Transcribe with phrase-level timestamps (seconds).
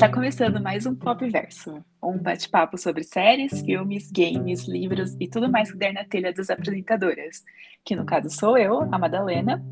[0.00, 5.50] Está começando mais um Pop Verso, um bate-papo sobre séries, filmes, games, livros e tudo
[5.50, 7.44] mais que der na telha das apresentadoras.
[7.84, 9.62] Que no caso sou eu, a Madalena.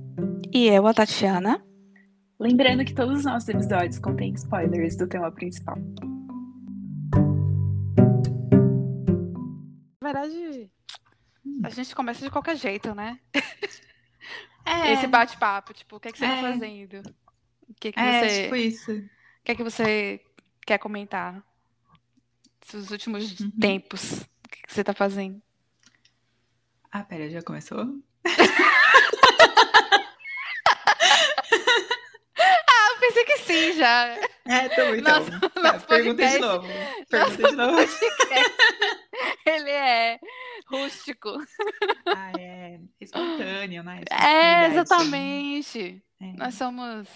[0.52, 1.64] E eu, a Tatiana.
[2.38, 5.78] Lembrando que todos os nossos episódios contêm spoilers do tema principal.
[10.02, 10.70] Na verdade,
[11.64, 13.18] a gente começa de qualquer jeito, né?
[14.66, 14.92] É.
[14.92, 16.42] Esse bate-papo, tipo, o que, é que você É.
[16.42, 16.98] tá fazendo?
[17.70, 18.42] O que, que É, você.
[18.42, 19.02] tipo isso.
[19.48, 20.20] O que é que você
[20.66, 21.42] quer comentar?
[22.70, 23.50] Dos últimos Uhum.
[23.52, 24.20] tempos.
[24.20, 25.40] O que, que você tá fazendo?
[26.92, 27.86] Ah, pera, já começou?
[32.40, 34.16] Ah, eu pensei que sim, já.
[34.46, 35.18] É, tô então.
[35.24, 36.68] Nossa, Tá, nosso pergunta de podcast- novo.
[37.10, 37.76] Pergunta de novo.
[39.46, 40.20] Ele é
[40.68, 41.30] rústico.
[42.06, 44.02] Ah, é espontâneo, né?
[44.10, 46.02] É, exatamente.
[46.20, 46.32] É.
[46.36, 47.08] Nós somos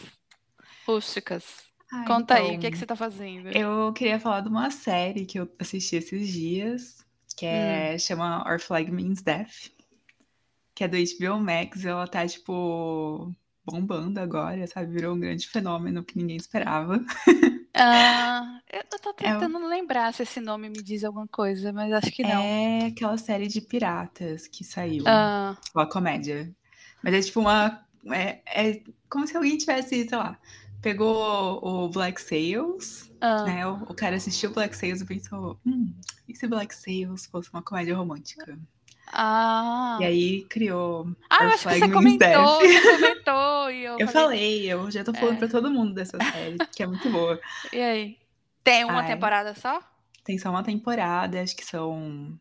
[0.87, 1.71] rústicas.
[1.93, 3.49] Ah, Conta aí, o então, que, é que você tá fazendo?
[3.51, 7.05] Eu queria falar de uma série que eu assisti esses dias,
[7.37, 9.71] que é, chama Our Flag Means Death,
[10.75, 11.85] que é do HBO Max.
[11.85, 13.35] Ela tá, tipo,
[13.65, 14.93] bombando agora, sabe?
[14.93, 17.05] Virou um grande fenômeno que ninguém esperava.
[17.75, 22.13] Ah, eu tô É tentando lembrar se esse nome me diz alguma coisa, mas acho
[22.13, 22.43] que não.
[22.43, 25.05] É aquela série de piratas que saiu.
[25.07, 26.55] Ah, Uma comédia.
[27.03, 27.85] Mas é tipo uma.
[28.13, 28.41] É,
[28.73, 30.39] é como se alguém tivesse, sei lá,
[30.83, 33.45] pegou o Black Sails, ah.
[33.45, 33.67] né?
[33.67, 35.95] O, o cara assistiu Black Sails e pensou: hum,
[36.29, 38.59] e se Black Sails fosse uma comédia romântica?
[39.15, 41.07] Ah, E aí criou.
[41.29, 45.05] ah, eu acho que você comentou, você comentou, e eu, Eu falei, falei, eu já
[45.05, 45.39] tô falando É.
[45.39, 47.39] pra todo mundo dessa série, que é muito boa.
[47.73, 48.19] e aí?
[48.65, 49.07] Tem uma Ai.
[49.09, 49.83] temporada só?
[50.25, 52.39] Tem só uma temporada, acho que são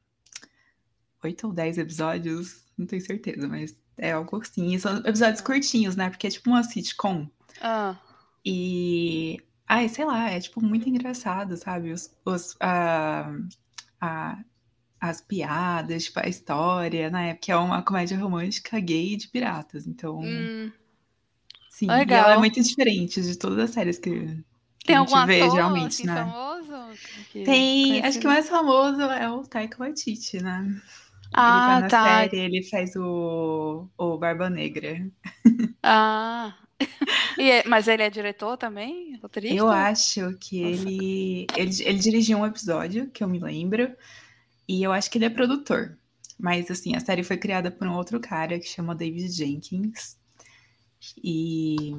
[1.23, 4.73] oito ou dez episódios, não tenho certeza, mas é algo assim.
[4.73, 6.09] E são episódios curtinhos, né?
[6.09, 7.27] Porque é tipo uma sitcom.
[7.59, 7.97] Ah,
[8.45, 9.37] E.
[9.67, 11.91] Ai, sei lá, é tipo muito engraçado, sabe?
[11.93, 13.31] Os, os, ah,
[14.01, 14.43] a-
[15.01, 17.35] as piadas, tipo, a história, né?
[17.35, 19.87] Porque é uma comédia romântica gay de piratas.
[19.87, 20.71] Então, hum.
[21.69, 22.05] sim.
[22.07, 22.33] E ela legal.
[22.33, 24.43] é muito diferente de todas as séries que,
[24.79, 26.13] que Tem a gente vê ator geralmente, assim, né?
[26.13, 26.99] famoso?
[27.29, 28.27] que- Tem, acho que conhecido?
[28.27, 30.65] o mais famoso é o Taika Waititi, né?
[31.45, 31.91] ele Ah, tá na tá.
[31.91, 35.11] série, ele faz o, o Barba Negra.
[35.83, 36.57] Ah.
[37.43, 39.17] E é- mas ele é diretor também?
[39.23, 39.65] Roteirista?
[39.65, 43.93] Eu acho que ele, ele, ele dirigiu um episódio, que eu me lembro,
[44.67, 45.97] e eu acho que ele é produtor.
[46.39, 50.17] Mas, assim, a série foi criada por um outro cara que chama David Jenkins.
[51.23, 51.91] E,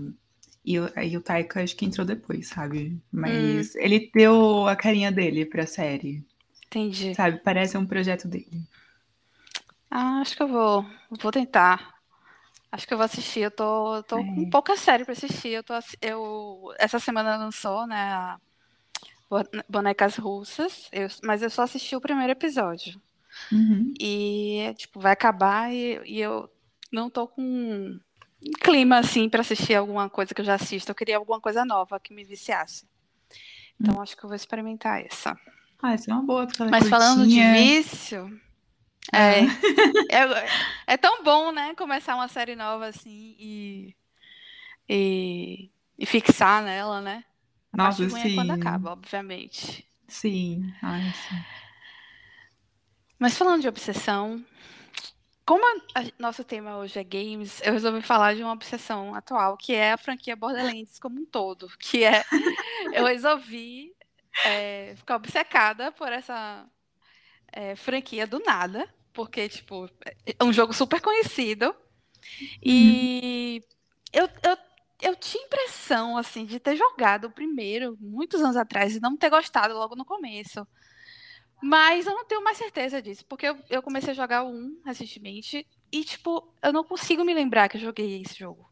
[0.65, 3.01] e, o- aí o Taika acho que entrou depois, sabe?
[3.11, 6.25] Mas ele deu a carinha dele pra série,
[6.67, 7.17] Entendi.
[7.17, 7.39] sabe?
[7.41, 8.63] Parece um projeto dele.
[9.91, 10.85] Ah, acho que eu vou,
[11.21, 12.02] vou tentar.
[12.73, 13.41] Acho que eu vou assistir.
[13.41, 14.51] Eu tô, tô com É.
[14.51, 15.51] pouca série pra assistir.
[15.51, 18.37] Eu tô, eu, essa semana lançou, né,
[19.69, 23.01] Bonecas Russas, eu- mas eu só assisti o primeiro episódio.
[23.51, 23.93] Uhum.
[23.99, 26.51] E, tipo, vai acabar e, e eu
[26.91, 28.01] não tô com um
[28.63, 30.91] clima, assim, pra assistir alguma coisa que eu já assisto.
[30.91, 32.85] Eu queria alguma coisa nova que me viciasse.
[33.81, 35.39] Então, acho que eu vou experimentar essa.
[35.83, 37.53] Ah, essa é uma boa, é Mas falando de curtinha.
[37.55, 38.41] vício,
[39.11, 39.41] é,
[40.09, 40.53] é,
[40.87, 41.75] é tão bom, né?
[41.75, 43.97] Começar uma série nova assim e,
[44.89, 47.25] e, e fixar nela, né?
[47.73, 49.89] A Nossa, parte ruim é quando acaba, obviamente.
[50.09, 51.45] Sim, ai, sim.
[53.19, 54.45] Mas falando de obsessão,
[55.45, 59.57] como a- a- nosso tema hoje é games, eu resolvi falar de uma obsessão atual,
[59.57, 61.69] que é a franquia Borderlands como um todo.
[61.79, 62.25] Que é.
[62.93, 63.95] Eu resolvi
[64.45, 66.67] é, ficar obcecada por essa
[67.53, 69.89] é, franquia do nada, porque, tipo,
[70.27, 71.75] é um jogo super conhecido.
[72.63, 73.63] E
[74.13, 74.57] eu, eu,
[75.03, 79.31] eu tinha impressão, assim, de ter jogado o primeiro muitos anos atrás e não ter
[79.31, 80.67] gostado logo no começo.
[81.63, 84.83] Mas eu não tenho mais certeza disso, porque eu, eu comecei a jogar o 1
[84.85, 88.69] recentemente e, tipo, eu não consigo me lembrar que eu joguei esse jogo.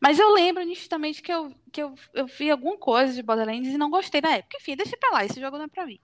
[0.00, 3.78] Mas eu lembro nitidamente que eu, que eu, eu vi alguma coisa de Borderlands e
[3.78, 4.56] não gostei na época.
[4.60, 5.98] Enfim, deixa pra lá, esse jogo não é pra mim.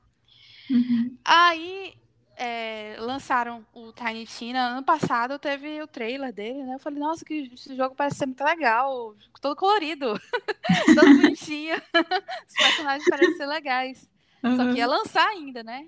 [0.70, 1.19] Uhum.
[1.25, 1.94] Aí
[2.40, 4.69] é, lançaram o Tiny Tina.
[4.70, 6.75] Ano passado teve o trailer dele, né?
[6.75, 10.19] Eu falei, nossa, que esse jogo parece ser muito legal, todo colorido,
[10.94, 11.76] todo bonitinho.
[12.48, 14.10] Os personagens parecem ser legais.
[14.56, 15.87] Só que ia lançar ainda, né?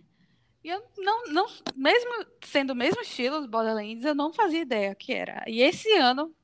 [0.63, 4.95] E eu não, não, mesmo sendo o mesmo estilo dos Borderlands, eu não fazia ideia
[4.95, 5.43] que era.
[5.47, 6.35] E esse ano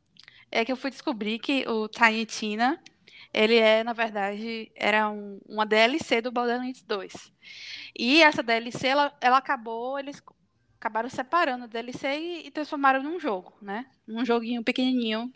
[0.51, 2.83] é que eu fui descobrir que o Tiny Tina,
[3.33, 7.33] ele é, na verdade, era um- uma DLC do Borderlands 2.
[7.99, 10.23] E essa DLC, ela, ela acabou, eles
[10.81, 13.87] acabaram separando a DLC e, e transformaram num jogo, né?
[14.07, 15.33] Num joguinho pequenininho.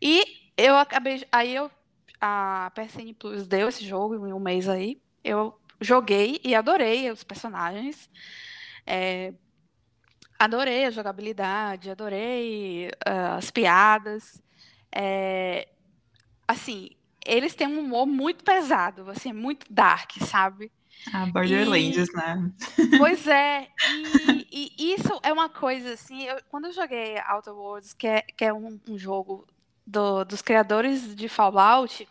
[0.00, 0.24] E
[0.56, 1.70] eu acabei, aí eu
[2.20, 5.00] a PSN Plus deu esse jogo em um mês aí.
[5.22, 8.10] Eu joguei e adorei os personagens.
[8.86, 9.32] É,
[10.38, 14.40] adorei a jogabilidade, adorei uh, as piadas.
[14.92, 15.68] É,
[16.48, 16.90] assim,
[17.28, 20.72] eles têm um humor muito pesado, assim, muito dark, sabe?
[21.12, 22.52] Ah, Borderlands, e, né?
[22.98, 23.68] Pois é,
[24.50, 26.24] e, e, isso é uma coisa assim.
[26.24, 29.46] Eu, quando eu joguei Outer Worlds, que é, que é um, um jogo
[29.86, 32.08] do, dos criadores de Fallout,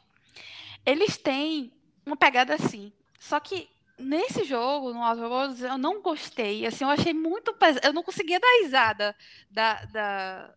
[0.86, 1.72] eles têm
[2.06, 2.94] uma pegada assim.
[3.20, 6.66] Só que nesse jogo, no Outer Worlds, eu não gostei.
[6.66, 7.86] Assim, eu achei muito pesado.
[7.86, 9.16] Eu não conseguia dar risada
[9.52, 10.56] da, da,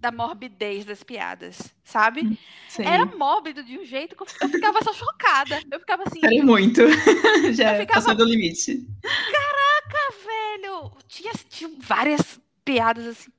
[0.00, 2.22] da morbidez das piadas, sabe?
[2.22, 2.36] Hum,
[2.68, 2.84] Sim.
[2.84, 5.60] Era mórbido de um jeito que eu ficava só chocada.
[5.70, 6.20] Eu ficava assim.
[6.20, 6.82] Peraí muito.
[7.52, 8.00] Já ficava...
[8.00, 8.86] passou do limite.
[9.02, 10.92] Caraca, velho!
[11.08, 13.30] Tinha, tinha várias piadas assim.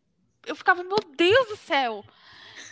[0.46, 2.04] Eu ficava, meu Deus do céu!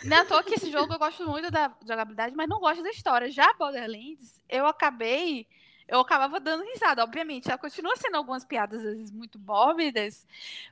[0.04, 2.82] Não é à toa que esse jogo eu gosto muito da jogabilidade, mas não gosto
[2.82, 3.30] da história.
[3.30, 5.46] Já Borderlands, eu acabei
[5.88, 7.48] eu acabava dando risada, obviamente.
[7.48, 10.26] Ela continua sendo algumas piadas, às vezes, muito mórbidas,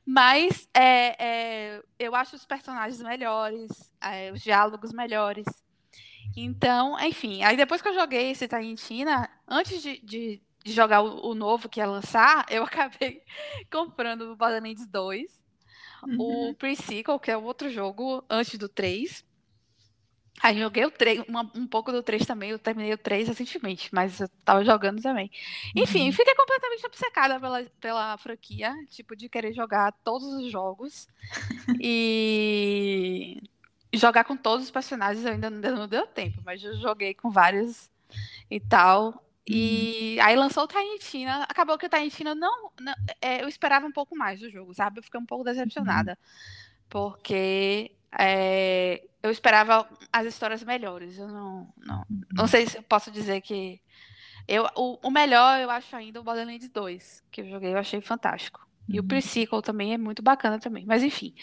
[0.04, 5.46] mas é, é, eu acho os personagens melhores, é, os diálogos melhores.
[6.36, 11.30] Então, enfim, aí depois que eu joguei esse Taintina, antes de, de, de jogar o,
[11.30, 13.22] o, novo que ia lançar, eu acabei
[13.72, 15.40] comprando o Borderlands 2,
[16.06, 16.50] uhum.
[16.50, 19.24] o Pre-Sequel, que é o outro jogo antes do 3.
[20.42, 23.88] Aí joguei o 3, uma, um pouco do 3 também, eu terminei o 3 recentemente,
[23.92, 25.30] mas eu tava jogando também.
[25.74, 26.12] Enfim, uhum.
[26.12, 31.08] fiquei completamente obcecada pela, pela franquia, tipo, de querer jogar todos os jogos.
[31.80, 33.42] e
[33.94, 37.90] jogar com todos os personagens ainda não, não deu tempo, mas eu joguei com vários
[38.50, 39.22] e tal.
[39.46, 40.26] E uhum.
[40.26, 41.44] aí lançou o Taintina.
[41.44, 42.70] Acabou que o Taintina não.
[42.80, 44.98] não é, eu esperava um pouco mais do jogo, sabe?
[44.98, 46.12] Eu fiquei um pouco decepcionada.
[46.12, 46.86] Uhum.
[46.88, 51.18] Porque é, eu esperava as histórias melhores.
[51.18, 52.48] Eu não, não, não uhum.
[52.48, 53.80] sei se eu posso dizer que.
[54.48, 58.00] Eu, o, o melhor eu acho ainda o Borderlands 2, que eu joguei, eu achei
[58.00, 58.64] fantástico.
[58.88, 59.08] E o uhum.
[59.08, 60.84] Pre-Sequel também é muito bacana também.
[60.86, 61.34] Mas enfim.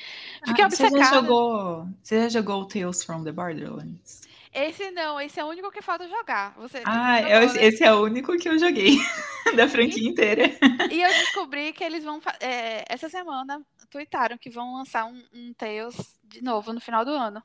[0.46, 0.96] Fiquei ah, obcecada.
[0.96, 4.22] Você já, jogou, você já jogou Tales from the Borderlands?
[4.54, 6.54] Esse não, esse é o único que falta jogar.
[6.58, 7.66] Você ah, jogou, eu, né?
[7.66, 8.98] esse é o único que eu joguei
[9.56, 10.44] da franquia e, inteira.
[10.92, 12.22] E eu descobri que eles vão.
[12.40, 17.12] É, essa semana, tweetaram que vão lançar um, um Tales de novo no final do
[17.12, 17.42] ano.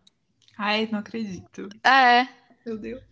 [0.58, 1.68] Ai, não acredito.
[1.82, 2.28] É.
[2.66, 3.02] Meu Deus.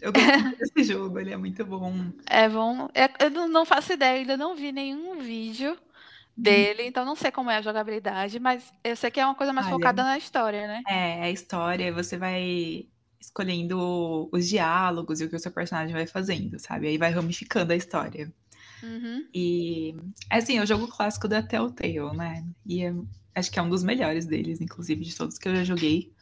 [0.00, 0.26] Eu gosto
[0.58, 1.92] desse jogo, ele é muito bom.
[2.28, 2.88] É bom.
[2.94, 5.76] É, eu não faço ideia, ainda não vi nenhum vídeo hum.
[6.36, 9.52] dele, então não sei como é a jogabilidade, mas eu sei que é uma coisa
[9.52, 10.82] mais Olha, focada na história, né?
[10.86, 12.86] É, a história, você vai
[13.26, 16.88] escolhendo os diálogos e o que o seu personagem vai fazendo, sabe?
[16.88, 18.32] Aí vai ramificando a história.
[18.82, 19.26] Uhum.
[19.34, 19.96] E,
[20.30, 22.46] assim, é o jogo clássico da Telltale, né?
[22.64, 22.94] E é,
[23.34, 26.12] acho que é um dos melhores deles, inclusive, de todos que eu já joguei.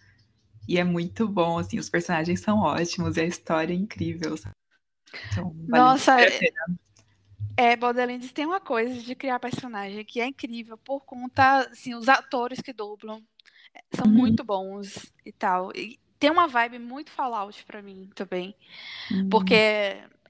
[0.66, 4.34] E é muito bom, assim, os personagens são ótimos e a história é incrível.
[5.30, 6.40] Então, vale Nossa, é,
[7.56, 12.08] é, Borderlands tem uma coisa de criar personagem que é incrível por conta, assim, os
[12.08, 13.22] atores que dublam
[13.94, 14.12] são uhum.
[14.12, 15.70] muito bons e tal.
[15.74, 18.56] E tem uma vibe muito Fallout para mim também,
[19.10, 19.28] uhum.
[19.28, 19.54] porque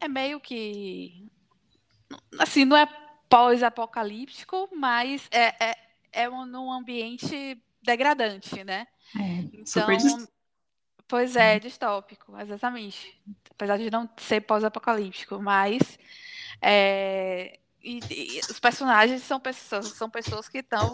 [0.00, 1.30] é meio que
[2.36, 2.84] assim, não é
[3.28, 5.76] pós-apocalíptico, mas é, é,
[6.12, 8.88] é um, num ambiente degradante, né?
[9.16, 10.28] É, então, super
[11.06, 13.16] pois é, distópico, exatamente.
[13.52, 15.96] Apesar de não ser pós-apocalíptico, mas
[16.60, 20.90] é, e, e os personagens são pessoas, são pessoas que estão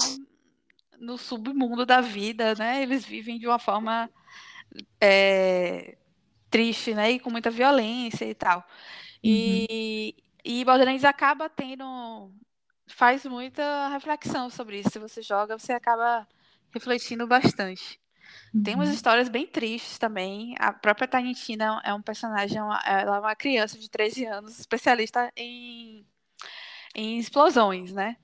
[0.99, 2.83] no submundo da vida, né?
[2.83, 4.11] Eles vivem de uma forma
[5.00, 5.97] é,
[6.50, 7.12] triste, né?
[7.12, 8.67] E com muita violência e tal.
[9.23, 10.23] E, uhum.
[10.45, 12.31] e Borderlands acaba tendo.
[12.87, 14.91] faz muita reflexão sobre isso.
[14.91, 16.27] Se você joga, você acaba
[16.73, 18.00] refletindo bastante.
[18.55, 18.62] Uhum.
[18.62, 18.95] Tem umas uhum.
[18.95, 20.55] histórias bem tristes também.
[20.59, 26.05] A própria Tanitina é um personagem, ela é uma criança de 13 anos, especialista em,
[26.95, 28.17] em explosões, né?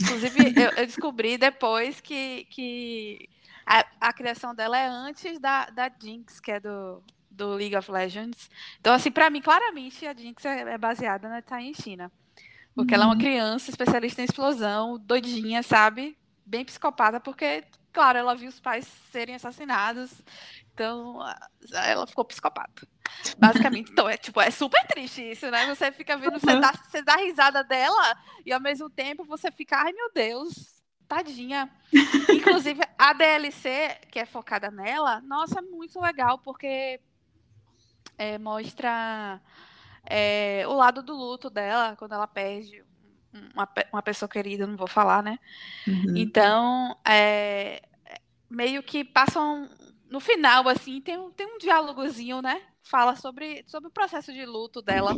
[0.00, 3.28] Inclusive, eu, eu, descobri depois que, que
[3.66, 7.90] a, a, criação dela é antes da, da Jinx, que é do, do League of
[7.90, 8.50] Legends.
[8.80, 11.42] Então, assim, para mim, claramente, a Jinx é, é baseada na
[11.74, 12.10] China.
[12.74, 13.00] Porque uhum.
[13.00, 13.20] ela é uma uhum.
[13.20, 16.16] criança especialista em explosão, doidinha, sabe?
[16.44, 20.10] Bem psicopata, porque claro, ela viu os pais serem assassinados,
[20.72, 21.18] então
[21.72, 22.88] ela ficou psicopata.
[23.38, 25.66] Basicamente, então é tipo, é super triste isso, né?
[25.66, 29.76] Você fica vendo, você dá, você dá risada dela e ao mesmo tempo você fica,
[29.76, 30.81] ai meu Deus,
[31.16, 31.70] tadinha.
[32.28, 37.00] Inclusive, a DLC, que é focada nela, nossa, é muito legal, porque
[38.16, 39.40] é, mostra
[40.04, 42.84] é, o lado do luto dela, quando ela perde
[43.54, 45.38] uma, uma pessoa querida, não vou falar, né?
[45.86, 46.16] Uhum.
[46.16, 47.82] Então, é,
[48.48, 49.68] meio que passam.
[50.10, 52.60] No final, assim, tem um, tem um diálogozinho, né?
[52.82, 55.16] fala sobre, sobre o processo de luto dela.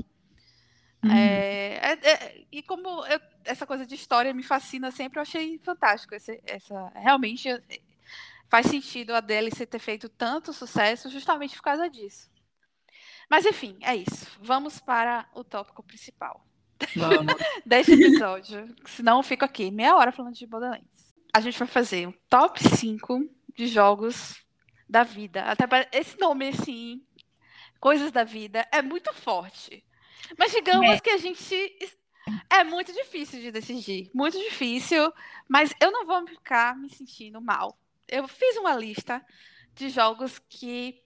[1.04, 1.12] Uhum.
[1.12, 5.58] É, é, é, e como eu, essa coisa de história me fascina sempre, eu achei
[5.58, 6.14] fantástico.
[6.14, 7.48] Esse, essa, realmente
[8.48, 12.30] faz sentido a DLC ter feito tanto sucesso justamente por causa disso.
[13.28, 14.30] Mas enfim, é isso.
[14.40, 16.44] Vamos para o tópico principal.
[16.96, 17.34] Vamos.
[17.64, 18.74] deste episódio.
[18.86, 21.14] Senão eu fico aqui meia hora falando de Borderlands.
[21.32, 24.36] A gente vai fazer um top 5 de jogos
[24.88, 25.42] da vida.
[25.44, 27.02] Até para esse nome, assim,
[27.80, 29.84] Coisas da Vida, é muito forte.
[30.38, 31.00] Mas digamos É.
[31.00, 31.54] que a gente.
[32.48, 34.10] É muito difícil de decidir.
[34.14, 35.12] Muito difícil.
[35.48, 37.78] Mas eu não vou ficar me sentindo mal.
[38.08, 39.24] Eu fiz uma lista
[39.74, 41.02] de jogos que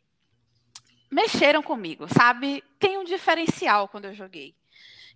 [1.11, 2.63] mexeram comigo, sabe?
[2.79, 4.55] Tem um diferencial quando eu joguei.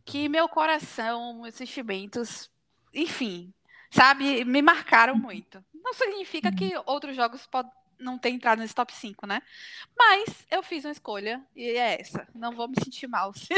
[0.05, 2.51] Que meu coração, meus sentimentos,
[2.93, 3.53] enfim,
[3.91, 5.65] sabe, me marcaram muito.
[5.73, 7.71] Não significa que outros jogos podem
[8.03, 9.41] não ter entrado nesse top 5, né?
[9.97, 12.27] Mas eu fiz uma escolha e é essa.
[12.35, 13.49] Não vou me sentir mal se,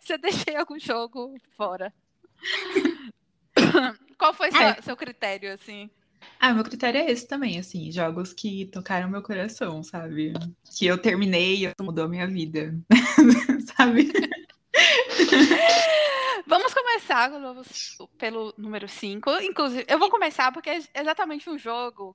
[0.00, 1.92] se eu deixei algum jogo fora.
[4.18, 4.82] Qual foi seu, É.
[4.82, 5.90] seu critério, assim?
[6.38, 10.32] Ah, meu critério é esse também, assim, jogos que tocaram meu coração, sabe?
[10.76, 12.74] Que eu terminei e mudou a minha vida,
[13.76, 14.10] sabe?
[16.46, 17.30] Vamos começar
[18.18, 19.30] pelo número 5.
[19.42, 22.14] Inclusive, eu vou começar porque é exatamente um jogo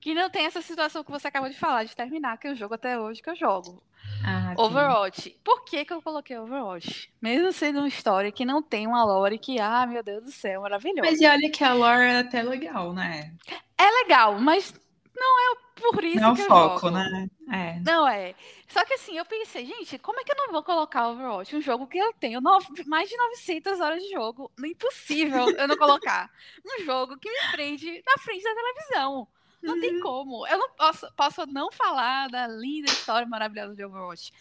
[0.00, 2.56] que não tem essa situação que você acabou de falar, de terminar, que é o
[2.56, 3.82] jogo até hoje que eu jogo.
[4.24, 4.54] Ah.
[4.56, 5.38] Overwatch.
[5.44, 7.12] Por que, que eu coloquei Overwatch?
[7.20, 10.62] Mesmo sendo uma história que não tem uma lore que, ah, meu Deus do céu,
[10.62, 11.10] maravilhosa.
[11.10, 13.34] Mas e olha que a lore é até legal, né?
[13.78, 14.72] É legal, mas
[15.14, 16.90] não é por isso Não é o que eu foco, jogo.
[16.90, 17.26] né?
[17.52, 17.80] É.
[17.80, 18.34] Não é.
[18.68, 21.56] Só que assim, eu pensei, gente, como é que eu não vou colocar Overwatch?
[21.56, 24.50] Um jogo que eu tenho nove- mais de 900 horas de jogo.
[24.64, 26.30] Impossível eu não colocar.
[26.64, 29.26] Um jogo que me prende na frente da televisão.
[29.62, 30.46] Não tem como.
[30.46, 34.32] Eu não posso, posso não falar da linda história maravilhosa de Overwatch.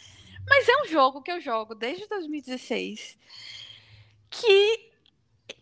[0.47, 3.17] Mas é um jogo que eu jogo desde 2016.
[4.29, 4.91] Que,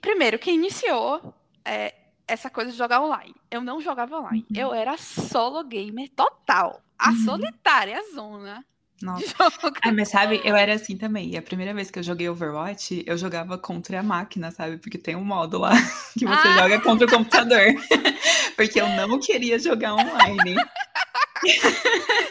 [0.01, 1.33] primeiro, que iniciou
[1.65, 1.93] é,
[2.27, 3.35] essa coisa de jogar online.
[3.49, 4.45] Eu não jogava online.
[4.49, 4.55] Uhum.
[4.57, 6.81] Eu era solo gamer total.
[6.99, 7.25] A Uhum.
[7.25, 8.65] solitária zona
[9.01, 9.35] Nossa.
[9.83, 11.31] Ah, mas sabe, eu era assim também.
[11.31, 14.77] E a primeira vez que eu joguei Overwatch, eu jogava contra a máquina, sabe?
[14.77, 15.71] Porque tem um modo lá
[16.17, 16.57] que você Ah.
[16.63, 17.59] joga contra o computador.
[18.57, 20.55] Porque eu não queria jogar online.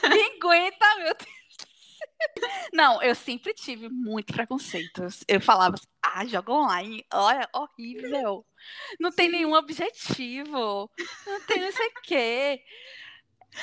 [0.02, 1.36] Ninguém aguenta, meu Deus.
[2.72, 5.22] Não, eu sempre tive muito preconceitos.
[5.28, 8.44] Eu falava assim, ah, joga online, olha, horrível.
[8.98, 10.90] Não tem nenhum objetivo.
[11.26, 12.60] Não tem não sei o quê.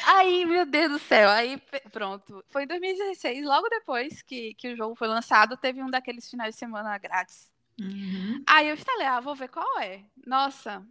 [0.05, 2.43] Aí, meu Deus do céu, aí pronto.
[2.49, 6.55] Foi em 2016, logo depois que, que o jogo foi lançado, teve um daqueles finais
[6.55, 7.51] de semana grátis.
[7.79, 8.43] Uhum.
[8.47, 10.01] Aí eu instalei, ah, vou ver qual é.
[10.25, 10.85] Nossa,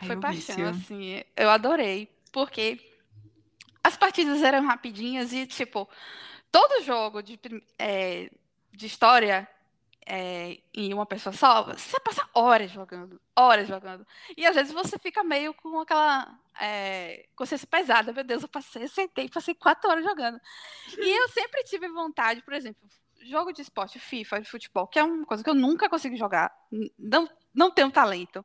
[0.00, 0.68] Ai, foi paixão, vício.
[0.68, 1.22] assim.
[1.36, 2.08] Eu adorei.
[2.32, 2.80] Porque
[3.84, 5.88] as partidas eram rapidinhas e, tipo,
[6.50, 7.38] todo jogo de,
[7.78, 8.30] é,
[8.72, 9.48] de história
[10.06, 13.20] é, em uma pessoa só, você passa horas jogando.
[13.36, 14.06] Horas jogando.
[14.36, 18.12] E às vezes você fica meio com aquela é, consciência pesada.
[18.12, 20.40] Meu Deus, eu passei, sentei, passei quatro horas jogando.
[20.98, 22.80] E eu sempre tive vontade, por exemplo,
[23.24, 26.52] jogo de esporte, FIFA, de futebol, que é uma coisa que eu nunca consegui jogar.
[26.98, 28.44] Não, não tenho talento.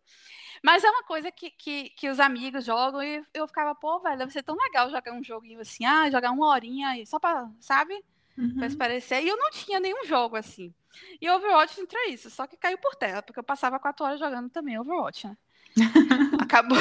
[0.63, 4.17] Mas é uma coisa que, que, que os amigos jogam e eu ficava, pô, velho,
[4.17, 8.03] deve ser tão legal jogar um joguinho assim, ah, jogar uma horinha só pra, sabe?
[8.37, 8.55] Uhum.
[8.55, 9.23] Pra esparecer.
[9.23, 10.73] E eu não tinha nenhum jogo assim.
[11.21, 14.49] E Overwatch entrou isso, só que caiu por terra, porque eu passava quatro horas jogando
[14.49, 15.37] também Overwatch, né?
[16.41, 16.77] Acabou.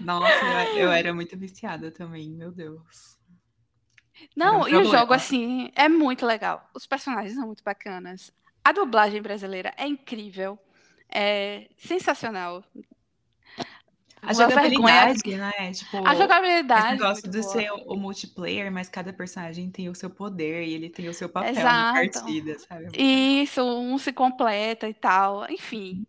[0.00, 0.44] Nossa,
[0.76, 3.18] eu, era muito viciada também, meu Deus.
[4.36, 6.68] Não, um e o jogo, assim, é muito legal.
[6.74, 8.30] Os personagens são muito bacanas.
[8.62, 10.58] A dublagem brasileira é incrível.
[11.08, 12.62] É sensacional.
[14.22, 14.48] A vergonha.
[14.50, 15.72] jogabilidade, né?
[15.72, 16.86] Tipo, A esse jogabilidade.
[16.86, 17.52] é negócio de boa.
[17.52, 21.28] ser o multiplayer, mas cada personagem tem o seu poder e ele tem o seu
[21.28, 21.94] papel na Exato.
[22.20, 22.88] partida, sabe?
[22.96, 25.50] Isso, um se completa e tal.
[25.50, 26.06] Enfim.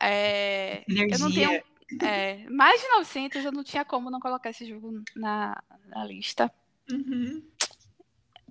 [0.00, 1.62] É, eu não tenho.
[2.02, 6.52] é, mais de 900, eu não tinha como não colocar esse jogo na, na lista.
[6.90, 7.42] Uhum.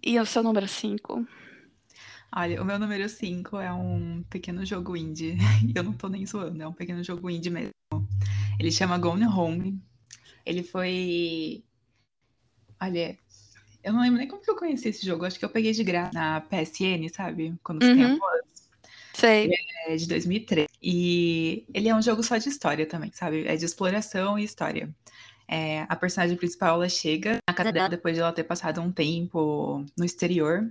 [0.02, 1.26] E o seu número 5?
[2.36, 5.38] Olha, o meu número 5 é um pequeno jogo indie.
[5.74, 7.70] Eu não tô nem zoando, é um pequeno jogo indie mesmo.
[8.60, 9.80] Ele chama Gone Home.
[10.46, 11.64] Ele foi.
[12.82, 13.18] Olha,
[13.84, 15.26] eu não lembro nem como que eu conheci esse jogo.
[15.26, 17.56] Acho que eu peguei de graça na PSN, sabe?
[17.64, 18.20] Quando você tem a Uhum.
[18.20, 18.70] Plus.
[19.14, 19.50] Sei.
[19.88, 20.68] É de 2003.
[20.82, 23.48] E ele é um jogo só de história também, sabe?
[23.48, 24.94] É de exploração e história.
[25.48, 28.92] É, a personagem principal, ela chega na casa dela depois de ela ter passado um
[28.92, 30.68] tempo no exterior.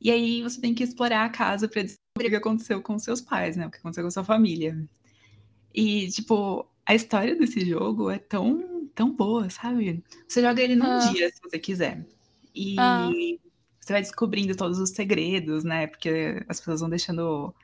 [0.00, 3.20] E aí você tem que explorar a casa pra descobrir o que aconteceu com seus
[3.20, 3.66] pais, né?
[3.66, 4.78] O que aconteceu com sua família.
[5.74, 10.02] E, tipo, a história desse jogo é tão, tão boa, sabe?
[10.26, 11.12] Você joga ele num Ah.
[11.12, 12.06] dia, se você quiser.
[12.54, 13.10] E Ah.
[13.78, 15.86] você vai descobrindo todos os segredos, né?
[15.86, 17.54] Porque as pessoas vão deixando.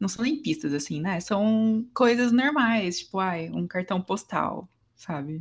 [0.00, 1.20] Não são nem pistas, assim, né?
[1.20, 5.40] São coisas normais, tipo, ai, um cartão postal, sabe?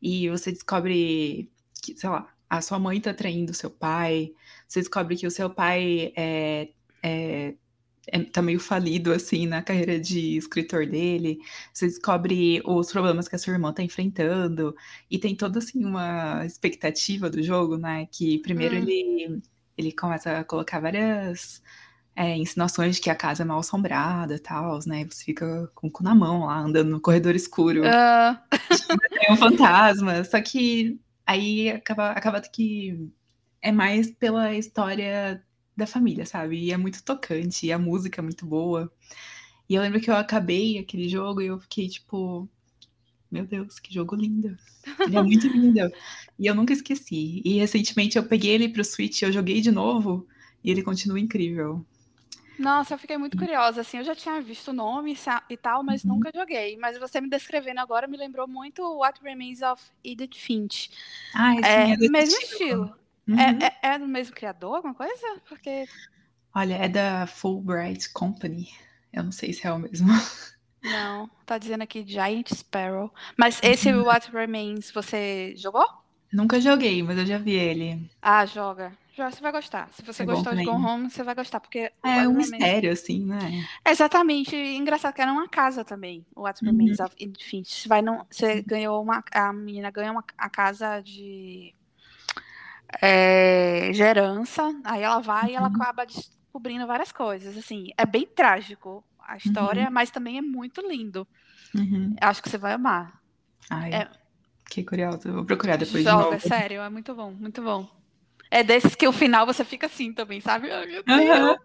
[0.00, 1.52] E você descobre
[1.82, 4.32] que, sei lá, a sua mãe tá traindo seu pai,
[4.66, 6.70] você descobre que o seu pai é,
[7.02, 7.54] é,
[8.12, 11.38] é, tá meio falido, assim, na carreira de escritor dele,
[11.72, 14.74] você descobre os problemas que a sua irmã tá enfrentando,
[15.10, 18.78] e tem toda, assim, uma expectativa do jogo, né, que primeiro hum.
[18.78, 19.42] ele,
[19.76, 21.62] ele começa a colocar várias...
[22.20, 25.06] É, insinuações de que a casa é mal assombrada e tal, né?
[25.08, 27.82] Você fica com o cu na mão lá, andando no corredor escuro.
[27.82, 28.36] Uh...
[29.20, 30.24] Tem um fantasma.
[30.24, 30.98] Só que
[31.28, 33.12] Aí acaba, acaba que
[33.60, 35.44] é mais pela história
[35.78, 36.58] da família, sabe?
[36.58, 38.92] E é muito tocante, e a música é muito boa.
[39.68, 42.48] E eu lembro que eu acabei aquele jogo e eu fiquei tipo,
[43.30, 44.56] meu Deus, que jogo lindo.
[45.06, 45.90] Ele é muito lindo.
[46.38, 47.40] E eu nunca esqueci.
[47.44, 50.26] E recentemente eu peguei ele pro Switch, eu joguei de novo
[50.64, 51.86] e ele continua incrível.
[52.58, 55.16] Nossa, eu fiquei muito curiosa, assim, eu já tinha visto o nome
[55.48, 56.14] e tal, mas uhum.
[56.14, 56.76] nunca joguei.
[56.76, 60.90] Mas você me descrevendo agora me lembrou muito What Remains of Edith Finch.
[61.32, 62.96] Ah, sim, é, é mesmo estilo.
[63.28, 63.38] Uhum.
[63.38, 65.40] É, é, é, do mesmo criador, alguma coisa?
[65.48, 65.84] Porque...
[66.54, 68.70] Olha, é da Fulbright Company.
[69.12, 70.08] Eu não sei se é o mesmo.
[70.82, 73.12] Não, tá dizendo aqui Giant Sparrow.
[73.36, 74.04] Mas esse uhum.
[74.04, 75.86] What Remains, você jogou?
[76.32, 78.10] Nunca joguei, mas eu já vi ele.
[78.20, 78.92] Ah, joga.
[79.14, 79.88] Já você vai gostar.
[79.92, 81.90] Se você é gostou de Go Home, você vai gostar, porque...
[82.04, 83.66] É um mistério, assim, né?
[83.84, 84.54] Exatamente.
[84.54, 86.70] Engraçado que era uma casa também, o What uhum.
[86.70, 89.24] Remains of Enfim, você, vai num, você ganhou uma...
[89.32, 91.74] A menina ganha uma, a casa de...
[93.02, 95.76] É, gerança, aí ela vai e ela uhum.
[95.76, 99.92] acaba descobrindo várias coisas, assim, é bem trágico a história, uhum.
[99.92, 101.28] mas também é muito lindo.
[101.74, 102.16] Uhum.
[102.18, 103.20] Acho que você vai amar.
[103.68, 104.10] Ai, é...
[104.70, 106.48] que curioso, vou procurar depois Joga, de novo.
[106.48, 107.86] sério, é muito bom, muito bom.
[108.50, 110.70] É desses que o final você fica assim também, sabe?
[110.70, 111.20] Ai, meu Deus.
[111.20, 111.56] Uhum.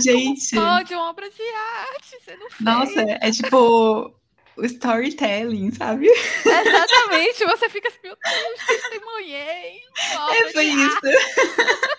[0.00, 0.54] Gente.
[0.54, 2.64] Como pode uma obra de arte sendo feita?
[2.64, 4.17] Nossa, é tipo
[4.58, 6.08] o storytelling, sabe?
[6.44, 9.80] Exatamente, você fica assim, meu Deus, testemunhei.
[10.32, 11.00] É, foi isso.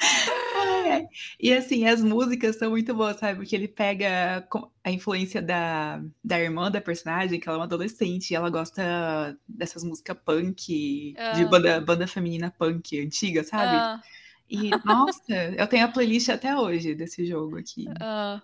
[0.00, 1.08] É.
[1.40, 3.38] E assim, as músicas são muito boas, sabe?
[3.38, 4.46] Porque ele pega
[4.84, 9.36] a influência da, da irmã da personagem, que ela é uma adolescente, e ela gosta
[9.46, 11.46] dessas músicas punk, de ah.
[11.46, 13.76] banda, banda feminina punk antiga, sabe?
[13.76, 14.04] Uh.
[14.48, 17.86] E, nossa, eu tenho a playlist até hoje desse jogo aqui.
[17.88, 18.40] Uh.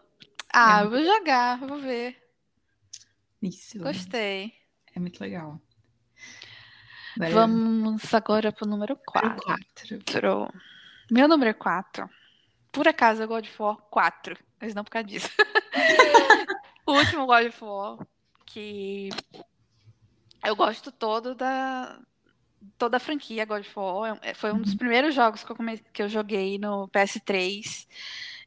[0.52, 2.16] Ah, é vou jogar, vou ver.
[3.48, 3.78] Isso.
[3.78, 4.52] Gostei.
[4.94, 5.60] É muito legal.
[7.16, 7.30] Agora...
[7.32, 9.42] Vamos agora pro número 4.
[9.42, 10.52] 4.
[11.10, 12.08] Meu número 4.
[12.72, 15.28] Por acaso é God of War 4, mas não por causa disso.
[16.86, 18.06] o último God of War,
[18.46, 19.10] que
[20.44, 22.00] eu gosto todo da
[22.78, 24.18] toda a franquia God of War.
[24.34, 24.78] Foi um dos uhum.
[24.78, 25.78] primeiros jogos que eu, come...
[25.78, 27.86] que eu joguei no PS3.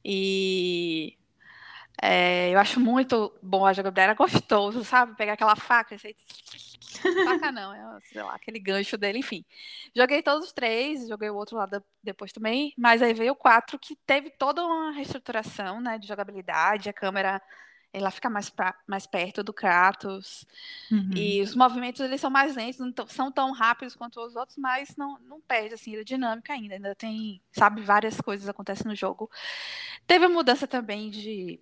[0.04, 1.17] E
[2.02, 5.16] é, eu acho muito bom a jogabilidade, era gostoso, sabe?
[5.16, 6.16] Pegar aquela faca e
[7.26, 9.44] Faca não, é, sei lá, aquele gancho dele, enfim.
[9.96, 13.78] Joguei todos os três, joguei o outro lado depois também, mas aí veio o 4,
[13.80, 17.42] que teve toda uma reestruturação, né, de jogabilidade, a câmera
[17.94, 20.46] ela fica mais, pra, mais perto do Kratos.
[20.92, 21.12] Uhum.
[21.16, 24.96] E os movimentos eles são mais lentos, não são tão rápidos quanto os outros, mas
[24.98, 26.76] não, não perde assim, a dinâmica ainda.
[26.76, 29.30] Ainda tem, sabe, várias coisas acontecem no jogo.
[30.06, 31.60] Teve a mudança também de,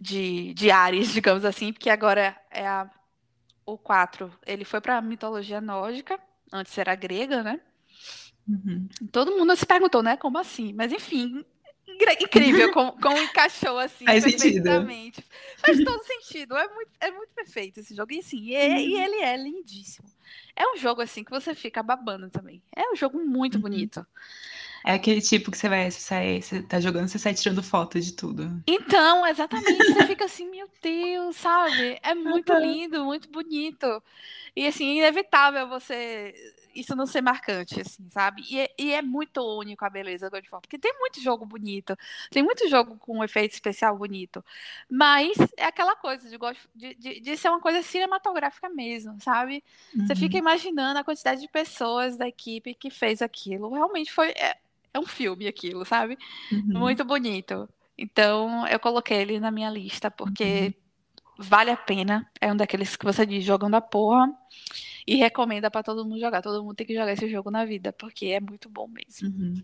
[0.00, 2.90] de, de áreas, digamos assim, porque agora é a
[3.64, 6.20] o 4, ele foi para a mitologia nórdica,
[6.52, 7.60] antes era grega, né?
[8.48, 8.88] Uhum.
[9.10, 10.16] Todo mundo se perguntou, né?
[10.16, 10.72] Como assim?
[10.72, 11.44] Mas enfim,
[12.20, 15.16] incrível como, como encaixou assim Faz perfeitamente.
[15.16, 15.58] Sentido.
[15.58, 16.56] Faz todo sentido.
[16.56, 18.12] É muito, é muito perfeito esse jogo.
[18.12, 18.76] E assim, e, uhum.
[18.76, 20.08] e, ele é lindíssimo.
[20.54, 22.62] É um jogo assim que você fica babando também.
[22.74, 23.62] É um jogo muito uhum.
[23.62, 24.06] bonito.
[24.86, 27.98] É aquele tipo que você vai, você, sai, você tá jogando, você sai tirando foto
[27.98, 28.62] de tudo.
[28.68, 29.84] Então, exatamente.
[29.84, 31.98] Você fica assim, meu Deus, sabe?
[32.04, 34.00] É muito lindo, muito bonito.
[34.54, 36.32] E assim, inevitável você
[36.76, 38.42] isso não ser marcante, assim, sabe?
[38.48, 41.96] E, é, e é muito único a beleza do Godfall, porque tem muito jogo bonito,
[42.30, 44.44] tem muito jogo com um efeito especial bonito,
[44.88, 49.64] mas é aquela coisa de, de, de, ser uma coisa cinematográfica mesmo, sabe?
[49.94, 50.06] Uhum.
[50.06, 53.72] Você fica imaginando a quantidade de pessoas da equipe que fez aquilo.
[53.72, 54.30] Realmente foi.
[54.30, 54.56] É,
[54.96, 56.18] é um filme aquilo, sabe?
[56.50, 56.78] Uhum.
[56.80, 57.68] Muito bonito.
[57.96, 61.34] Então, eu coloquei ele na minha lista, porque uhum.
[61.38, 62.28] vale a pena.
[62.40, 64.28] É um daqueles que você diz jogando a porra
[65.06, 66.42] e recomenda para todo mundo jogar.
[66.42, 69.28] Todo mundo tem que jogar esse jogo na vida, porque é muito bom mesmo.
[69.28, 69.62] Uhum.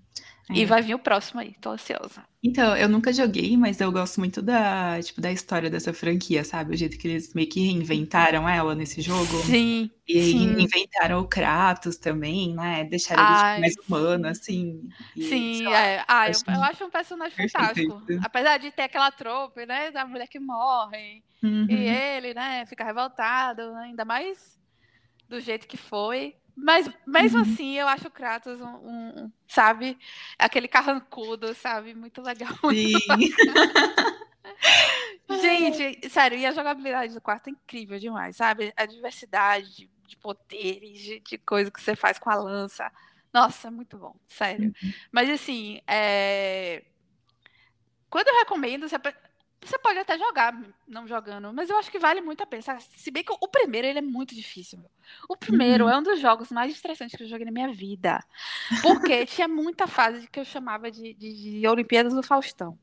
[0.53, 0.67] E É.
[0.67, 2.25] vai vir o próximo aí, tô ansiosa.
[2.45, 6.75] Então, eu nunca joguei, mas eu gosto muito da, tipo, da história dessa franquia, sabe?
[6.75, 9.27] O jeito que eles meio que reinventaram ela nesse jogo.
[9.27, 10.55] Sim, E sim.
[10.57, 12.85] reinventaram o Kratos também, né?
[12.85, 14.31] Deixaram ele tipo, Ai, mais humano, sim.
[14.31, 14.89] assim.
[15.17, 16.05] E, Sim, lá, é.
[16.09, 18.03] Ah, eu, acho eu acho um personagem fantástico.
[18.09, 18.21] isso.
[18.25, 21.67] Apesar de ter aquela trope, né, da mulher que morre, Uhum.
[21.69, 24.59] e ele, né, fica revoltado, né, ainda mais
[25.29, 26.35] do jeito que foi.
[26.57, 27.43] Mas mesmo Uhum.
[27.45, 29.99] assim, eu acho o Kratos um, um- sabe,
[30.39, 32.51] aquele carrancudo, sabe, muito legal.
[32.71, 32.99] Sim.
[35.41, 38.73] Gente, sério, e a jogabilidade do quarto é incrível demais, sabe?
[38.77, 42.91] A diversidade de, de poderes, de, de coisa que você faz com a lança.
[43.33, 44.73] Nossa, é muito bom, sério.
[45.11, 46.83] Mas assim, é,
[48.11, 48.89] quando eu recomendo,
[49.63, 50.55] você pode até jogar,
[50.89, 52.63] não jogando, mas eu acho que vale muito a pena.
[52.81, 54.79] Se bem que o primeiro ele é muito difícil.
[54.79, 54.91] meu.
[55.29, 55.91] O primeiro Uhum.
[55.91, 58.23] é um dos jogos mais estressantes que eu joguei na minha vida.
[58.83, 62.79] Porque tinha muita fase que eu chamava de, de, de Olimpíadas do Faustão.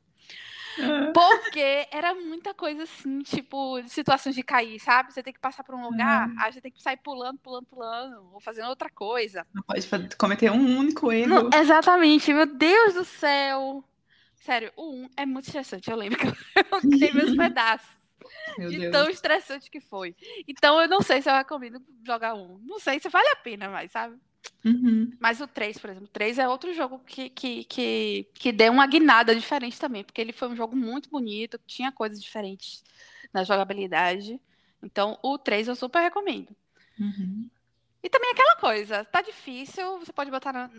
[1.14, 5.14] Porque era muita coisa assim, tipo, de situações de cair, sabe?
[5.14, 8.30] Você tem que passar por um lugar, aí você tem que sair pulando, pulando, pulando,
[8.34, 9.46] ou fazendo outra coisa.
[9.54, 11.28] Não pode cometer um único erro.
[11.30, 13.84] Não, exatamente, meu Deus do céu.
[14.40, 15.90] Sério, o 1 é muito estressante.
[15.90, 16.34] Eu lembro que eu
[16.72, 17.90] arranquei meus pedaços
[18.58, 18.92] Meu de Deus.
[18.92, 20.16] tão estressante que foi.
[20.48, 22.58] Então eu não sei se eu recomendo jogar um.
[22.60, 24.18] Não sei se vale a pena mais, sabe?
[24.64, 25.12] Uhum.
[25.20, 28.72] Mas o 3, por exemplo, o 3 é outro jogo que, que, que, que deu
[28.72, 32.84] uma guinada diferente também, porque ele foi um jogo muito bonito, tinha coisas diferentes
[33.34, 34.40] na jogabilidade.
[34.82, 36.56] Então, o 3 eu super recomendo.
[36.98, 37.50] Uhum.
[38.02, 40.54] E também aquela coisa, tá difícil, você pode botar.
[40.54, 40.70] Na...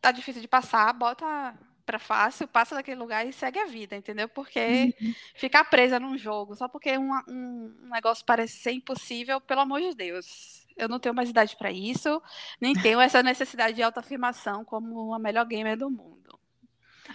[0.00, 4.28] Tá difícil de passar, bota pra fácil, passa daquele lugar e segue a vida, entendeu?
[4.28, 4.92] Porque
[5.36, 9.94] ficar presa num jogo só porque um, um, negócio parece ser impossível, pelo amor de
[9.94, 10.66] Deus.
[10.76, 12.20] Eu não tenho mais idade pra isso,
[12.60, 16.38] nem tenho essa necessidade de autoafirmação como a melhor gamer do mundo.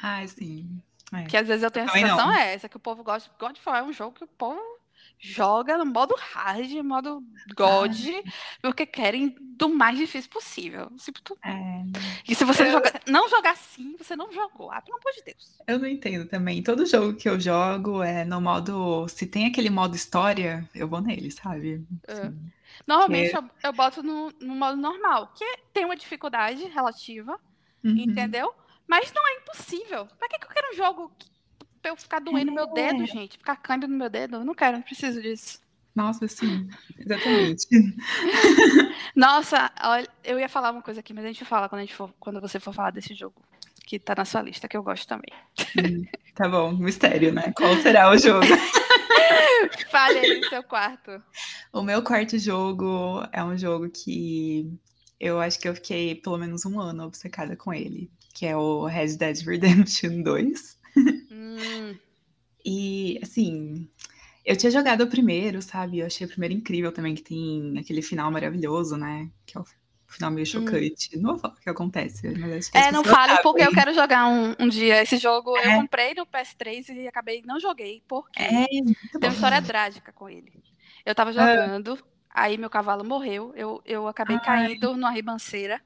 [0.01, 0.81] Ai, sim.
[1.13, 1.25] É.
[1.25, 2.33] Que às vezes eu tenho a Também sensação não.
[2.33, 3.29] é essa, que o povo gosta.
[3.37, 4.80] Godfall é um jogo que o povo
[5.21, 7.23] joga no modo hard, modo
[7.55, 7.91] God,
[8.61, 10.91] porque querem do mais difícil possível.
[11.43, 11.83] É,
[12.27, 14.71] E se você Eu- joga- não jogar assim, você não jogou.
[14.71, 15.59] Ah, pelo amor de Deus.
[15.67, 16.63] eu não entendo também.
[16.63, 19.07] Todo jogo que eu jogo é no modo.
[19.07, 21.85] Se tem aquele modo história, eu vou nele, sabe?
[22.07, 22.11] É.
[22.13, 22.51] Assim,
[22.87, 27.39] Normalmente eu, eu boto no, no modo normal, que tem uma dificuldade relativa,
[27.83, 27.91] uhum.
[27.97, 28.51] entendeu?
[28.87, 30.07] Mas não é impossível.
[30.17, 31.29] Pra que, que eu quero um jogo que-
[31.81, 33.37] pra eu ficar doendo meu dedo, gente?
[33.37, 34.37] Ficar caindo no meu dedo?
[34.37, 35.59] Eu não quero, não preciso disso.
[35.93, 37.67] Nossa, sim, exatamente.
[39.15, 42.13] Nossa, olha, eu ia falar uma coisa aqui, mas a gente fala quando, gente for,
[42.17, 43.41] quando você for falar desse jogo.
[43.85, 45.33] Que tá na sua lista, que eu gosto também.
[45.77, 47.51] Hum, tá bom, mistério, né?
[47.57, 48.45] Qual será o jogo?
[49.91, 51.21] Fale aí no seu quarto.
[51.73, 54.71] O meu quarto jogo é um jogo que
[55.19, 58.85] eu acho que eu fiquei pelo menos um ano obcecada com ele, que é o
[58.85, 60.80] Red Dead Redemption 2.
[61.29, 61.99] Hum,
[62.65, 63.89] E, assim,
[64.45, 65.99] eu tinha jogado o primeiro, sabe?
[65.99, 69.31] Eu achei o primeiro incrível também, que tem aquele final maravilhoso, né?
[69.45, 69.65] Que é o
[70.07, 71.17] final meio chocante.
[71.17, 72.41] Não vou falar o que acontece, que
[72.73, 73.37] É, não fale sabem.
[73.37, 75.01] porque eu quero jogar um, um dia.
[75.01, 75.73] Esse jogo eu É.
[75.73, 78.65] comprei no PS3 e acabei não joguei, porque É,
[79.19, 80.53] tem uma história trágica com ele.
[81.05, 81.99] Eu tava jogando,
[82.29, 84.67] aí meu cavalo morreu, eu, eu acabei Ai.
[84.77, 85.81] caindo numa ribanceira.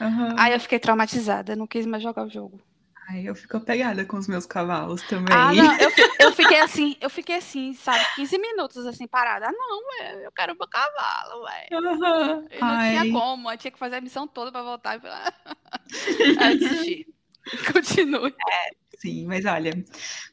[0.00, 0.36] Aham.
[0.36, 2.60] Aí eu fiquei traumatizada, não quis mais jogar o jogo.
[3.08, 5.36] Ai, eu fico apegada com os meus cavalos também.
[5.36, 5.90] Ah, não, eu,
[6.20, 9.46] eu fiquei assim, eu fiquei assim, sabe, 15 minutos assim, parada.
[9.48, 11.66] Ah, não, ué, eu quero meu cavalo, ué.
[11.70, 15.00] E não Ai, tinha como, eu tinha que fazer a missão toda pra voltar e
[15.00, 15.34] falar.
[16.38, 17.06] Aí eu desisti.
[17.72, 18.34] Continue.
[18.98, 19.84] Sim, mas olha,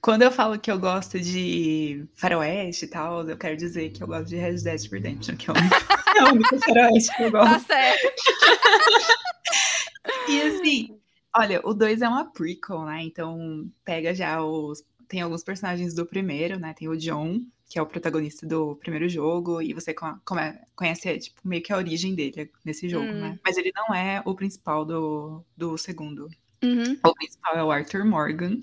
[0.02, 4.08] quando eu falo que eu gosto de faroeste e tal, eu quero dizer que eu
[4.08, 5.76] gosto de Red Dead Redemption, que é o único,
[6.18, 7.68] é o único faroeste que eu Tá gosto.
[7.68, 8.14] certo.
[10.30, 11.01] E assim,
[11.36, 13.04] olha, o 2 é uma prequel, né?
[13.04, 14.84] Então pega já os.
[15.08, 16.74] Tem alguns personagens do primeiro, né?
[16.74, 21.42] Tem o John, que é o protagonista do primeiro jogo, e você come- conhece, tipo,
[21.46, 23.20] meio que a origem dele nesse jogo, Hum.
[23.20, 23.40] né?
[23.44, 26.30] Mas ele não é o principal do, do segundo.
[26.64, 26.98] Uhum.
[27.04, 28.62] O principal é o Arthur Morgan,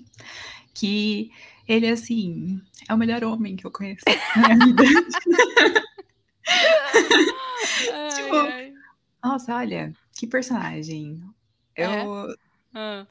[0.73, 1.31] que
[1.67, 4.05] ele, assim, é o melhor homem que eu conheço
[4.35, 4.83] na minha vida.
[7.93, 8.73] Ai, Tipo, ai.
[9.23, 11.21] Nossa, olha, que personagem.
[11.75, 11.89] Eu
[12.31, 12.35] É?
[12.73, 13.05] Ah.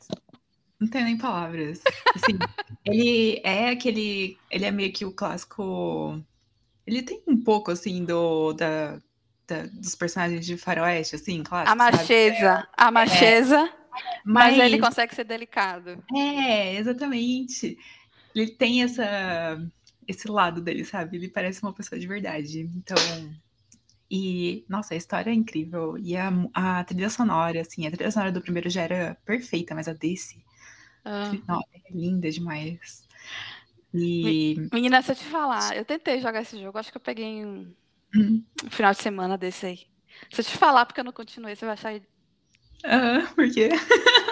[0.81, 1.81] não tenho nem palavras.
[2.15, 2.39] Assim,
[2.85, 4.39] ele é aquele.
[4.51, 6.23] Ele é meio que o clássico.
[6.87, 8.53] Ele tem um pouco, assim, do.
[8.53, 8.99] Da,
[9.47, 11.73] da- dos personagens de faroeste, assim, clássico.
[11.73, 13.73] A macheza, a macheza,
[14.25, 16.03] mas, Mas, ele consegue ser delicado.
[16.15, 17.77] É, exatamente.
[18.35, 19.59] Ele tem essa.
[20.07, 21.17] esse lado dele, sabe?
[21.17, 22.61] Ele parece uma pessoa de verdade.
[22.61, 22.97] Então.
[24.11, 25.99] E, nossa, a história é incrível.
[25.99, 29.89] E a, a trilha sonora, assim, a trilha sonora do primeiro já era perfeita, mas
[29.89, 30.43] a desse.
[31.05, 31.33] Ah.
[31.47, 33.07] Nossa, é linda demais.
[33.93, 34.69] E.
[34.73, 37.75] Menina, se eu te falar, eu tentei jogar esse jogo, acho que eu peguei um,
[38.17, 39.81] um final de semana desse aí.
[40.31, 42.01] Se eu te falar porque eu não continuei, você vai achar.
[42.85, 43.69] ah, por quê?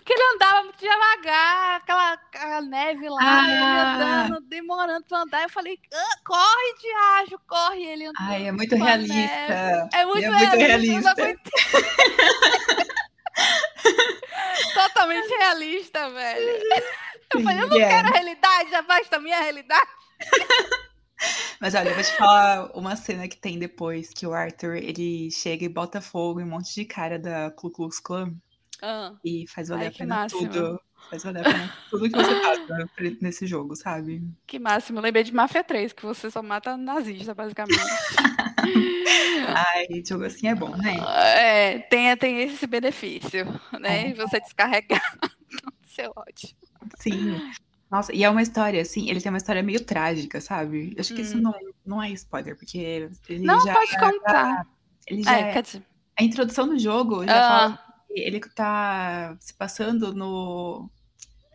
[0.00, 2.18] Porque ele andava muito devagar, aquela,
[2.62, 4.24] neve lá, ele Ah.
[4.24, 5.42] andando, demorando pra andar.
[5.42, 7.84] Eu falei, "Ah, corre, Diajo, corre.
[7.84, 8.30] Ele andando.
[8.30, 9.14] Ai, é muito a realista.
[9.14, 9.88] neve.
[9.92, 11.14] É muito, é muito realista.
[14.74, 16.62] Totalmente realista, velho.
[17.34, 17.88] Eu falei, eu não é.
[17.88, 19.86] quero a realidade, abaixo da minha realidade.
[21.60, 25.30] Mas olha, eu vou te falar uma cena que tem depois que o Arthur ele
[25.30, 28.32] chega e bota fogo em um monte de cara da Ku Klux Klan
[28.82, 30.48] Ah, e faz valer Ai, a pena máximo.
[30.50, 30.80] tudo.
[31.10, 34.22] Faz valer a pena tudo que você passa pre- nesse jogo, sabe?
[34.46, 34.98] que máximo.
[34.98, 37.78] Eu lembrei de Máfia 3, que você só mata nazista, basicamente.
[39.56, 40.96] Ai, jogo assim é bom, né?
[41.36, 43.44] É, tem, tem esse benefício,
[43.80, 44.10] né?
[44.10, 45.00] E Você descarregar
[45.84, 46.48] seu ódio.
[46.98, 47.40] Sim.
[47.90, 50.92] Nossa, e é uma história, assim, ele tem uma história meio trágica, sabe?
[50.94, 51.42] Eu acho que isso Hum.
[51.42, 52.78] não, não é spoiler, porque
[53.28, 53.74] ele Não, já.
[53.74, 54.66] pode contar.
[55.08, 55.82] Ele já É, dizer,
[56.18, 57.48] A introdução do jogo já Ah.
[57.48, 60.88] fala ele tá se passando no.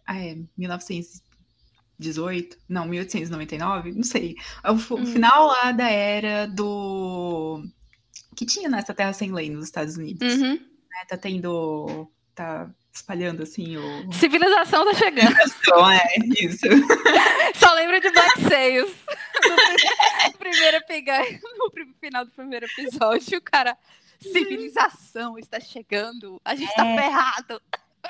[0.06, 2.58] Ah, é, 1918?
[2.70, 3.92] Não, 1899?
[3.94, 4.36] Não sei.
[4.64, 5.06] É o, Hum.
[5.06, 7.64] final lá da era do.
[8.36, 10.34] Que tinha nessa Terra Sem Lei nos Estados Unidos.
[10.34, 10.54] uhum.
[10.54, 11.06] né?
[11.08, 12.10] Tá tendo.
[12.34, 14.12] Tá espalhando assim o.
[14.14, 15.36] civilização tá chegando.
[15.60, 16.04] Então, é,
[16.40, 16.66] isso.
[17.56, 18.92] Só lembra de Black Sails.
[19.46, 23.78] No pri- primeiro episódio, no final do primeiro episódio, o cara.
[24.22, 26.40] Civilização está chegando.
[26.44, 26.96] A gente tá É.
[27.02, 27.62] ferrado.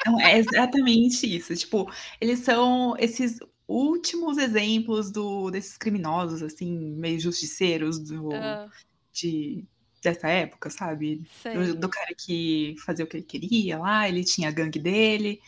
[0.06, 1.56] Não, é exatamente isso.
[1.56, 8.68] Tipo, eles são esses últimos exemplos do, desses criminosos, assim, meio justiceiros do, Ah,
[9.14, 9.64] de,
[10.04, 11.24] dessa época, sabe?
[11.44, 15.42] Do, do cara que fazia o que ele queria lá, ele tinha a gangue dele.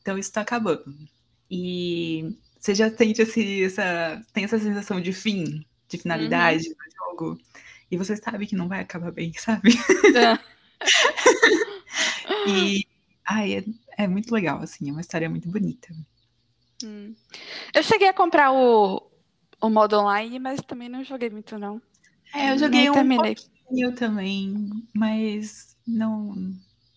[0.00, 0.84] Então isso tá acabando.
[1.50, 6.74] E você já sente esse, essa, tem essa sensação de fim, de finalidade Uhum.
[6.74, 7.40] do jogo.
[7.92, 9.70] E você sabe que não vai acabar bem, sabe?
[10.16, 10.38] Ah,
[12.48, 12.86] E
[13.28, 13.64] ai, é,
[14.04, 15.88] é muito legal, assim, é uma história muito bonita.
[16.82, 17.14] hum.
[17.74, 19.10] Eu cheguei a comprar o,
[19.60, 21.80] o modo online, mas também não joguei muito, não.
[22.34, 23.36] É, eu joguei um terminei.
[23.36, 26.34] pouquinho também, mas não,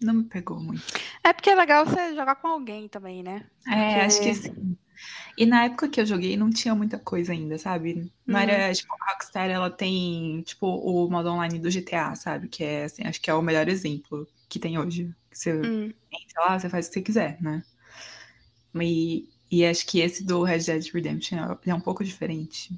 [0.02, 0.84] não me pegou muito.
[1.24, 3.46] É porque é legal você jogar com alguém também, né?
[3.68, 4.78] É, acho que Porque- sim.
[5.38, 8.12] E na época que eu joguei, não tinha muita coisa ainda, sabe?
[8.26, 8.44] Não Uhum.
[8.50, 12.48] era, tipo, a Rockstar, ela tem, tipo, o modo online do GTA, sabe?
[12.48, 15.14] Que é, assim, acho que é o melhor exemplo que tem hoje.
[15.30, 15.94] Que você Hum.
[16.12, 17.64] entra lá, você faz o que você quiser, né?
[18.82, 22.70] E, e acho que esse do Red Dead Redemption é- é um pouco diferente.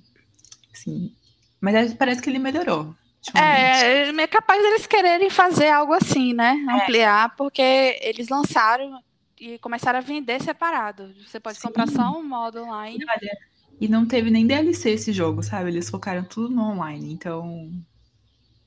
[0.73, 1.11] Assim,
[1.59, 2.95] mas é- parece que ele melhorou.
[3.17, 3.83] ultimamente.
[3.83, 6.53] É, é capaz deles quererem fazer algo assim, né?
[6.69, 9.01] Ampliar, porque eles lançaram
[9.39, 11.13] e começaram a vender separado.
[11.25, 11.67] Você pode Sim.
[11.67, 12.97] comprar só um modo online.
[13.07, 13.37] Olha,
[13.79, 15.69] e não teve nem DLC esse jogo, sabe?
[15.69, 17.71] Eles focaram tudo no online, então.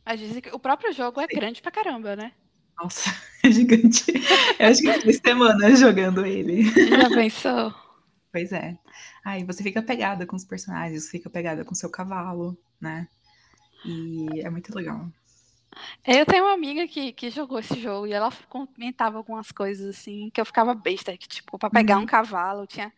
[0.05, 2.33] Mas dizem que o próprio jogo é grande pra caramba, né?
[2.81, 3.11] Nossa,
[3.45, 4.05] é gigante.
[4.59, 6.63] Eu acho que eu fiquei semanas jogando ele.
[6.63, 7.75] Já pensou?
[8.33, 8.79] Pois é.
[9.25, 13.09] Aí você fica pegada com os personagens, fica pegada com o seu cavalo, né?
[13.85, 15.09] E é muito legal.
[16.07, 20.31] Eu tenho uma amiga que, que jogou esse jogo e ela comentava algumas coisas assim,
[20.33, 22.03] que eu ficava besta, que tipo, pra pegar Uhum.
[22.03, 22.93] um cavalo tinha.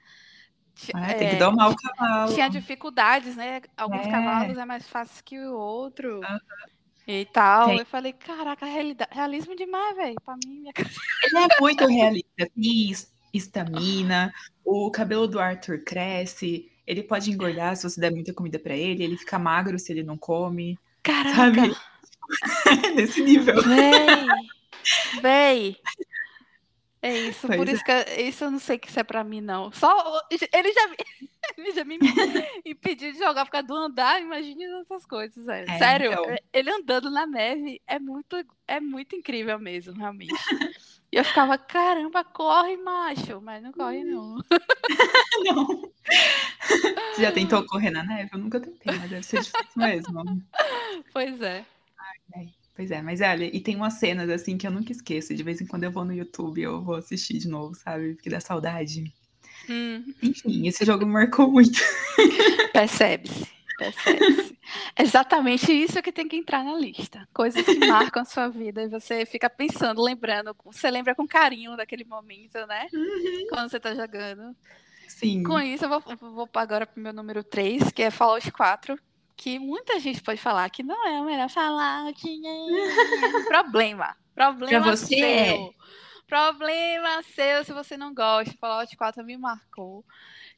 [0.75, 2.33] ti- Ah, tem é, que domar o cavalo.
[2.35, 3.61] tinha dificuldades, né?
[3.77, 4.11] Alguns É.
[4.11, 6.21] cavalos é mais fácil que o outro.
[6.25, 6.39] Aham.
[7.07, 7.67] E tal.
[7.69, 7.79] Tem.
[7.81, 8.65] Eu falei, caraca,
[9.11, 10.15] realismo demais, velho.
[10.25, 10.73] Pra mim, minha.
[11.25, 12.29] Ele é muito realista.
[12.55, 14.33] Tem es- estamina,
[14.65, 19.03] o cabelo do Arthur cresce, ele pode engordar se você der muita comida pra ele,
[19.05, 20.79] ele fica magro se ele não come.
[21.03, 21.77] Caraca, Sabe?
[22.95, 23.63] Nesse nível.
[23.63, 24.27] véi.
[25.21, 25.77] Véi.
[27.05, 29.41] É isso, por Pois isso que isso eu não sei que isso é pra mim,
[29.41, 29.73] não.
[29.73, 30.97] Só ele já, me-
[31.59, 31.99] ele já me
[32.65, 35.69] impediu de jogar por causa do andar, imagine essas coisas, velho.
[35.69, 36.37] É, Sério, então.
[36.53, 38.37] ele andando na neve é muito,
[38.69, 40.33] é muito incrível mesmo, realmente.
[41.11, 44.37] E eu ficava, caramba, corre, macho, mas não corre, não.
[45.45, 45.67] Não.
[47.13, 48.31] Você já tentou correr na neve?
[48.33, 50.25] Eu nunca tentei, mas deve ser difícil mesmo.
[51.13, 51.65] Pois é.
[52.75, 55.35] Pois é, mas olha, e tem umas cenas assim que eu nunca esqueço.
[55.35, 58.15] De vez em quando eu vou no YouTube, eu vou assistir de novo, sabe?
[58.15, 59.13] Porque dá saudade.
[59.69, 61.79] Hum, Enfim, esse jogo me marcou muito.
[62.73, 63.47] percebe-se,
[63.79, 64.59] percebe-se.
[64.99, 67.29] Exatamente isso que tem que entrar na lista.
[67.33, 70.57] Coisas que marcam a sua vida e você fica pensando, lembrando.
[70.65, 72.87] Você lembra com carinho daquele momento, né?
[73.51, 74.57] Quando você tá jogando.
[75.07, 75.43] Sim.
[75.43, 78.99] Com isso, eu vou, vou agora pro meu número 3, que é Fallout 4.
[79.37, 82.21] Que muita gente pode falar que não é o melhor Fallout.
[83.49, 84.17] Problema.
[84.35, 85.25] Problema Pra você seu.
[85.25, 85.71] é.
[86.27, 88.55] Problema seu se você não gosta.
[88.61, 90.05] Fallout 4 me marcou.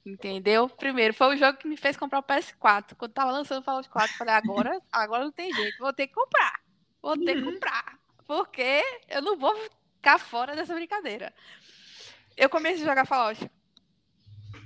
[0.04, 0.68] Entendeu?
[0.68, 2.94] Primeiro, foi o jogo que me fez comprar o PS4.
[2.96, 6.06] Quando tava lançando o Fallout 4, eu falei, agora, agora não tem jeito, vou ter
[6.06, 6.60] que comprar.
[7.02, 7.54] Vou ter que Uhum.
[7.54, 7.98] comprar.
[8.26, 9.54] Porque eu não vou
[9.96, 11.34] ficar fora dessa brincadeira.
[12.36, 13.50] Eu comecei a jogar Fallout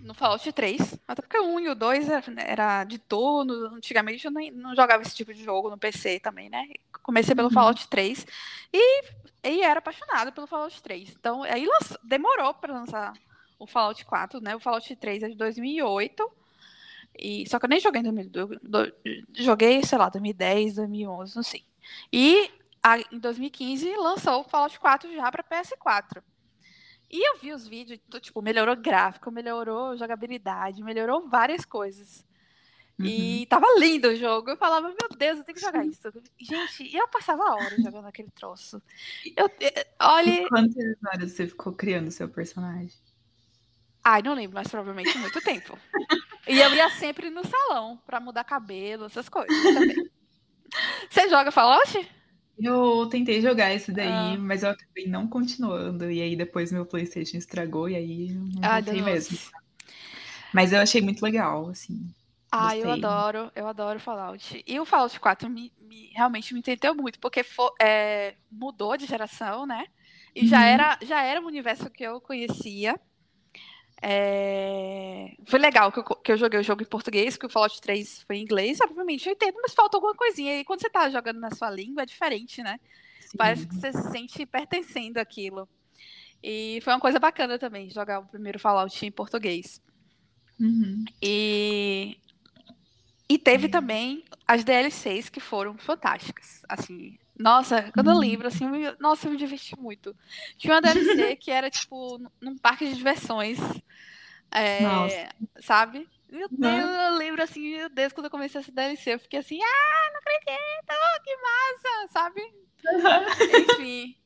[0.02, 3.52] no Fallout 3, até porque o 1 e o 2 era, era de turno.
[3.74, 6.64] Antigamente eu nem, não jogava esse tipo de jogo no PC também, né?
[7.02, 7.54] Comecei pelo Uhum.
[7.54, 8.26] Fallout 3
[8.72, 9.02] e,
[9.44, 11.10] e era apaixonada pelo Fallout 3.
[11.10, 11.66] Então, aí
[12.04, 13.12] demorou para lançar
[13.58, 14.54] o Fallout 4, né?
[14.54, 16.30] O Fallout 3 é de 2008.
[17.18, 18.60] E, só que eu nem joguei em 2002.
[18.62, 18.92] do-
[19.36, 21.64] Joguei, sei lá, 2010, 2011, não sei.
[22.12, 22.50] E
[22.82, 26.22] a- em 2015 lançou o Fallout 4 já para PS4.
[27.10, 32.24] E eu vi os vídeos, tipo, melhorou gráfico, melhorou jogabilidade, melhorou várias coisas.
[32.98, 33.06] Uhum.
[33.06, 34.50] E tava lindo o jogo.
[34.50, 36.10] Eu falava, meu Deus, eu tenho que jogar isso.
[36.38, 38.82] Gente, e eu passava horas jogando aquele troço.
[39.36, 40.42] Eu, eh, olha.
[40.42, 42.90] E quantas horas você ficou criando o seu personagem?
[44.02, 45.78] Ai, não lembro, mas provavelmente muito tempo.
[46.46, 50.10] E eu ia sempre no salão pra mudar cabelo, essas coisas também.
[51.08, 52.17] Você joga Fallout?
[52.58, 54.38] Eu tentei jogar esse daí, Ah.
[54.38, 56.10] mas eu acabei não continuando.
[56.10, 59.38] E aí depois meu Playstation estragou e aí eu não Ai, voltei mesmo.
[60.52, 62.14] Mas eu achei muito legal, assim.
[62.50, 62.90] Ah, eu Gostei.
[62.90, 64.62] adoro, eu adoro Fallout.
[64.66, 69.04] E o Fallout 4 me, me- realmente me entendeu muito, porque fo- é, mudou de
[69.06, 69.84] geração, né?
[70.34, 70.64] E já Uhum.
[70.64, 72.98] era, já era um universo que eu conhecia.
[74.00, 77.80] É, Foi legal que eu, que eu joguei o jogo em português, que o Fallout
[77.80, 78.78] 3 foi em inglês.
[78.80, 80.60] Obviamente eu entendo, mas falta alguma coisinha.
[80.60, 82.78] E quando você tá jogando na sua língua, é diferente, né?
[83.20, 83.36] Sim.
[83.36, 85.68] Parece que você se sente pertencendo àquilo.
[86.42, 89.82] E foi uma coisa bacana também, jogar o primeiro Fallout em português.
[90.60, 91.04] Uhum.
[91.20, 92.16] E,
[93.28, 93.68] e teve É.
[93.68, 96.62] também as DLCs que foram fantásticas.
[96.68, 98.20] Assim, nossa, quando eu Hum.
[98.20, 100.14] lembro, assim, eu me- nossa, eu me diverti muito.
[100.58, 103.58] Tinha uma DLC que era, tipo, num parque de diversões.
[104.54, 105.28] é, Nossa.
[105.60, 106.08] sabe?
[106.28, 107.10] Meu Deus, Uhum.
[107.12, 110.18] eu lembro assim, meu Deus, quando eu comecei essa DLC, eu fiquei assim, ah, não
[110.20, 112.42] acredito, que massa, sabe?
[113.48, 114.16] Enfim.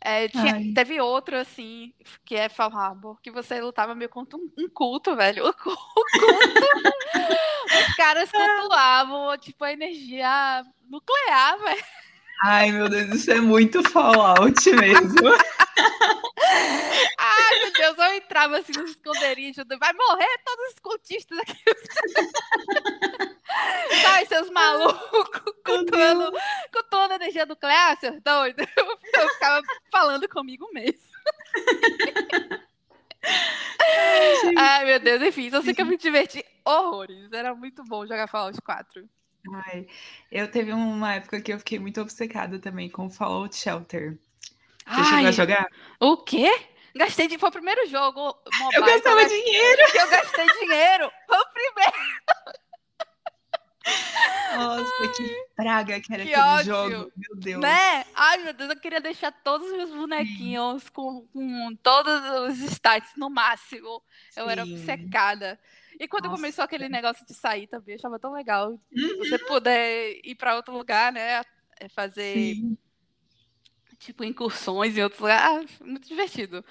[0.00, 1.94] É, tinha- teve outro, assim,
[2.24, 5.46] que é Fall Harbor, que você lutava meio contra um, um culto, velho.
[5.48, 5.54] O
[6.14, 6.26] culto.
[7.70, 11.84] Os caras cultuavam, tipo, a energia nuclear, velho.
[12.46, 15.16] Ai, meu Deus, isso é muito Fallout mesmo.
[17.18, 21.56] Ai, meu Deus, eu entrava assim nos esconderijos, vai morrer todos os cultistas aqui.
[24.02, 26.30] Sai, seus malucos, cultuando,
[26.70, 28.66] cultuando a energia nuclear, seus doidos.
[28.76, 28.98] Eu
[29.30, 31.00] ficava falando comigo mesmo.
[34.58, 37.32] Ai, meu Deus, enfim, só sei que eu me diverti horrores.
[37.32, 39.08] Era muito bom jogar Fallout 4.
[39.52, 39.86] Ai,
[40.32, 44.18] eu teve uma época que eu fiquei muito obcecada também com Fallout Shelter.
[44.86, 45.66] Você chegou Ai, a jogar?
[46.00, 46.50] o quê?
[46.96, 47.36] Gastei de...
[47.38, 48.20] Foi o primeiro jogo
[48.58, 49.82] mobile Eu gastava gastei- dinheiro.
[49.94, 51.12] eu gastei dinheiro.
[51.26, 51.92] Foi o primeiro.
[54.56, 56.64] Nossa, que praga que era que aquele ódio.
[56.64, 57.12] jogo.
[57.16, 57.60] Meu Deus.
[57.60, 58.04] Né?
[58.14, 63.10] Ai, meu Deus, eu queria deixar todos os meus bonequinhos com, com todos os stats
[63.16, 64.02] no máximo.
[64.36, 64.74] Eu era Sim.
[64.76, 65.60] obcecada.
[66.04, 66.36] E quando Nossa.
[66.36, 68.70] começou aquele negócio de sair também, eu achava tão legal.
[68.70, 69.18] Uhum.
[69.18, 71.40] Você poder ir pra outro lugar, né?
[71.80, 72.76] é, Fazer, Sim.
[73.98, 75.70] tipo, incursões em outros lugares.
[75.80, 76.62] Ah, muito divertido.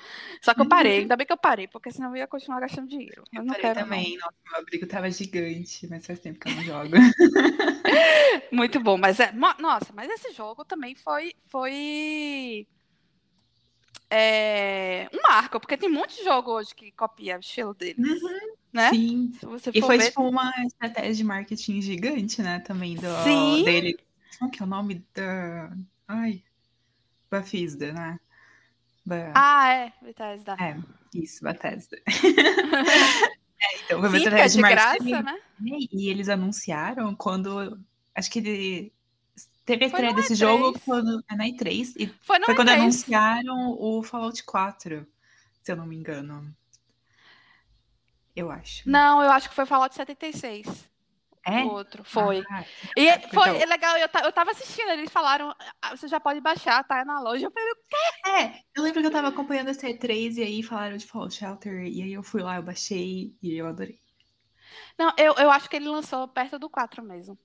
[0.42, 2.88] Só que eu parei, ainda bem que eu parei, porque senão eu ia continuar gastando
[2.88, 3.24] dinheiro.
[3.34, 3.80] Eu, Eu não parei quero.
[3.80, 3.86] não.
[3.86, 4.18] também.
[4.18, 6.92] Nossa, meu abrigo tava gigante, mas faz tempo que eu não jogo.
[8.52, 9.32] Muito bom, mas é.
[9.32, 11.34] Nossa, mas esse jogo também foi.
[11.48, 12.68] foi
[14.10, 18.22] é, um marco, porque tem um monte de jogo hoje que copia o estilo deles.
[18.74, 18.90] Né?
[18.90, 19.32] Sim.
[19.74, 20.06] E foi ver.
[20.08, 22.60] tipo uma estratégia de marketing gigante, né?
[22.62, 23.64] Também do, Sim.
[23.64, 24.00] dele.
[24.40, 25.72] Como que é o nome da.
[26.08, 26.44] Ai.
[27.30, 28.20] Bafisda, né?
[29.06, 30.56] Ba- Ah, é, Bethesda.
[30.60, 30.78] É,
[31.14, 31.98] isso, Bethesda.
[32.08, 35.10] é, então, foi uma Sim, é estratégia de de marketing.
[35.10, 35.40] graça, né?
[35.92, 37.80] E eles anunciaram quando.
[38.16, 38.94] Acho que ele.
[39.66, 40.38] Teve a estreia desse E3.
[40.38, 41.94] jogo quando, é na E3.
[41.98, 42.82] E Foi foi quando E3.
[42.82, 45.08] anunciaram o Fallout 4,
[45.62, 46.54] se eu não me engano.
[48.36, 48.90] Eu acho.
[48.90, 50.90] Não, eu acho que foi Fallout 76.
[51.46, 51.64] É?
[51.64, 52.42] O outro, foi.
[52.50, 52.64] Ah,
[52.96, 53.70] E tá, foi então.
[53.70, 57.48] legal, eu, eu tava assistindo, eles falaram, "Ah, você já pode baixar, tá na loja.
[57.48, 57.74] Eu falei,
[58.26, 61.84] É, eu lembro que eu tava acompanhando esse E3 e aí falaram de Fallout Shelter.
[61.86, 64.00] E aí eu fui lá, eu baixei e eu adorei.
[64.98, 67.38] não, eu, eu acho que ele lançou perto do 4 mesmo.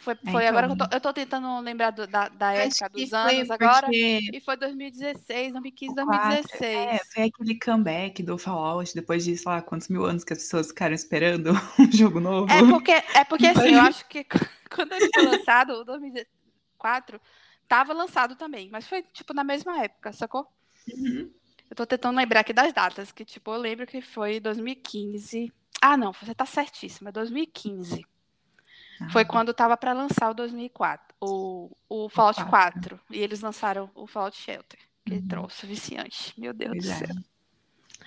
[0.00, 0.88] Foi, É, foi agora que eu então.
[0.88, 3.88] tô, eu tô tentando lembrar do- da, da época dos foi anos agora.
[3.90, 6.88] E foi 2016, 2015, o quatro- 2016.
[6.88, 10.38] É, foi aquele comeback do Fallout depois de, sei lá, quantos mil anos que as
[10.40, 12.52] pessoas ficaram esperando um jogo novo.
[12.52, 14.24] É porque, é porque assim, eu acho que
[14.70, 17.20] quando ele foi lançado, o 2004,
[17.66, 20.46] tava lançado também, mas foi tipo na mesma época, sacou?
[20.88, 21.30] Uhum.
[21.70, 25.52] Eu tô tentando lembrar aqui das datas, que tipo, eu lembro que foi 2015.
[25.80, 28.04] Ah, não, você tá certíssima, 2015.
[29.12, 32.96] Foi Ah, quando tava pra lançar o 2004, o, o Fallout quatro.
[32.98, 35.28] 4, e eles lançaram o Fallout Shelter, que Uhum.
[35.28, 36.32] trouxe viciante.
[36.38, 36.94] Meu Deus pois do é.
[36.96, 37.16] céu.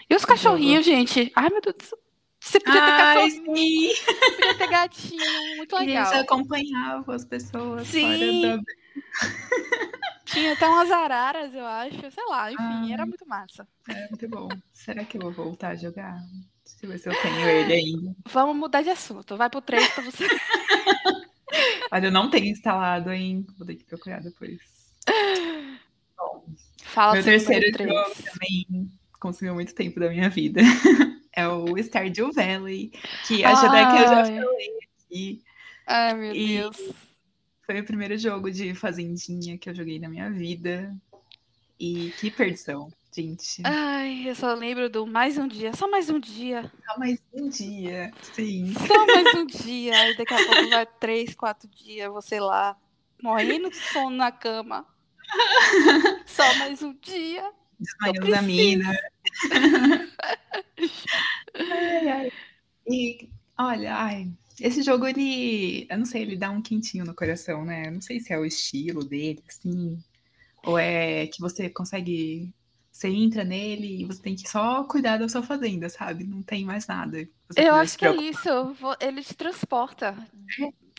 [0.09, 1.31] E os cachorrinhos, gente?
[1.35, 1.97] Ai, meu Deus do céu.
[2.43, 3.93] Você podia ter cachorrinho,
[4.35, 6.13] podia ter gatinho, muito Eles legal.
[6.21, 8.01] acompanhavam as pessoas Sim.
[8.41, 8.63] fora da...
[10.25, 11.99] Tinha até umas araras, eu acho.
[12.11, 12.93] Sei lá, enfim, Ai.
[12.93, 13.67] era muito massa.
[13.89, 14.47] É muito bom.
[14.73, 16.17] Será que eu vou voltar a jogar?
[16.79, 18.15] Deixa eu ver se eu tenho ele ainda.
[18.29, 19.37] Vamos mudar de assunto.
[19.37, 20.25] Vai pro 3 pra você.
[21.91, 23.45] Olha, eu não tenho instalado, hein?
[23.57, 24.59] Vou ter que procurar depois.
[26.83, 28.31] Fala Meu terceiro número jogo três.
[28.33, 30.61] também consumiu muito tempo da minha vida.
[31.33, 32.91] É o Stardew Valley,
[33.25, 35.41] que acho até que eu já falei aqui.
[35.87, 36.77] Ai, meu E- Deus.
[37.65, 40.93] Foi o primeiro jogo de fazendinha que eu joguei na minha vida.
[41.79, 43.61] E que perdição, gente.
[43.65, 45.73] Ai, eu só lembro do mais um dia.
[45.73, 46.71] Só mais um dia.
[46.85, 48.73] Só mais um dia, sim.
[48.87, 49.97] Só mais um dia.
[49.97, 52.77] Aí daqui a pouco vai três, quatro dias, você lá,
[53.21, 54.85] morrendo de sono na cama.
[56.25, 57.51] Só mais um dia.
[57.79, 58.97] Desmaiando na mina.
[61.55, 62.31] ai, ai.
[62.87, 67.65] E olha, ai, esse jogo ele, eu não sei, ele dá um quentinho no coração,
[67.65, 67.87] né?
[67.87, 69.97] Eu não sei se é o estilo dele, assim,
[70.63, 72.53] ou é que você consegue,
[73.01, 76.23] você entra nele e você tem que só cuidar da sua fazenda, sabe?
[76.23, 77.27] Não tem mais nada.
[77.57, 78.47] Eu acho que é isso.
[78.99, 80.15] Ele te transporta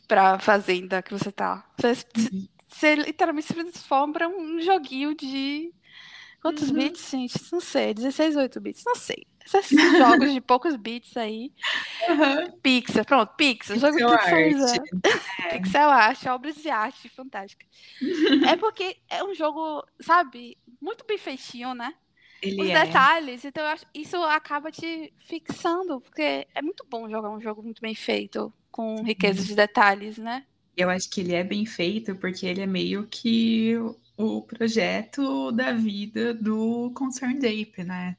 [0.09, 1.65] pra fazenda que você tá.
[1.79, 2.49] Você, Uhum.
[2.69, 5.73] você literalmente se transforma pra um joguinho de.
[6.43, 6.75] Quantos Uhum.
[6.75, 7.35] bits, gente?
[7.53, 7.95] Não sei.
[7.95, 8.83] 16, 8 bits?
[8.85, 9.25] Não sei.
[9.45, 11.53] Esses jogos de poucos bits aí.
[12.09, 12.51] Aham.
[12.63, 13.79] Pixel, pronto, Pixel.
[13.79, 14.83] Jogo Pixel pixelizado.
[15.05, 15.53] art.
[15.53, 17.67] Pixel art, obras de arte fantástica.
[18.49, 21.95] é porque é um jogo, sabe, muito bem feitinho, né?
[22.43, 22.85] Ele Os é.
[22.87, 27.63] detalhes, então eu acho, isso acaba te fixando, porque é muito bom jogar um jogo
[27.63, 30.45] muito bem feito, com riqueza de detalhes, né?
[30.77, 33.77] Eu acho que ele é bem feito porque ele é meio que
[34.17, 38.17] o projeto da vida do Concerned Ape, né?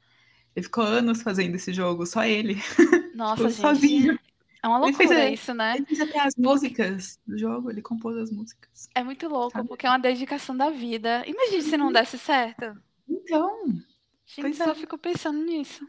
[0.56, 2.56] Ele ficou anos fazendo esse jogo, só ele.
[3.14, 3.60] Nossa, Tipo, gente.
[3.60, 4.18] sozinho.
[4.62, 5.76] É uma fez loucura a- isso, né?
[5.76, 8.88] Ele fez até as músicas do jogo, ele compôs as músicas.
[8.94, 9.68] É muito louco, Sabe?
[9.68, 11.22] porque é uma dedicação da vida.
[11.26, 12.74] Imagina se não desse certo.
[13.08, 13.66] Então,
[14.26, 14.74] Gente, Pois só é.
[14.74, 15.86] fico pensando nisso.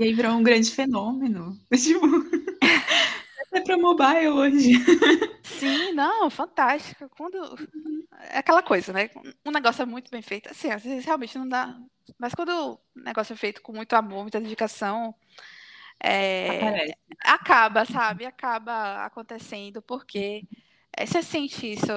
[0.00, 1.56] e aí virou um grande fenômeno.
[1.72, 2.04] Tipo,
[3.52, 4.72] até pra mobile hoje.
[5.44, 7.08] Sim, não, fantástica.
[7.16, 7.38] Quando.
[8.30, 9.08] É aquela coisa, né?
[9.44, 10.50] Um negócio é muito bem feito.
[10.50, 11.78] Assim, às vezes realmente não dá.
[12.18, 15.14] Mas quando o negócio é feito com muito amor, muita dedicação,
[16.02, 16.94] é,
[17.24, 18.26] acaba, sabe?
[18.26, 20.44] Acaba acontecendo, porque
[20.96, 21.92] é, você sente isso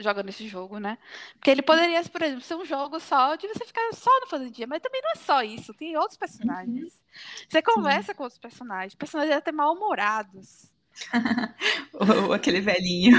[0.00, 0.96] jogando esse jogo, né?
[1.34, 4.66] Porque ele poderia, por exemplo, ser um jogo só de você ficar só no Fazendinha,
[4.66, 7.02] mas também não é só isso, tem outros personagens.
[7.48, 10.70] Você conversa com outros personagens, personagens até mal-humorados.
[12.26, 13.16] Ou aquele velhinho.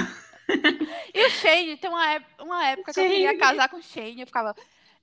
[1.13, 3.39] E o Shane, tem uma, uma época que eu queria Shane.
[3.39, 4.55] casar com o Shane, eu ficava,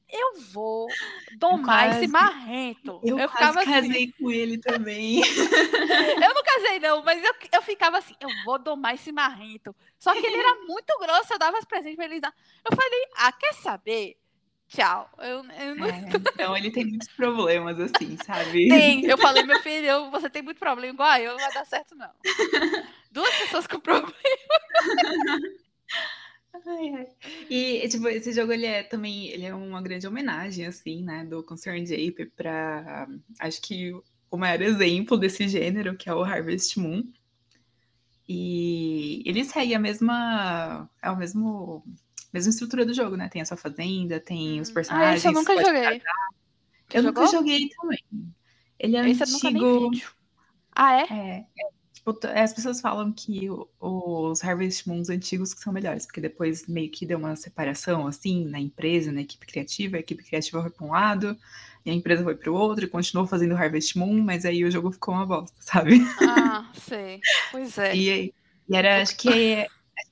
[0.09, 0.87] eu vou
[1.37, 3.01] domar esse quase- marrento.
[3.05, 5.21] Eu, Eu, ficava assim, casei com ele também.
[6.23, 9.75] eu não casei não, mas eu, eu ficava assim, eu vou domar esse marrento.
[9.99, 12.33] Só que ele era muito grosso, eu dava os presentes pra ele dar.
[12.69, 14.17] Eu falei, ah, quer saber?
[14.69, 15.09] Tchau.
[15.19, 16.03] Eu, eu não É,
[16.35, 18.69] então ele tem muitos problemas, assim, sabe?
[18.69, 19.05] tem.
[19.07, 21.95] Eu falei, meu filho, você tem muito problema igual a eu, não vai dar certo
[21.95, 22.11] não.
[23.11, 24.13] Duas pessoas com problema.
[26.67, 27.07] Ai, ai.
[27.49, 31.43] E, tipo, esse jogo, ele é também, ele é uma grande homenagem, assim, né, do
[31.45, 33.07] Concerned Ape pra,
[33.39, 33.93] acho que
[34.31, 37.05] o maior exemplo desse gênero, que é o Harvest Moon.
[38.29, 41.85] E ele segue a mesma, é o mesmo,
[42.33, 43.29] mesma estrutura do jogo, né?
[43.29, 45.19] Tem a sua fazenda, tem os Ah, personagens.
[45.19, 46.03] esse eu nunca joguei.
[46.93, 47.41] Eu nunca jogou?
[47.41, 48.05] joguei também.
[48.79, 49.91] Ele é Esse nunca antigo.
[50.75, 51.03] Ah?
[51.03, 51.45] É, é,
[52.07, 53.49] tipo, t- as pessoas falam que
[53.81, 58.45] os Harvest Moons antigos que são melhores, porque depois meio que deu uma separação, assim,
[58.45, 61.37] na empresa, na equipe criativa, a equipe criativa foi para um lado,
[61.85, 64.71] e a empresa foi para o outro, e continuou fazendo Harvest Moon, mas aí o
[64.71, 65.99] jogo ficou uma bosta, sabe?
[66.21, 67.21] Ah, sei.
[67.51, 67.97] Pois é.
[67.97, 68.33] E,
[68.69, 69.67] e era, acho que,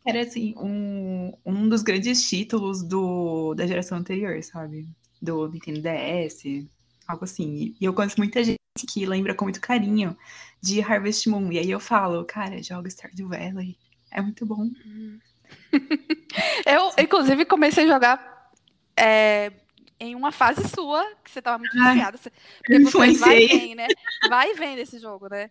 [0.07, 4.89] era, assim, um, um dos grandes títulos do, da geração anterior, sabe?
[5.23, 6.67] Do Nintendo DS,
[7.07, 7.75] algo assim.
[7.81, 10.17] E eu conheço muita gente que lembra com muito carinho
[10.61, 11.53] de Harvest Moon.
[11.53, 13.79] E aí eu falo, cara, joga Stardew Valley.
[14.11, 14.69] É muito bom.
[16.67, 18.51] Eu, inclusive, comecei a jogar
[18.97, 19.53] é,
[20.01, 22.17] em uma fase sua, que você tava muito viciada.
[22.19, 23.87] você- Porque você vai e vem, né?
[24.29, 25.51] Vai e vem desse jogo, né?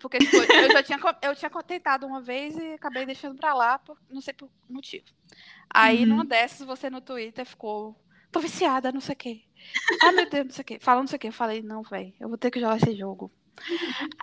[0.00, 3.78] Porque tipo, eu já tinha, eu tinha tentado uma vez e acabei deixando pra lá,
[3.78, 5.04] por, não sei por motivo.
[5.70, 6.06] Aí, Uhum.
[6.06, 7.96] numa dessas, você no Twitter ficou,
[8.30, 9.42] tô viciada, não sei o quê.
[10.02, 10.78] Ah, meu Deus, não sei o quê.
[10.80, 11.28] Falando não sei o quê.
[11.28, 13.32] Eu falei, não, velho, eu vou ter que jogar esse jogo.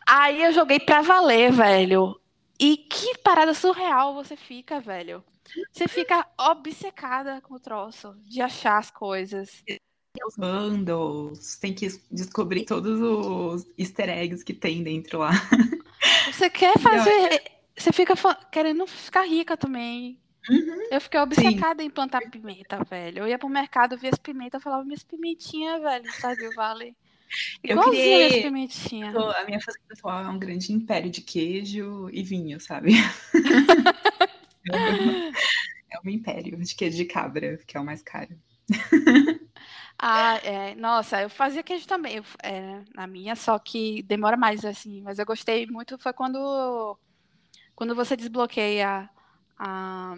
[0.08, 2.20] Aí eu joguei pra valer, velho.
[2.60, 5.24] E que parada surreal você fica, velho.
[5.72, 9.64] Você fica obcecada com o troço, de achar as coisas.
[10.26, 15.32] Os bundles, tem que descobrir todos os easter eggs que tem dentro lá.
[16.32, 17.44] Você quer fazer.
[17.76, 18.14] Você fica
[18.52, 20.22] querendo ficar rica também.
[20.50, 20.88] Uhum.
[20.92, 23.20] Eu fiquei obcecada em plantar pimenta, velho.
[23.20, 26.96] Eu ia pro mercado, via as pimentas, eu falava, minhas pimentinhas, velho, Stardew Valley.
[27.64, 29.10] Eu Igualzinho criei- minhas pimentinhas.
[29.10, 32.92] Então, A minha fazenda atual é um grande império de queijo e vinho, sabe?
[35.92, 38.36] É um império de queijo de cabra, que é o mais caro.
[39.98, 44.66] Ah, é, nossa, eu fazia queijo também, eu- é, na minha, só que demora mais,
[44.66, 46.98] assim, mas eu gostei muito, foi quando,
[47.76, 49.10] quando você desbloqueia
[49.64, 50.16] a,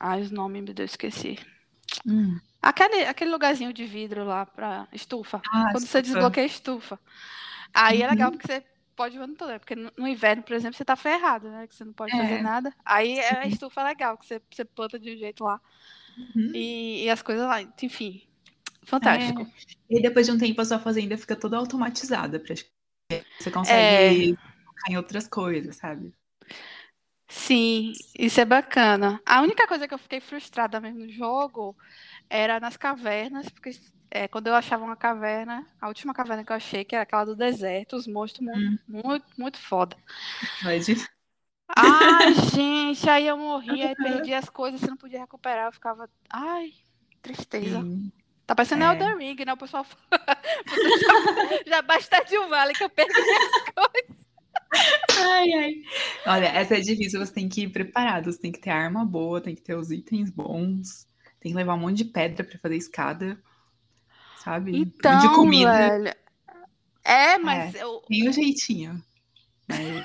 [0.00, 1.38] ah, os nomes, meu Deus, esqueci.
[2.06, 2.38] Hum.
[2.60, 6.02] Aquele, aquele lugarzinho de vidro lá pra estufa, Ah, quando você estufa.
[6.02, 7.00] desbloqueia a estufa.
[7.74, 8.38] Aí é legal Uhum.
[8.38, 8.64] porque você
[8.94, 9.58] pode ir o ano todo, né?
[9.58, 12.18] porque no, no inverno, por exemplo, você tá ferrado, né, que você não pode É.
[12.18, 12.72] fazer nada.
[12.84, 15.60] Aí é a estufa legal, que você, você planta de um jeito lá,
[16.16, 16.52] Uhum.
[16.54, 18.22] e, e as coisas lá, enfim,
[18.84, 19.46] fantástico.
[19.90, 22.38] E depois de um tempo a sua fazenda fica toda automatizada.
[22.38, 22.72] praticamente.
[23.38, 26.14] Você consegue focar em outras coisas, sabe?
[27.32, 29.20] Sim, isso é bacana.
[29.26, 31.76] A única coisa que eu fiquei frustrada mesmo no jogo
[32.30, 33.70] era nas cavernas, porque
[34.10, 37.24] é, quando eu achava uma caverna, a última caverna que eu achei, que era aquela
[37.24, 38.78] do deserto, os monstros mu- Hum.
[38.88, 39.96] muito, muito foda.
[40.62, 40.86] Mas,
[41.76, 46.08] Ai, gente, aí eu morria, aí perdi as coisas, você não podia recuperar, eu ficava.
[46.30, 46.72] Ai,
[47.22, 47.86] tristeza.
[47.86, 48.12] sim.
[48.46, 48.84] Tá parecendo É.
[48.84, 49.52] Elden Ring, né?
[49.52, 50.02] O pessoal fala.
[50.94, 51.22] já,
[51.66, 54.21] já basta de um vale que eu perdi as coisas.
[54.74, 55.72] Ai, ai.
[56.26, 59.40] Olha, essa é difícil, você tem que ir preparado, você tem que ter arma boa,
[59.40, 61.06] tem que ter os itens bons,
[61.40, 63.42] tem que levar um monte de pedra pra fazer escada,
[64.36, 64.72] sabe?
[64.72, 65.72] um monte de Então, comida.
[65.72, 66.14] velho.
[67.04, 69.02] É, mas eu, Tem um jeitinho.
[69.68, 70.04] Mas,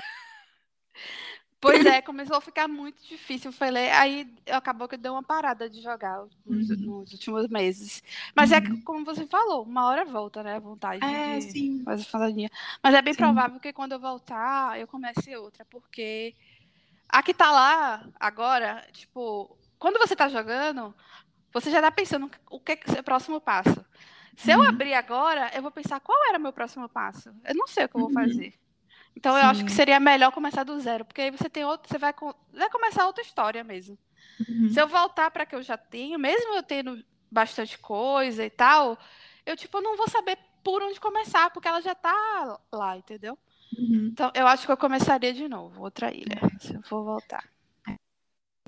[1.60, 3.50] Pois é, começou a ficar muito difícil.
[3.50, 6.76] Foi ler, aí acabou que eu dei uma parada de jogar nos, Uhum.
[6.76, 8.02] nos últimos meses.
[8.34, 8.76] Mas é Uhum.
[8.76, 10.54] que, como você falou, uma hora volta, né?
[10.56, 11.82] A vontade é, de sim.
[11.84, 12.50] fazer fazendinha.
[12.82, 13.18] Mas é bem Sim.
[13.18, 16.34] provável que quando eu voltar, eu comece outra, porque
[17.08, 20.94] a que tá lá agora, tipo, quando você tá jogando,
[21.52, 23.84] você já tá pensando o que é o seu próximo passo.
[24.36, 24.68] Se eu Uhum.
[24.68, 27.30] abrir agora, eu vou pensar qual era o meu próximo passo.
[27.44, 28.14] Eu não sei o que eu vou Uhum.
[28.14, 28.54] fazer.
[29.18, 31.98] Então eu acho que seria melhor começar do zero, porque aí você tem outro, você
[31.98, 32.14] vai,
[32.52, 33.98] vai começar outra história mesmo.
[34.48, 34.68] Uhum.
[34.68, 38.96] Se eu voltar para que eu já tenho, mesmo eu tendo bastante coisa e tal,
[39.44, 43.36] eu tipo não vou saber por onde começar, porque ela já tá lá, entendeu?
[43.76, 44.10] Uhum.
[44.12, 47.44] Então eu acho que eu começaria de novo, outra ilha, se eu for voltar.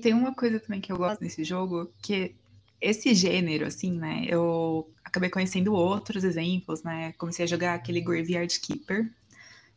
[0.01, 2.35] Tem uma coisa também que eu gosto nesse jogo, que
[2.81, 4.25] esse gênero, assim, né?
[4.27, 7.13] Eu acabei conhecendo outros exemplos, né?
[7.13, 9.13] Comecei a jogar aquele Graveyard Keeper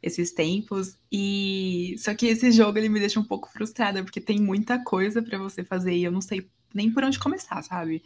[0.07, 4.39] esses tempos e só que esse jogo ele me deixa um pouco frustrada porque tem
[4.39, 8.03] muita coisa pra você fazer e eu não sei nem por onde começar, sabe?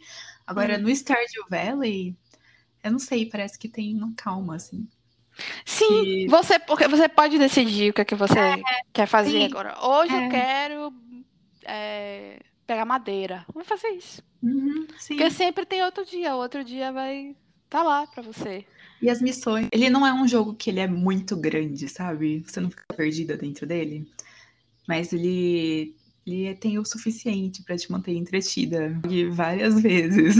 [0.47, 0.81] Agora Hum.
[0.83, 2.15] no Stardew Valley,
[2.83, 4.87] eu não sei, parece que tem uma calma assim.
[5.65, 8.61] Sim, E- você porque você pode decidir o que é que você
[8.93, 9.45] quer fazer sim.
[9.45, 9.77] agora.
[9.85, 10.25] Hoje É.
[10.25, 10.93] eu quero
[11.65, 13.45] é, pegar madeira.
[13.53, 14.21] Vou fazer isso.
[14.41, 14.87] Uhum.
[15.07, 17.35] Porque sempre tem outro dia, outro dia vai
[17.69, 18.65] tá lá pra você.
[19.01, 22.43] E as missões, ele não é um jogo que ele é muito grande, sabe?
[22.45, 24.07] Você não fica perdida dentro dele.
[24.87, 25.95] Mas ele,
[26.25, 28.99] ele tem o suficiente pra te manter entretida
[29.31, 30.35] várias vezes.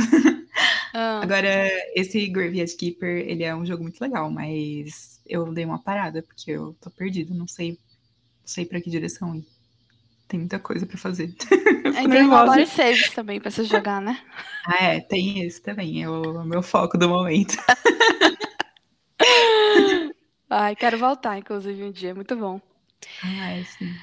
[0.93, 5.79] Ah, Agora, esse Graveyard Keeper, ele é um jogo muito legal, mas eu dei uma
[5.79, 7.77] parada porque eu tô perdida, não sei, não
[8.47, 9.45] sei para que direção ir.
[10.27, 11.33] Tem muita coisa pra fazer.
[11.95, 12.23] aí tem.
[12.23, 14.19] Mobile Saves também pra você jogar, né?
[14.65, 17.55] Ah, é, tem esse também, é o meu foco do momento.
[20.49, 22.15] Ai, quero voltar, inclusive, um dia.
[22.15, 22.59] Muito bom.
[23.23, 23.95] Ah, é sim.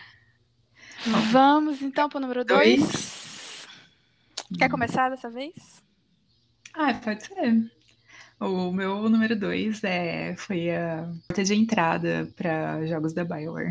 [1.30, 2.80] Vamos então pro número Dois.
[2.80, 4.58] 2.
[4.58, 5.82] Quer começar dessa vez?
[6.72, 7.70] Ah, pode ser.
[8.38, 13.70] O meu número dois é, foi a porta de entrada para jogos da BioWare.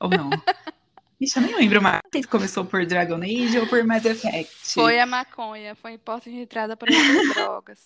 [0.00, 0.28] Ou não?
[1.20, 2.00] Ixi, eu nem lembro mais.
[2.12, 4.52] Se começou por Dragon Age ou por Mass Effect.
[4.74, 6.96] Foi a maconha, foi em porta de entrada para as
[7.32, 7.78] drogas.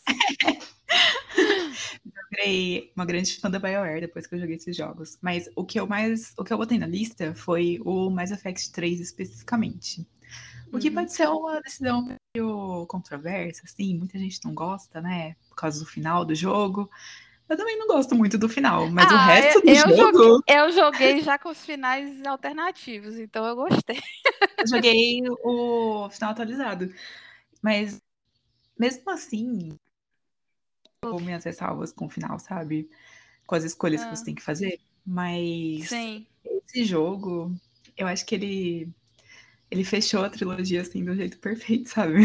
[2.30, 5.18] Virei uma grande fã da BioWare depois que eu joguei esses jogos.
[5.20, 6.32] Mas o que eu mais.
[6.36, 10.06] O que eu botei na lista foi o Mass Effect 3 especificamente.
[10.72, 10.94] O que Uhum.
[10.94, 15.36] pode ser uma decisão meio controversa, assim, muita gente não gosta, né?
[15.48, 16.90] Por causa do final do jogo.
[17.48, 20.42] Eu também não gosto muito do final, mas o Ah, resto eu- do eu jogo.
[20.48, 24.00] Eu joguei já com os finais alternativos, então eu gostei.
[24.58, 26.92] Eu joguei o final atualizado.
[27.62, 28.02] Mas
[28.78, 29.78] mesmo assim,
[31.08, 32.88] eu minhas ressalvas com o final, sabe?
[33.46, 34.16] Com as escolhas que Ah.
[34.16, 34.78] você tem que fazer.
[35.06, 36.26] Mas Sim.
[36.44, 37.54] esse jogo,
[37.96, 38.88] eu acho que ele
[39.70, 42.22] ele fechou a trilogia assim do jeito perfeito, sabe?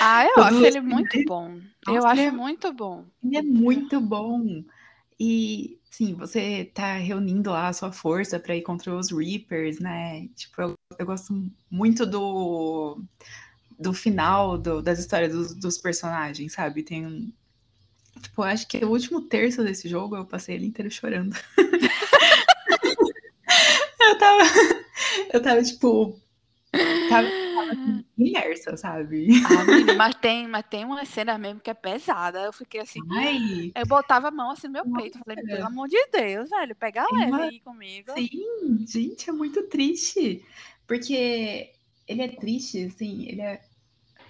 [0.00, 1.60] Ah, eu acho ele muito bom.
[1.86, 3.04] Eu Nossa, acho ele é- muito bom.
[3.24, 4.64] Ele é muito bom.
[5.20, 10.28] E, sim, você tá reunindo lá a sua força pra ir contra os Reapers, né?
[10.36, 13.02] Tipo, eu, eu gosto muito do,
[13.78, 16.82] do final do- das histórias dos, dos personagens, sabe?
[16.84, 17.32] Tem um.
[18.22, 21.34] Tipo, acho que o último terço desse jogo eu passei ele inteiro chorando.
[24.00, 24.42] eu tava.
[25.32, 26.18] Eu tava, tipo.
[27.08, 29.28] Tava, tava assim, imersa, sabe?
[29.46, 32.40] Ah, menina, mas tem, mas tem uma cena mesmo que é pesada.
[32.40, 35.02] Eu fiquei assim, Ai, eu botava a mão assim no meu Nossa.
[35.02, 35.18] peito.
[35.18, 38.12] Falei, pelo amor de Deus, velho, pega leve uma- aí comigo.
[38.14, 40.44] Sim, gente, é muito triste.
[40.86, 41.70] Porque
[42.06, 43.60] ele é triste, assim, ele é.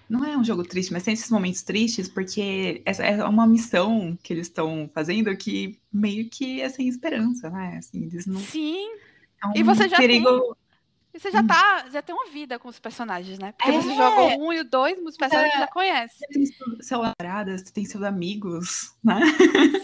[0.09, 4.17] Não é um jogo triste, mas tem esses momentos tristes, porque essa é uma missão
[4.23, 7.77] que eles estão fazendo que meio que é sem esperança, né?
[7.79, 8.41] Assim, eles não.
[8.41, 8.89] Sim,
[9.43, 10.57] É um E você já perigo.
[11.15, 13.53] e você já tá, já tem uma vida com os personagens, né?
[13.53, 13.97] Porque você É.
[13.97, 16.19] jogou um e o dois, os personagens já conhece.
[16.19, 19.21] Você tem seu- seu namorada, você tem seus amigos, né?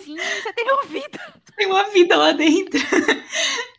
[0.05, 1.19] Sim, você tem uma vida.
[1.57, 2.81] Tem uma vida lá dentro.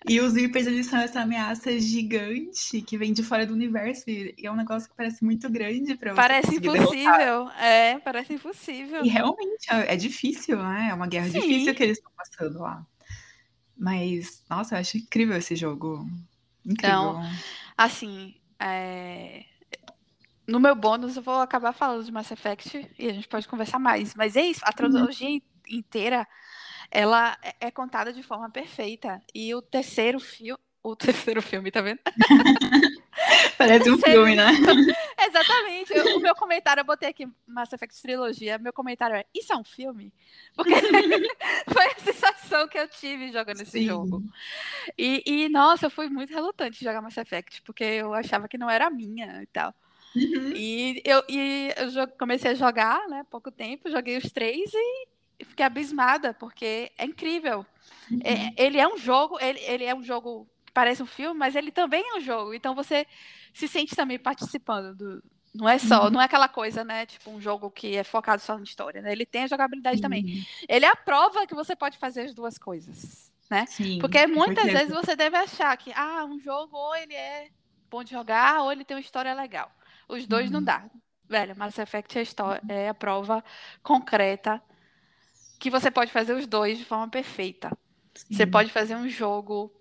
[0.08, 4.04] E os Reapers, eles são essa ameaça gigante que vem de fora do universo.
[4.08, 6.96] E é um negócio que parece muito grande pra você Parece conseguir derrotar.
[6.96, 7.50] impossível.
[7.60, 9.04] É, parece impossível.
[9.06, 10.90] E realmente é é difícil, né?
[10.92, 11.40] É uma guerra Sim.
[11.42, 12.86] difícil que eles estão passando lá.
[13.78, 16.08] Mas, nossa, eu acho incrível esse jogo.
[16.66, 17.20] Incrível.
[17.20, 17.22] Então,
[17.78, 19.44] Assim, é,
[20.48, 23.80] no meu bônus eu vou acabar falando de Mass Effect e a gente pode conversar
[23.80, 24.14] mais.
[24.16, 26.28] Mas é isso, a trilogia in- inteira,
[26.92, 29.22] ela é- é contada de forma perfeita.
[29.34, 30.96] E o terceiro filme, o
[31.34, 32.00] terceiro filme, tá vendo?
[33.58, 34.48] Parece um filme, né?
[35.28, 35.94] Exatamente.
[35.94, 38.58] eu- o meu comentário, eu botei aqui Mass Effect trilogia.
[38.58, 40.14] Meu comentário é: Isso é um filme?
[40.56, 40.74] Porque
[41.74, 43.86] foi a sensação que eu tive jogando esse Sim.
[43.88, 44.22] jogo.
[44.98, 48.58] E, e, nossa, eu fui muito relutante de jogar Mass Effect, porque eu achava que
[48.58, 49.74] não era minha e tal.
[50.16, 50.52] Uhum.
[50.56, 53.26] E eu, e eu comecei a jogar, né?
[53.30, 55.08] Pouco tempo, joguei os três e
[55.44, 57.66] fiquei abismada, porque é incrível.
[58.12, 58.20] Uhum.
[58.24, 61.56] É- ele é um jogo, ele, ele é um jogo que parece um filme, mas
[61.56, 62.54] ele também é um jogo.
[62.54, 63.06] Então você
[63.54, 65.24] se sente também participando do.
[65.54, 66.12] Não é só, Uhum.
[66.12, 67.06] não é aquela coisa, né?
[67.06, 69.12] Tipo, um jogo que é focado só na história, né?
[69.12, 70.24] Ele tem a jogabilidade também.
[70.24, 73.66] Sim, Ele é a prova que você pode fazer as duas coisas, né?
[73.66, 77.50] Sim, Porque muitas vezes você deve achar que, ah, um jogo ou ele é
[77.90, 79.72] bom de jogar ou ele tem uma história legal.
[80.10, 80.66] Os dois não Uhum.
[80.66, 80.84] dá.
[81.28, 83.44] Velho, Mass Effect é a, histó- é a prova
[83.82, 84.62] concreta
[85.66, 87.76] que você pode fazer os dois de forma perfeita.
[88.14, 88.52] Você Sim.
[88.52, 89.74] pode fazer um jogo.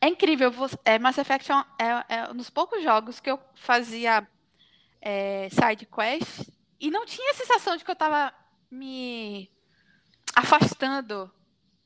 [0.00, 0.50] É incrível.
[0.50, 4.26] você- É, Mass Effect é, um- é- é um dos poucos jogos que eu fazia
[5.00, 6.48] é, side quest
[6.80, 8.34] e não tinha a sensação de que eu tava
[8.68, 9.48] me
[10.34, 11.30] afastando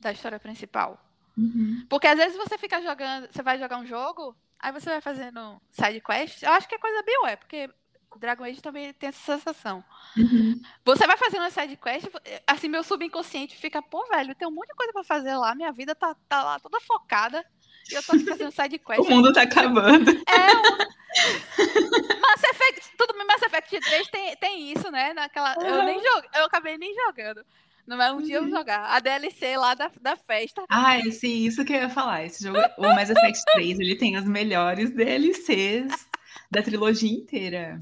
[0.00, 0.98] da história principal.
[1.36, 1.84] Uhum.
[1.90, 5.60] Porque às vezes você fica jogando, você vai jogar um jogo, aí você vai fazendo
[5.70, 6.42] side quest.
[6.42, 7.70] Eu acho que é coisa BioWare, porque
[8.18, 9.84] Dragon Age também tem essa sensação.
[10.16, 10.60] Uhum.
[10.84, 12.06] Você vai fazendo uma side quest,
[12.46, 15.72] assim, meu subconsciente fica, pô, velho, tem um monte de coisa pra fazer lá, minha
[15.72, 17.44] vida tá, tá lá toda focada.
[17.90, 19.00] E eu tô aqui fazendo side quest.
[19.00, 20.10] O mundo tá acabando.
[20.10, 21.00] É um...
[22.20, 25.12] Mass Effect, tudo bem, Mass Effect 3 tem, tem isso, né?
[25.12, 27.44] Naquela, eu nem jogo, eu acabei nem jogando.
[27.86, 28.84] Não é um dia eu vou jogar.
[28.84, 30.62] A DLC lá da, da festa.
[30.68, 32.24] Ah, sim, isso que eu ia falar.
[32.24, 36.08] Esse jogo, o Mass Effect 3, ele tem as melhores DLCs
[36.50, 37.78] da trilogia inteira.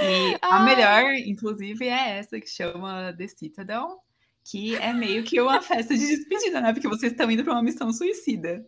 [0.00, 0.64] E a Ai.
[0.64, 4.02] melhor, inclusive, é essa que chama The Citadel,
[4.44, 6.72] que é meio que uma festa de despedida, né?
[6.72, 8.64] Porque vocês estão indo para uma missão suicida.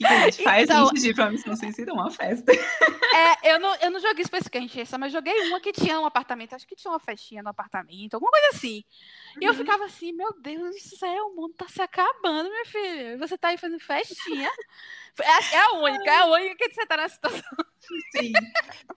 [0.00, 1.92] O que, a gente faz Então- antes de ir para uma missão suicida?
[1.92, 2.52] Uma festa.
[2.52, 6.54] É, eu não, eu não joguei especificamente essa, mas joguei uma que tinha um apartamento,
[6.54, 8.82] acho que tinha uma festinha no apartamento, alguma coisa assim.
[9.40, 13.18] E eu ficava assim, meu Deus do céu, o mundo tá se acabando, minha filha.
[13.18, 14.50] Você tá aí fazendo festinha.
[15.20, 17.42] É, é a única, é a única que você tá na situação.
[18.16, 18.32] Sim.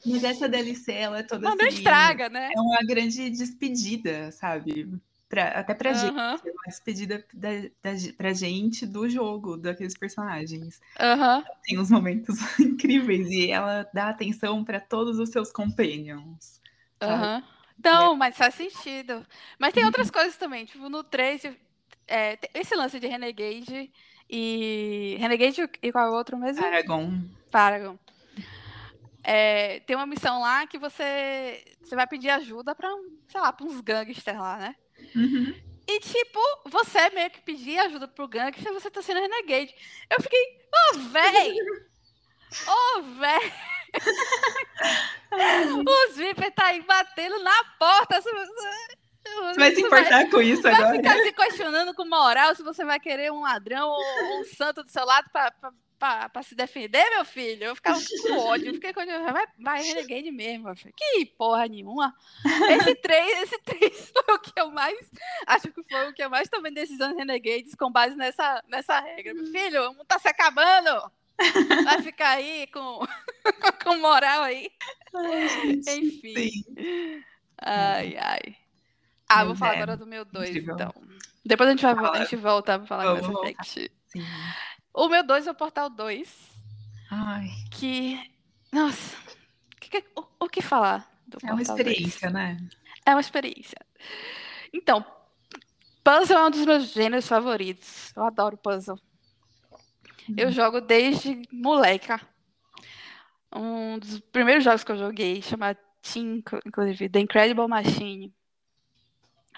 [0.06, 1.78] Mas essa DLC, ela é toda Mas não assim.
[1.78, 2.50] estraga, né?
[2.56, 4.88] É uma grande despedida, sabe?
[5.34, 6.16] Pra, até pra gente.
[6.16, 10.80] É uma despedida da, da, pra gente do jogo, daqueles personagens.
[11.64, 16.62] Tem uns momentos incríveis e ela dá atenção pra todos os seus companions.
[17.02, 17.44] Aham.
[17.84, 19.26] Não, mas faz sentido.
[19.58, 20.66] Mas tem outras coisas também.
[20.66, 21.46] Tipo, no 3,
[22.08, 23.92] é, esse lance de Renegade
[24.30, 25.18] e.
[25.20, 26.62] Renegade e qual é o outro mesmo?
[26.62, 27.12] Paragon.
[27.50, 27.98] Paragon.
[29.24, 32.88] É, tem uma missão lá que você, você vai pedir ajuda pra,
[33.28, 34.76] sei lá, pra uns gangsters lá, né?
[35.16, 35.54] Uhum.
[35.88, 39.76] E, tipo, você meio que pedir ajuda pro gangster, você tá sendo renegade.
[40.10, 41.54] Eu fiquei, ô, oh, véi!
[42.68, 43.54] Ô, oh, véi!
[46.10, 48.22] Os Viper tá aí batendo na porta.
[48.22, 48.32] Você
[49.58, 50.90] vai se importar vai, com isso vai agora?
[50.90, 54.84] Vai ficar se questionando com moral se você vai querer um ladrão ou um santo
[54.84, 55.72] do seu lado pra, pra,
[56.04, 57.64] pra, pra se defender, meu filho?
[57.64, 58.68] Eu ficava com ódio.
[58.68, 59.24] Eu fiquei com ódio.
[59.32, 60.70] Vai, vai renegade mesmo.
[60.98, 62.14] Que porra nenhuma.
[62.72, 65.00] Esse 3, esse 3 foi o que eu mais.
[65.48, 69.34] Acho que foi o que eu mais tomei decisões renegades com base nessa, nessa regra.
[69.34, 71.10] Meu filho, o mundo tá se acabando.
[71.86, 73.00] Vai ficar aí com,
[73.86, 74.70] com moral aí.
[75.16, 76.34] Ai, Enfim.
[76.36, 77.24] Sim.
[77.62, 78.58] Ai, ai.
[79.30, 80.94] Ah, vou falar é, agora do meu 2, então.
[81.46, 83.92] Depois a gente, vai, a gente volta pra falar Vamos do Mass Effect.
[84.94, 86.52] O meu 2 é o Portal 2.
[87.10, 87.50] Ai.
[87.72, 88.32] Que.
[88.72, 89.18] Nossa.
[89.80, 92.34] Que, que, o, o, que falar do É uma experiência, 2?
[92.34, 92.58] né?
[93.06, 93.78] É uma experiência.
[94.72, 95.06] Então,
[96.04, 98.12] puzzle é um dos meus gêneros favoritos.
[98.16, 99.00] Eu adoro puzzle.
[100.38, 100.54] Eu uhum.
[100.54, 102.22] jogo desde moleca.
[103.56, 108.34] Um dos primeiros jogos que eu joguei, chama Team, inclusive, The Incredible Machine.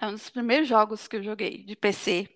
[0.01, 2.29] É um dos primeiros jogos que eu joguei de PC.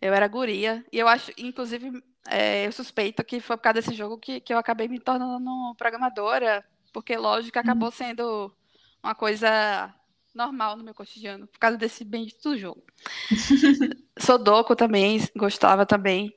[0.00, 0.84] Eu era guria.
[0.92, 4.52] E eu acho, inclusive, é, eu suspeito que foi por causa desse jogo que, que
[4.52, 6.64] eu acabei me tornando programadora.
[6.92, 7.94] Porque, lógico, acabou uhum.
[7.94, 8.54] sendo
[9.02, 9.94] uma coisa
[10.34, 12.82] normal no meu cotidiano, por causa desse bendito jogo.
[14.18, 16.32] Sudoku também, gostava também.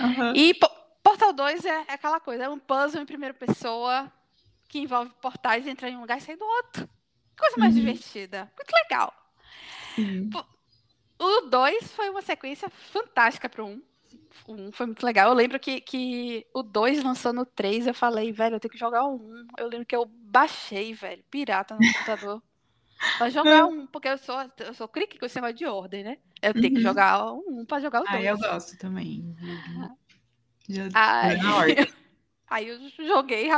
[0.00, 0.34] Uhum.
[0.34, 0.54] E
[1.02, 4.10] Portal 2 é, é, aquela coisa, é um puzzle em primeira pessoa
[4.68, 6.88] que envolve portais, entrar em um lugar e sair do outro.
[7.38, 7.80] Coisa mais uhum.
[7.80, 8.50] divertida.
[8.56, 9.12] Muito legal.
[9.98, 10.30] Uhum.
[11.18, 13.82] O 2 foi uma sequência fantástica para o 1.
[14.46, 15.28] O 1 foi muito legal.
[15.28, 18.78] Eu lembro que, que o 2 lançou no 3, eu falei, velho, eu tenho que
[18.78, 19.46] jogar o 1.
[19.58, 22.42] Eu lembro que eu baixei, velho, pirata no computador.
[23.18, 26.16] Pra jogar um, porque eu sou, eu sou crique com esse negócio de ordem, né?
[26.40, 26.74] Eu tenho uhum.
[26.74, 28.16] que jogar um pra jogar o dois.
[28.16, 29.36] Ah, eu gosto também.
[30.68, 31.76] Já, aí, na ordem.
[32.48, 33.48] aí eu joguei,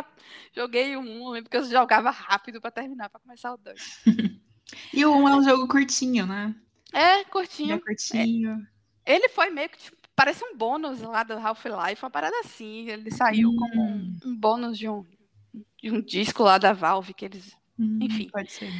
[0.52, 4.02] joguei um, lembro que eu jogava rápido pra terminar, pra começar o dois.
[4.92, 6.54] e o um é um jogo curtinho, né?
[6.93, 7.74] É, curtinho.
[7.74, 8.66] É curtinho.
[9.05, 12.89] É, ele foi meio que, tipo, parece um bônus lá do Half-Life, uma parada assim.
[12.89, 13.57] Ele saiu hum.
[13.57, 15.05] como um, um, bônus de um,
[15.82, 17.57] de um disco lá da Valve, que eles.
[17.78, 18.28] Hum, enfim.
[18.28, 18.70] Pode ser.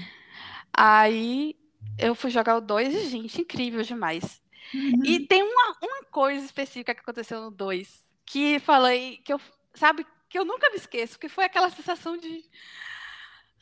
[0.73, 1.57] Aí
[1.99, 4.43] eu fui jogar o 2 e, gente, incrível demais.
[4.75, 5.05] Uhum.
[5.05, 9.41] E tem uma, uma coisa específica que aconteceu no 2 que falei, que eu,
[9.73, 12.45] sabe, que eu nunca me esqueço, que foi aquela sensação de.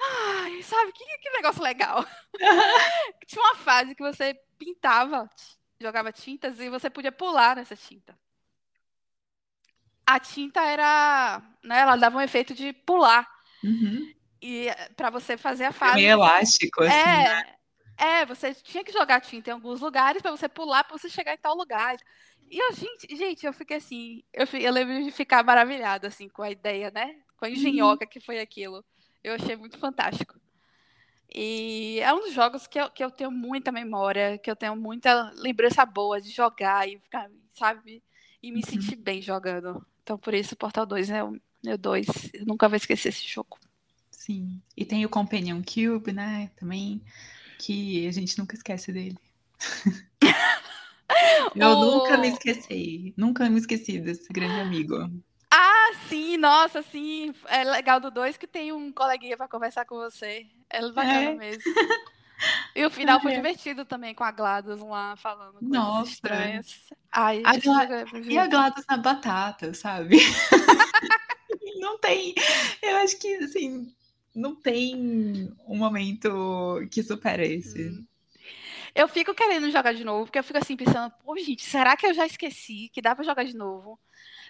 [0.00, 2.04] Ai, sabe, que, que negócio legal.
[3.26, 5.28] Tinha uma fase que você pintava,
[5.80, 8.16] jogava tintas e você podia pular nessa tinta.
[10.06, 11.42] A tinta era.
[11.62, 13.26] Né, ela dava um efeito de pular.
[13.62, 14.12] Uhum.
[14.42, 14.66] E
[14.96, 15.94] para você fazer a fase.
[15.94, 16.92] Meio elástico, assim.
[16.92, 17.56] É, né?
[17.96, 21.32] é, você tinha que jogar tinta em alguns lugares para você pular, para você chegar
[21.32, 21.96] em tal lugar.
[22.50, 26.42] E eu, gente, gente, eu fiquei assim, eu, eu lembro de ficar maravilhada assim com
[26.42, 27.16] a ideia, né?
[27.38, 27.54] Com a uhum.
[27.54, 28.84] engenhoca que foi aquilo.
[29.24, 30.38] Eu achei muito fantástico.
[31.34, 34.76] E é um dos jogos que eu, que eu tenho muita memória, que eu tenho
[34.76, 38.02] muita lembrança boa de jogar e ficar, sabe?
[38.40, 38.70] E me uhum.
[38.70, 39.84] sentir bem jogando.
[40.02, 42.06] Então, por isso, Portal 2 é o meu 2.
[42.46, 43.58] Nunca vou esquecer esse jogo.
[44.10, 44.60] Sim.
[44.76, 46.50] E tem o Companion Cube, né?
[46.56, 47.02] Também,
[47.58, 49.18] que a gente nunca esquece dele.
[51.56, 51.80] Eu o...
[51.80, 53.14] nunca me esqueci.
[53.16, 55.10] Nunca me esqueci desse grande amigo.
[56.08, 57.34] Sim, nossa, sim.
[57.46, 60.46] É legal do 2 que tem um coleguinha para conversar com você.
[60.70, 61.34] É bacana é.
[61.34, 61.62] mesmo.
[62.74, 66.10] E o final foi divertido também com a Gladys lá falando coisas Nossa.
[66.10, 66.80] estranhas.
[67.10, 67.86] Ai, a Gla...
[68.22, 70.18] E a Gladys na batata, sabe?
[71.80, 72.34] não tem.
[72.82, 73.94] Eu acho que assim,
[74.34, 77.88] não tem um momento que supera esse.
[77.88, 78.04] Hum.
[78.94, 82.06] Eu fico querendo jogar de novo, porque eu fico assim pensando, pô, gente, será que
[82.06, 83.98] eu já esqueci que dá pra jogar de novo?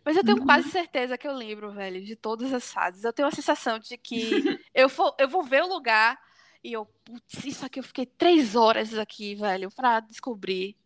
[0.05, 0.44] Mas eu tenho uhum.
[0.44, 3.05] quase certeza que eu lembro, velho, de todas as fases.
[3.05, 4.20] Eu tenho a sensação de que
[4.74, 6.18] eu, vou, eu vou ver o lugar
[6.62, 10.76] e eu, putz, isso aqui eu fiquei três horas aqui, velho, pra descobrir.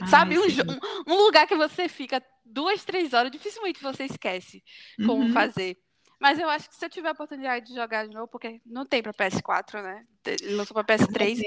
[0.00, 4.62] Ai, Sabe, um, um, um, lugar que você fica duas, três horas, dificilmente você esquece
[5.04, 5.32] como uhum.
[5.32, 5.78] fazer.
[6.20, 8.84] Mas eu acho que se eu tiver a oportunidade de jogar de novo, porque não
[8.84, 10.04] tem pra PS4, né?
[10.26, 11.40] Ele lançou pra PS3.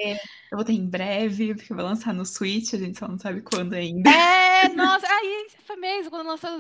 [0.52, 3.42] Eu vou ter em breve, porque vai lançar no Switch, a gente só não sabe
[3.42, 4.10] quando ainda.
[4.10, 6.52] É, nossa, aí foi mesmo, quando lançou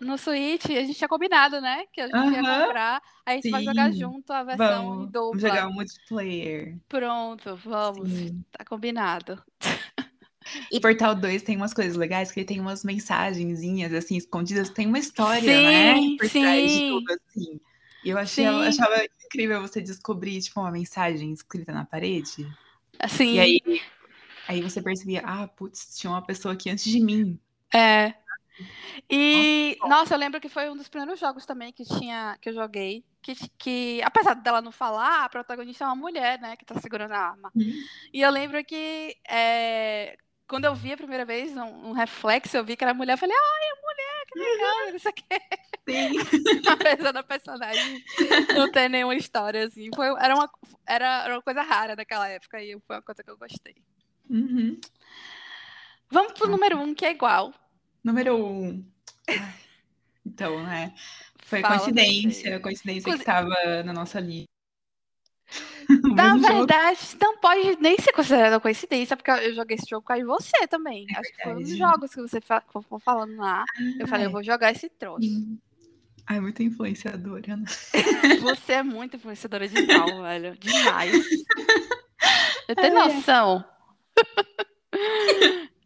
[0.00, 1.84] no Switch, a gente tinha combinado, né?
[1.92, 2.32] Que a gente uh -huh.
[2.32, 3.50] ia comprar, aí a gente Sim.
[3.50, 5.20] vai jogar junto a versão vamos, dupla.
[5.20, 6.78] Vamos jogar o multiplayer.
[6.88, 8.08] Pronto, vamos.
[8.08, 8.44] Sim.
[8.50, 9.42] Tá combinado.
[10.70, 14.70] E Portal 2 tem umas coisas legais, que ele tem umas mensagenzinhas, assim, escondidas.
[14.70, 15.94] Tem uma história, né?
[15.94, 16.88] Sim, Por trás de sim.
[16.88, 17.60] tudo, assim.
[18.02, 18.66] E eu achei, eu Sim.
[18.66, 18.94] achava
[19.26, 22.56] incrível você descobrir, tipo, uma mensagem escrita na parede.
[22.98, 23.60] Assim, E aí,
[24.48, 27.38] aí você percebia, ah, putz, tinha uma pessoa aqui antes de mim.
[27.72, 28.14] é.
[29.08, 32.54] E, nossa, eu lembro que foi um dos primeiros jogos também que tinha, que eu
[32.54, 36.74] joguei, que, que apesar dela não falar, a protagonista é uma mulher, né, que tá
[36.80, 37.50] segurando a arma.
[37.54, 37.72] Uhum.
[38.12, 40.18] E eu lembro que é,
[40.50, 43.18] quando eu vi a primeira vez, um, um reflexo, eu vi que era mulher, eu
[43.18, 45.24] falei, ai, é mulher, que legal, isso aqui.
[45.88, 46.66] Sim.
[46.68, 48.04] Apesar da personagem
[48.56, 49.88] não ter nenhuma história, assim.
[49.94, 50.50] Foi, era, uma,
[50.84, 53.76] era, era uma coisa rara naquela época e foi uma coisa que eu gostei.
[54.28, 54.80] Uhum.
[56.10, 57.54] Vamos pro número um, que é igual.
[58.02, 58.84] Número um.
[60.26, 60.92] Então, né?
[61.44, 64.50] Foi Fala coincidência, coincidência que estava na nossa lista.
[66.14, 66.58] Na mesmo jogo.
[66.66, 70.66] verdade, não pode nem ser considerada coincidência, porque eu joguei esse jogo com aí você
[70.68, 71.06] também.
[71.10, 71.92] É Acho que foi um dos verdade.
[71.92, 73.64] jogos que você foi falando lá.
[73.98, 75.22] Eu falei, eu vou jogar esse troço.
[75.22, 75.58] Sim.
[76.26, 77.64] Ai, muito influenciadora, né?
[78.40, 80.56] Você é muito influenciadora digital, velho.
[80.60, 81.12] Demais.
[81.12, 83.14] Você tem Ai, ai.
[83.14, 83.64] noção?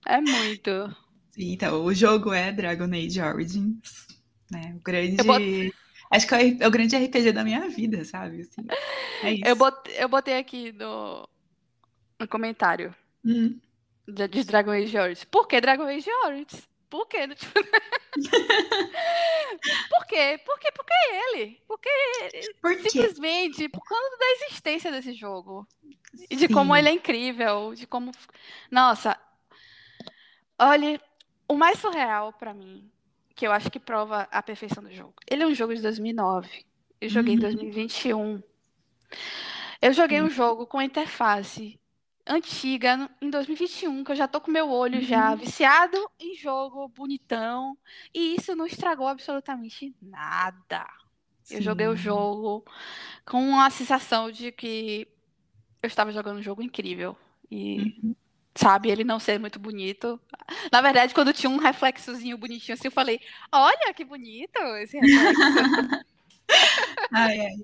[0.07, 0.95] É muito.
[1.39, 4.07] Então, o jogo é Dragon Age Origins,
[4.51, 4.75] né?
[4.77, 5.17] O grande.
[5.19, 5.75] Eu bot-
[6.11, 8.43] Acho que é o- é grande RPG da minha vida, sabe?
[8.43, 8.65] Assim,
[9.23, 9.41] é.
[9.43, 11.29] Eu botei, eu botei aqui no,
[12.21, 12.95] no comentário
[13.25, 13.59] Hum,
[14.07, 15.25] de, de Dragon Age Origins.
[15.25, 16.69] Por que Dragon Age Origins?
[16.91, 17.27] Por quê?
[19.89, 20.39] Por quê?
[20.45, 20.71] Por quê?
[20.73, 21.61] Porque é ele.
[21.67, 21.89] Porque
[22.61, 22.91] Por quê?
[22.91, 25.67] simplesmente por causa da existência desse jogo.
[26.31, 26.49] E de Sim.
[26.49, 28.13] como ele é incrível, de como.
[28.71, 29.19] Nossa,
[30.59, 31.01] olha,
[31.49, 32.91] o mais surreal pra mim,
[33.35, 35.14] que eu acho que prova a perfeição do jogo.
[35.30, 36.64] Ele é um jogo de 2009.
[37.01, 37.39] Eu joguei em Uhum.
[37.39, 38.43] 2021.
[39.80, 40.22] Eu joguei Sim.
[40.22, 41.78] um jogo com interface
[42.26, 45.37] antiga em 2021, que eu já tô com meu olho já Uhum.
[45.37, 47.76] viciado em jogo bonitão,
[48.14, 50.87] e isso não estragou absolutamente nada.
[51.51, 51.97] Eu joguei o Sim.
[51.97, 52.64] jogo
[53.26, 55.09] com a sensação de que
[55.82, 57.16] eu estava jogando um jogo incrível.
[57.51, 58.14] E, Uhum.
[58.55, 60.21] Sabe, ele não ser muito bonito.
[60.73, 63.21] Na verdade, quando tinha um reflexozinho bonitinho assim, eu falei:
[63.53, 66.05] Olha que bonito esse reflexo.
[67.13, 67.55] Ai, ai.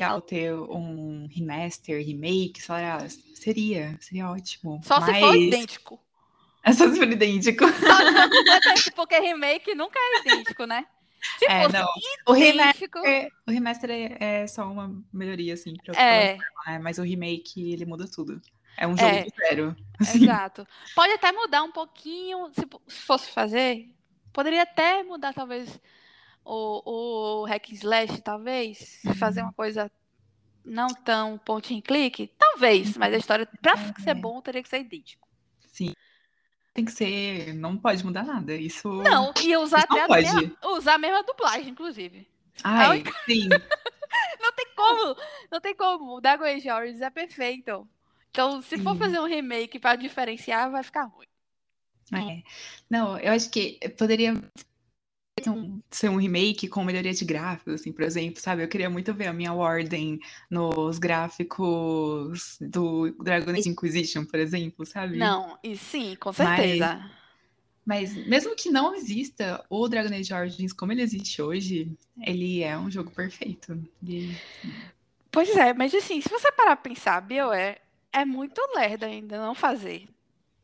[0.00, 4.80] Legal ter um remaster, remake, sei lá, seria, seria ótimo.
[4.82, 6.00] Só se for Mas- idêntico.
[6.64, 7.64] É só se for idêntico.
[7.70, 10.84] Só completamente, porque remake nunca é idêntico, né?
[11.38, 11.86] Se É, não.
[12.26, 12.90] O remaster,
[13.46, 16.36] o remaster é, é só uma melhoria, assim, pra É,
[16.66, 16.78] né?
[16.80, 18.40] Mas o remake, ele muda tudo.
[18.76, 19.26] É um jogo É.
[19.48, 19.76] zero.
[19.98, 20.24] Assim.
[20.24, 20.66] exato.
[20.94, 22.66] Pode até mudar um pouquinho, se
[23.06, 23.88] fosse fazer,
[24.32, 25.80] poderia até mudar, talvez,
[26.44, 29.90] o, o hack slash, talvez, fazer uma coisa
[30.64, 34.00] não tão point and click, talvez, mas a história, pra É.
[34.02, 35.26] ser bom, teria que ser idêntico.
[35.60, 35.94] Sim.
[36.74, 37.54] Tem que ser.
[37.54, 38.54] Não pode mudar nada.
[38.54, 38.86] Isso.
[39.02, 40.34] Não, e usar Isso não até a pode.
[40.34, 42.28] mesma, usar a mesma dublagem, inclusive.
[42.62, 43.48] Ai, sim.
[44.40, 45.16] Não tem como,
[45.50, 46.16] não tem como.
[46.16, 47.86] O Dragon Age Origins é perfeito.
[48.36, 51.24] Então, se for fazer um remake pra diferenciar, vai ficar ruim.
[52.12, 52.42] É.
[52.90, 54.34] Não, eu acho que poderia
[55.42, 58.62] ser um, ser um remake com melhoria de gráficos, assim, por exemplo, sabe?
[58.62, 60.20] Eu queria muito ver a minha Warden
[60.50, 65.16] nos gráficos do Dragon Age Inquisition, por exemplo, sabe?
[65.16, 67.10] Não, e sim, com Mas- certeza.
[67.86, 72.76] Mas mesmo que não exista o Dragon Age Origins como ele existe hoje, ele é
[72.76, 73.82] um jogo perfeito.
[74.06, 74.36] Ele-
[75.30, 77.85] Pois é, mas assim, se você parar pra pensar, BioWare
[78.16, 80.08] é muito lerda ainda não fazer.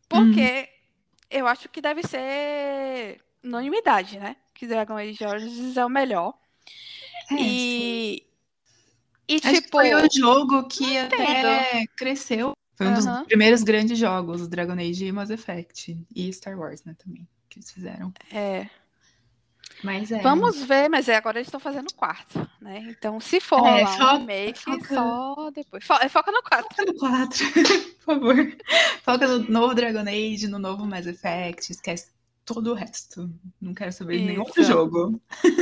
[0.09, 0.69] Porque
[1.31, 4.37] eu acho que deve ser unanimidade, né?
[4.55, 6.35] Que Dragon Age Origins é o melhor.
[7.31, 8.27] É, e,
[9.29, 12.53] e Acho que tipo, foi o jogo que até cresceu.
[12.75, 13.25] Foi um dos Aham.
[13.25, 15.99] primeiros grandes jogos, Dragon Age e Mass Effect.
[16.15, 18.15] E Star Wars, né, também, que eles fizeram.
[18.33, 18.67] é,
[19.83, 20.21] Mas é.
[20.23, 22.85] vamos ver, mas é, agora eles estão fazendo o quarto, né?
[22.89, 25.85] Então, se for É, rolar foca- um remake, foca- só depois.
[25.85, 26.75] Fo- Foca no quarto.
[26.77, 27.45] Foca no 4,
[28.05, 28.57] por favor.
[29.05, 31.73] Foca no novo Dragon Age, no novo Mass Effect.
[31.73, 32.13] Esquece
[32.45, 33.29] todo o resto.
[33.61, 35.21] Não quero saber de nenhum outro jogo.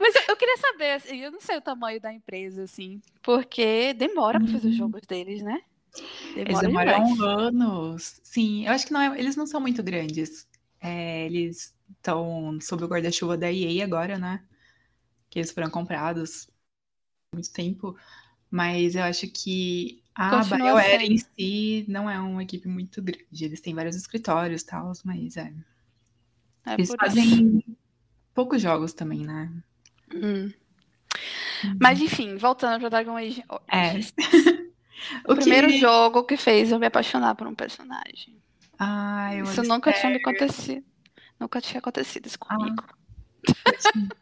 [0.00, 3.92] Mas eu, eu queria saber, assim, eu não sei o tamanho da empresa, assim, porque
[3.94, 4.78] demora pra fazer os Uhum.
[4.78, 5.60] jogos deles, né?
[6.34, 7.20] Eles Demora demoram demais.
[7.38, 8.20] anos.
[8.24, 10.46] Sim, eu acho que não é- eles não são muito grandes.
[10.84, 14.44] É, eles estão sob o guarda-chuva da EA agora, né?
[15.30, 16.48] Que eles foram comprados
[17.32, 17.96] há muito tempo.
[18.50, 21.12] Mas eu acho que a Continua BioWare sendo.
[21.12, 23.44] em si não é uma equipe muito grande.
[23.44, 25.52] Eles têm vários escritórios e tal, mas é.
[26.66, 27.16] É Eles por isso.
[27.16, 27.64] fazem
[28.34, 29.50] poucos jogos também, né?
[30.14, 30.52] Hum.
[31.80, 33.92] Mas enfim, voltando para Dragon Age É.
[33.92, 34.12] Origins.
[35.28, 38.40] O, primeiro jogo que fez eu me apaixonar por um personagem.
[38.78, 40.84] Ah, eu Isso nunca tinha me acontecido.
[41.38, 42.84] Nunca tinha acontecido isso comigo.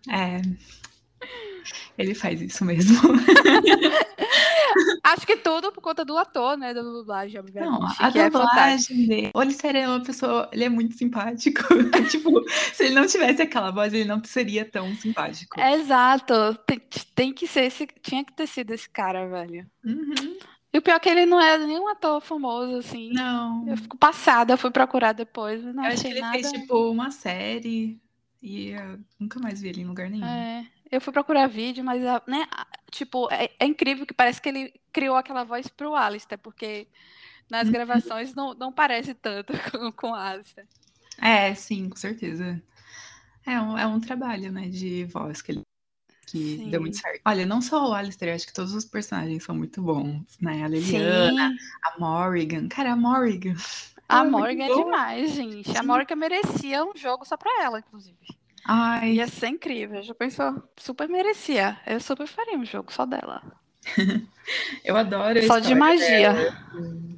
[0.08, 0.42] Ah, é.
[1.96, 2.96] Ele faz isso mesmo.
[5.04, 6.72] Acho que tudo por conta do ator, né?
[6.72, 7.70] Da dublagem, obviamente.
[7.70, 9.30] Não, a é dublagem dele.
[9.34, 10.48] O Alistair é uma pessoa.
[10.52, 11.62] Ele é muito simpático.
[12.08, 12.42] tipo,
[12.72, 15.60] se ele não tivesse aquela voz, ele não seria tão simpático.
[15.60, 16.54] É, exato.
[16.66, 16.80] Tem,
[17.14, 17.86] tem que ser esse.
[18.00, 19.66] Tinha que ter sido esse cara, velho.
[19.84, 20.38] Uhum.
[20.72, 23.10] E o pior é que ele não é nenhum ator famoso, assim.
[23.10, 23.66] Não.
[23.66, 26.40] Eu fico passada, fui procurar depois, mas não Eu acho que achei ele nada.
[26.42, 28.00] fez, tipo, uma série.
[28.40, 30.46] E eu nunca mais vi ele em lugar nenhum.
[30.50, 34.40] É, eu fui procurar vídeo, mas, a- né, a- tipo, é, é incrível que parece
[34.40, 36.86] que ele criou aquela voz pro Alistair, porque
[37.50, 37.72] nas Uhum.
[37.72, 40.68] gravações não, não parece tanto com, com o Alistair.
[41.20, 42.62] É, sim, com certeza.
[43.46, 45.62] É um, é um trabalho, né, de voz que ele
[46.32, 46.70] que Sim.
[46.70, 47.20] deu muito certo.
[47.26, 50.64] Olha, não só o Alistair, acho que todos os personagens são muito bons, né?
[50.64, 52.68] A Liliana, Sim, a Morrigan.
[52.68, 53.54] Cara, a Morrigan.
[54.08, 54.84] a é Morgan é boa.
[54.84, 55.70] demais, gente.
[55.72, 55.86] A Sim.
[55.86, 58.16] Morgan merecia um jogo só pra ela, inclusive.
[58.64, 60.02] Ai, Ia ser incrível.
[60.02, 60.62] Já pensou?
[60.78, 61.78] Super merecia.
[61.86, 63.42] Eu super faria um jogo só dela.
[64.84, 66.32] eu adoro a Só de magia.
[66.32, 66.56] dela.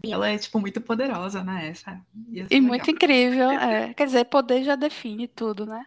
[0.03, 1.69] Ela é, tipo, muito poderosa, né?
[1.69, 2.01] Essa.
[2.31, 2.62] E legal.
[2.62, 3.51] muito incrível.
[3.61, 3.95] É.
[3.95, 5.85] Quer dizer, poder já define tudo, né?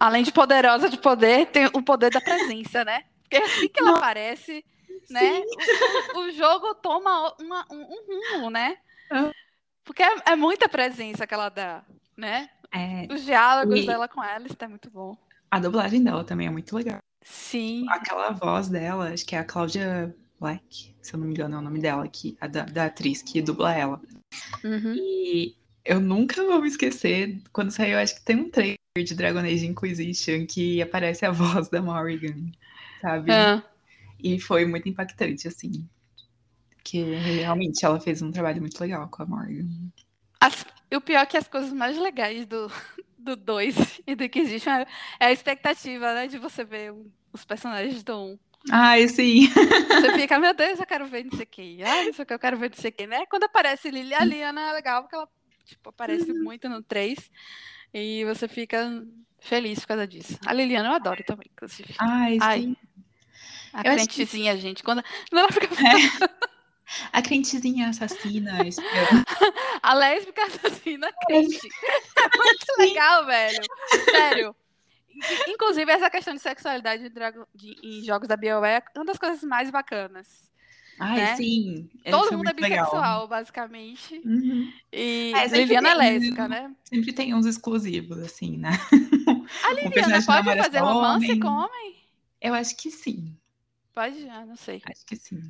[0.00, 3.04] Além de poderosa de poder, tem o poder da presença, né?
[3.22, 3.96] Porque assim que ela Não.
[3.98, 4.64] aparece,
[5.10, 5.42] né?
[6.14, 8.76] O, o- jogo toma uma- um, um rumo, né?
[9.84, 11.82] Porque é, é muita presença que ela dá,
[12.16, 12.48] né?
[12.72, 15.16] É, Os diálogos E- dela com Alice é muito bom.
[15.50, 16.98] a dublagem dela também é muito legal.
[17.22, 17.86] Sim.
[17.90, 21.58] Aquela voz dela, acho que é a Cláudia Black, se eu não me engano é
[21.58, 24.00] o nome dela, que, a da, da atriz que dubla ela.
[24.64, 24.94] Uhum.
[24.96, 29.40] E eu nunca vou me esquecer, quando saiu, acho que tem um trailer de Dragon
[29.40, 32.52] Age Inquisition que aparece a voz da Morrigan,
[33.00, 33.32] sabe?
[33.32, 33.62] Ah,
[34.22, 35.84] E foi muito impactante, assim.
[36.84, 39.66] Que realmente ela fez um trabalho muito legal com a Morrigan.
[40.40, 40.64] as-
[40.94, 42.68] o pior é que as coisas mais legais do
[43.36, 44.86] 2 e do Inquisition é,
[45.18, 46.28] é a expectativa, né?
[46.28, 46.94] De você ver
[47.32, 48.38] os personagens do 1.
[48.70, 49.48] Ai, sim.
[49.90, 51.82] Você fica, meu Deus, eu quero ver não sei quem.
[51.82, 53.26] Ah, não sei o que, eu quero ver não sei quem, né?
[53.26, 55.28] Quando aparece Lily, a Liana é legal, porque ela
[55.64, 57.30] tipo, aparece muito no 3.
[57.94, 59.02] E você fica
[59.38, 60.36] feliz por causa disso.
[60.44, 61.94] A Liliana eu adoro também, inclusive.
[61.98, 62.60] Ai, Ai.
[62.62, 62.76] sim.
[63.72, 64.82] A eu acho que- crentezinha, gente.
[64.82, 65.68] Quando, quando ela fica.
[67.12, 68.58] A crentezinha assassina.
[69.82, 71.58] A lésbica assassina crente.
[72.16, 73.62] É muito legal, velho.
[74.04, 74.56] Sério.
[75.08, 79.06] In- Inclusive, essa questão de sexualidade em, Dragon- de- em jogos da BioWare é uma
[79.06, 80.52] das coisas mais bacanas.
[80.98, 81.36] Ai, Né?
[81.36, 81.88] sim.
[82.04, 82.84] Esse Todo foi mundo é muito legal.
[82.84, 84.20] bissexual, basicamente.
[84.24, 84.72] Uhum.
[84.92, 86.10] E É, Liliana é tem, né?
[86.10, 86.74] lésbica, né?
[86.84, 88.70] Sempre tem uns exclusivos, assim, né?
[89.64, 91.40] A Liliana pode fazer romance homem.
[91.40, 91.96] com homem?
[92.40, 93.36] Eu acho que sim.
[93.94, 94.28] Pode?
[94.28, 94.82] Ah, não sei.
[94.84, 95.40] Acho que sim.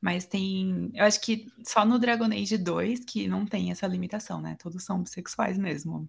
[0.00, 0.90] Mas tem.
[0.94, 4.56] Eu acho que só no Dragon Age 2 que não tem essa limitação, né?
[4.62, 6.06] Todos são bissexuais mesmo.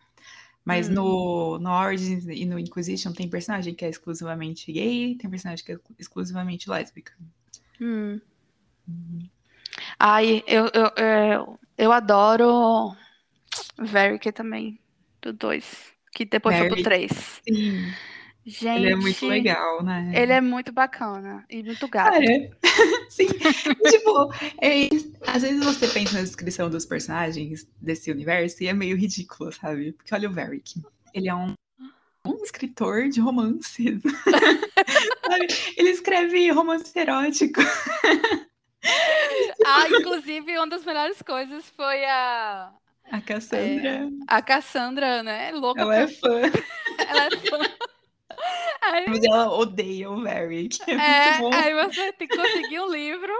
[0.63, 0.93] Mas Hum.
[0.93, 5.71] no, no Origins e no Inquisition tem personagem que é exclusivamente gay, tem personagem que
[5.71, 7.13] é exclusivamente lésbica.
[7.81, 8.19] Hum.
[9.99, 12.95] Ai, eu, eu, eu, eu adoro
[13.77, 14.79] Varric também,
[15.21, 15.93] do 2.
[16.13, 17.07] Que depois foi pro Varric.
[17.09, 17.41] 3.
[17.47, 17.93] Sim,
[18.45, 20.11] Gente, ele é muito legal, né?
[20.15, 22.13] ele é muito bacana e muito gato.
[22.13, 22.25] Cara,
[23.09, 23.27] sim.
[23.27, 24.89] tipo, é,
[25.27, 29.91] às vezes você pensa na descrição dos personagens desse universo e é meio ridículo, sabe?
[29.91, 30.81] Porque olha o Varric.
[31.13, 31.53] Ele é um,
[32.25, 34.01] um escritor de romances.
[35.29, 35.47] Sabe?
[35.77, 37.61] Ele escreve romance erótico.
[39.65, 42.71] Ah, inclusive, uma das melhores coisas foi a,
[43.11, 45.51] A Cassandra, a Cassandra, né?
[45.51, 46.41] Louca ela é fã,
[47.07, 47.59] ela é fã.
[48.81, 50.79] Aí, mas ela odeia o Varric.
[50.87, 51.53] É, é, muito bom.
[51.53, 53.33] aí você tem que conseguir um livro,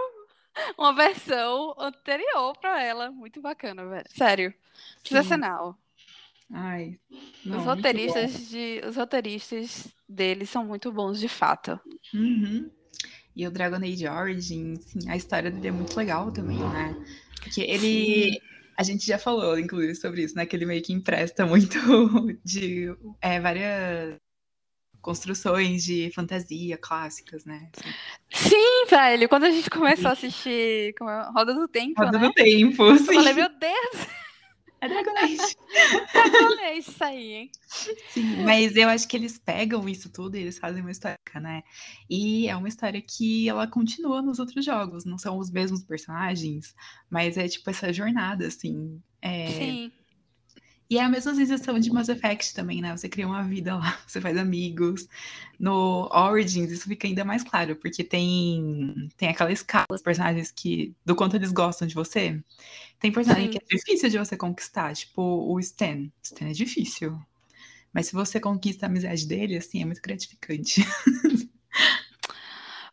[0.76, 3.10] uma versão anterior pra ela.
[3.10, 4.04] Muito bacana, velho.
[4.10, 4.54] Sério.
[5.02, 5.78] Sensacional.
[6.52, 6.98] Ai,
[7.44, 11.78] não, Os roteiristas de, os roteiristas deles são muito bons de fato.
[12.12, 12.68] Uhum.
[13.36, 16.96] E o Dragon Age Origins, sim, a história dele é muito legal também, né?
[17.36, 18.40] Porque ele.
[18.76, 20.44] A gente já falou, inclusive, sobre isso, né?
[20.44, 21.78] Que ele meio que empresta muito
[22.44, 24.18] de é, várias
[25.00, 27.70] construções de fantasia clássicas, né?
[28.32, 29.28] Assim, Sim, velho.
[29.28, 32.26] Quando a gente começou a assistir como é, Roda do Tempo, Roda né?
[32.26, 33.06] do tempo, Eu sim.
[33.06, 34.06] falei, meu Deus,
[34.80, 35.56] É Dragon Age.
[36.42, 37.50] olha isso aí, hein?
[38.08, 41.62] Sim, mas eu acho que eles pegam isso tudo e eles fazem uma história, né?
[42.08, 46.74] E é uma história que ela continua nos outros jogos, não são os mesmos personagens,
[47.10, 49.00] mas é tipo essa jornada, assim.
[49.20, 49.92] é, Sim.
[50.90, 52.96] E é a mesma sensação de Mass Effect também, né?
[52.96, 55.06] Você cria uma vida lá, você faz amigos.
[55.56, 60.92] No Origins, isso fica ainda mais claro, porque tem, tem aquela escala dos personagens que.
[61.06, 62.42] do quanto eles gostam de você.
[62.98, 63.58] Tem personagem Sim.
[63.58, 66.10] que é difícil de você conquistar, tipo o Stan.
[66.22, 67.16] Stan é difícil.
[67.92, 70.84] Mas se você conquista a amizade dele, assim, é muito gratificante.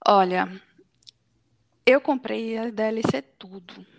[0.06, 0.50] Olha,
[1.84, 3.97] eu comprei a DLC tudo.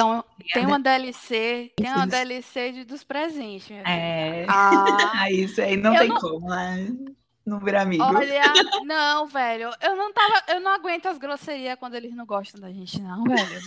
[0.00, 0.24] Então,
[0.54, 3.70] tem uma DLC, tem uma DLC de, dos presentes.
[3.84, 4.46] É.
[4.48, 6.88] Ah, isso aí não tem não- como, né?
[7.44, 8.04] Não virar amigo.
[8.04, 8.42] olha,
[8.84, 12.70] não, velho, eu não tava, eu não aguento as grosserias quando eles não gostam da
[12.70, 13.60] gente, não, velho.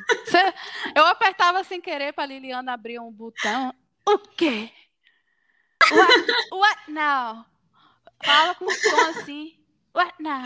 [0.96, 3.74] Eu apertava sem querer pra Liliana abrir um botão.
[4.08, 4.70] O quê?
[5.92, 7.46] What, what now?
[8.24, 9.60] Fala com um tom assim.
[9.94, 10.44] What now?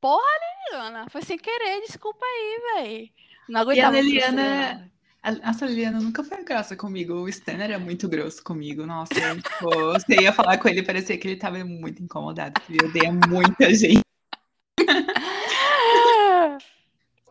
[0.00, 0.22] Porra,
[0.70, 3.10] Liliana, foi sem querer, desculpa aí, velho.
[3.50, 4.90] Não E a aguentava Liliana.
[5.22, 7.14] A, a Liliana nunca foi grossa comigo.
[7.14, 8.86] O Stan era muito grosso comigo.
[8.86, 12.72] Nossa, eu, tipo, você ia falar com ele, parecia que ele tava muito incomodado, que
[12.72, 14.00] ele odeia muita gente.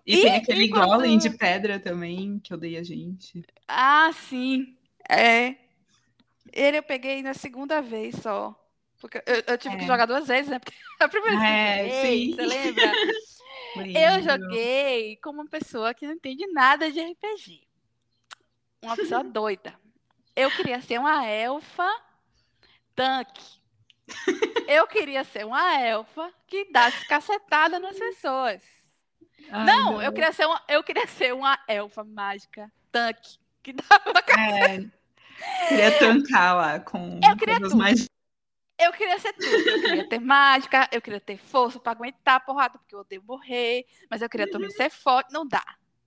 [0.06, 3.44] E, E- tem aquele e quando- golem de pedra também, que odeia a gente.
[3.68, 4.76] Ah, sim.
[5.08, 5.56] É.
[6.52, 8.56] Ele eu peguei na segunda vez só.
[9.00, 9.88] Porque eu, eu tive que É.
[9.88, 10.60] jogar duas vezes, né?
[10.60, 12.36] Porque a primeira vez que eu É, joguei, sim.
[12.36, 12.92] você lembra?
[13.76, 17.62] Eu joguei como uma pessoa que não entende nada de RPG.
[18.82, 19.74] Uma pessoa doida.
[20.36, 21.90] Eu queria ser uma elfa
[22.96, 23.60] tanque.
[24.68, 28.62] Eu queria ser uma elfa que desse cacetada nas pessoas.
[29.52, 34.20] Ai, não, eu queria ser uma, eu queria ser uma elfa mágica tanque que dava
[34.38, 34.80] É,
[35.68, 37.78] queria tancar lá com Eu queria coisas tudo.
[37.78, 38.06] mais.
[38.80, 39.46] Eu queria ser tudo.
[39.46, 43.24] Eu queria ter mágica, eu queria ter força pra aguentar a porrada, porque eu odeio
[43.24, 43.86] morrer.
[44.10, 45.32] Mas eu queria também ser forte.
[45.34, 45.64] Não dá.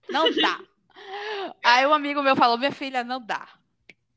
[0.08, 0.58] Não dá.
[1.64, 3.46] Aí um amigo meu falou: Minha filha, não dá.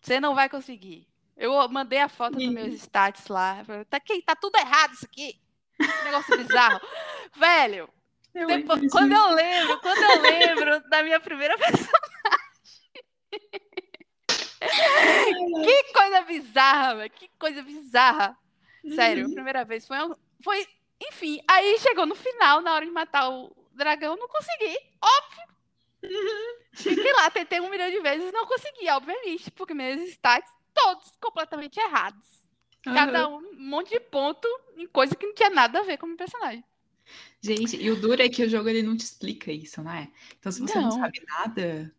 [0.01, 1.07] Você não vai conseguir.
[1.35, 3.57] Eu mandei a foto dos meus stats lá.
[3.89, 5.39] Tá, aqui, tá tudo errado isso aqui.
[5.77, 6.79] Que negócio bizarro.
[7.35, 7.89] Velho,
[8.33, 11.95] Eu depois- quando eu lembro, quando eu lembro da minha primeira personagem.
[15.63, 17.09] que coisa bizarra, velho.
[17.11, 18.37] Que coisa bizarra.
[18.93, 20.13] Sério, a primeira vez foi, um-
[20.43, 20.67] foi.
[21.01, 24.77] Enfim, aí chegou no final, na hora de matar o dragão, não consegui.
[25.01, 25.55] Óbvio.
[26.73, 31.79] Fiquei lá, tentei um milhão de vezes não consegui, obviamente, porque meus stats todos completamente
[31.79, 32.43] errados.
[32.83, 36.05] Cada um, um monte de ponto em coisa que não tinha nada a ver com
[36.05, 36.63] o meu personagem.
[37.41, 40.11] Gente, e o duro é que o jogo ele não te explica isso, né?
[40.39, 40.91] Então, se você não, Não.
[40.91, 41.95] sabe nada,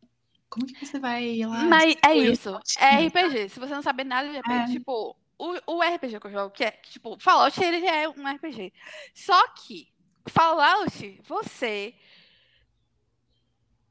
[0.49, 1.65] como que você vai lá?
[1.65, 3.07] Mas é isso, é?
[3.07, 3.49] RPG.
[3.49, 4.67] Se você não sabe nada de RPG, É.
[4.73, 8.73] tipo, o, o RPG que eu jogo, que é, tipo, Fallout, ele é um RPG.
[9.15, 9.89] Só que,
[10.29, 11.95] Fallout, você.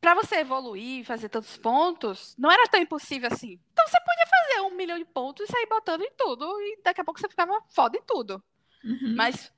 [0.01, 3.59] Pra você evoluir, fazer tantos pontos, não era tão impossível assim.
[3.73, 7.01] Então você podia fazer um milhão de pontos e sair botando em tudo, e daqui
[7.01, 8.43] a pouco você ficava foda em tudo.
[8.83, 9.15] Uhum.
[9.15, 9.51] Mas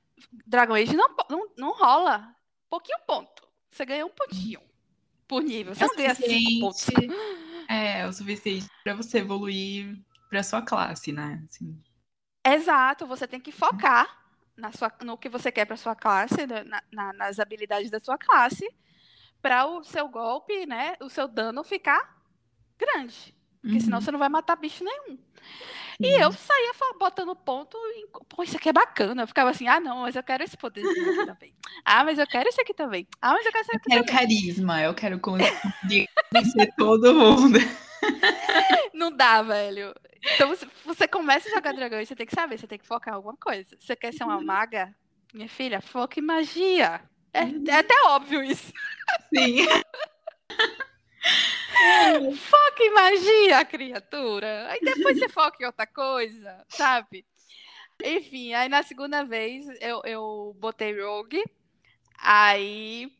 [0.46, 2.34] Dragon Age não, não, não rola.
[2.70, 3.46] Pouquinho ponto.
[3.70, 4.60] Você ganha um pontinho
[5.26, 5.74] por nível.
[5.74, 6.86] Você É não ganha cinco pontos.
[7.68, 9.94] É, o suficiente pra você evoluir
[10.28, 11.42] pra sua classe, né?
[11.48, 11.80] Assim.
[12.46, 14.06] Exato, você tem que focar
[14.56, 18.16] na sua, no que você quer para sua classe, na- na- nas habilidades da sua
[18.18, 18.68] classe,
[19.40, 22.16] para o seu golpe, né, o seu dano ficar
[22.78, 23.34] grande.
[23.60, 24.04] Porque senão Uhum.
[24.04, 25.18] você não vai matar bicho nenhum.
[26.00, 26.20] E Sim.
[26.22, 28.06] eu saía botando ponto em.
[28.28, 29.22] Pô, isso aqui é bacana.
[29.22, 30.62] Eu ficava assim, ah, não, mas eu quero esse aqui
[31.26, 31.54] também.
[31.84, 33.06] Ah, mas eu quero esse aqui também.
[33.20, 34.20] Ah, mas eu quero esse Eu aqui quero também.
[34.20, 37.58] carisma, eu quero conseguir vencer todo mundo.
[38.94, 39.94] Não dá, velho.
[40.34, 40.54] Então
[40.84, 43.16] você, começa a jogar dragão e você tem que saber, você tem que focar em
[43.16, 43.76] alguma coisa.
[43.78, 44.94] Você quer ser uma maga?
[45.32, 47.00] Minha filha, foca em magia.
[47.32, 48.72] É, é até óbvio isso.
[49.34, 49.66] Sim.
[52.36, 54.68] Foca em magia, criatura.
[54.70, 57.24] Aí depois você foca em outra coisa, sabe?
[58.02, 61.42] Enfim, aí na segunda vez eu, eu botei rogue.
[62.18, 63.12] Aí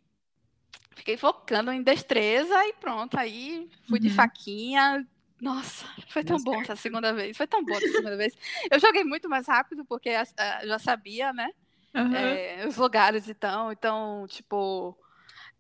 [0.97, 3.19] fiquei focando em destreza e pronto.
[3.19, 4.15] Aí fui de Uhum.
[4.15, 5.07] faquinha.
[5.41, 7.37] Nossa, foi tão bom essa segunda vez.
[7.37, 8.35] Foi tão bom essa segunda vez.
[8.71, 11.51] Eu joguei muito mais rápido porque ah, já sabia, né?
[11.95, 12.15] Aham.
[12.15, 14.97] é, os lugares então, então, tipo,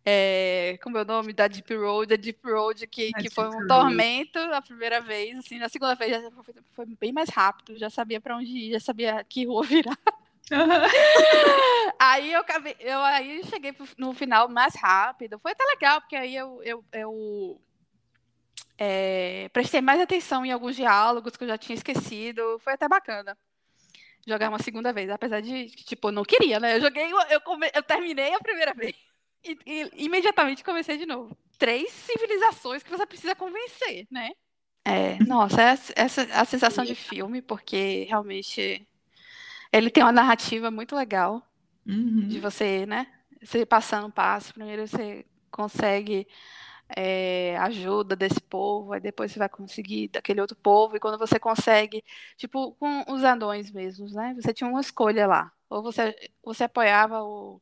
[0.05, 3.44] é, como é o nome da Deep Road, a Deep Road que, A que foi
[3.44, 3.68] Deep um Road.
[3.68, 7.90] tormento a primeira vez, assim, na segunda vez já foi, foi bem mais rápido, já
[7.90, 9.98] sabia pra onde ir, já sabia que rua virar.
[10.50, 10.82] Aham.
[11.98, 16.34] Aí eu acabei, eu aí cheguei no final mais rápido, foi até legal, porque aí
[16.34, 17.60] eu, eu, eu
[18.78, 23.36] é, prestei mais atenção em alguns diálogos que eu já tinha esquecido, foi até bacana
[24.26, 26.76] jogar uma segunda vez, apesar de que, tipo, eu não queria, né?
[26.76, 28.94] Eu joguei, eu, come- eu terminei a primeira vez
[29.44, 31.36] e, e imediatamente comecei de novo.
[31.59, 34.30] Três civilizações que você precisa convencer, né?
[34.85, 38.86] É, nossa, essa, essa a sensação de filme, porque realmente
[39.72, 41.43] ele tem uma narrativa muito legal
[41.86, 42.28] Uhum.
[42.28, 43.06] de você, né?
[43.43, 46.28] Você passando um passo, primeiro você consegue
[46.97, 51.39] é, ajuda desse povo, aí depois você vai conseguir daquele outro povo, e quando você
[51.39, 52.05] consegue,
[52.36, 54.35] tipo, com os anões mesmos, né?
[54.40, 55.52] Você tinha uma escolha lá.
[55.69, 57.60] Ou você, você apoiava o,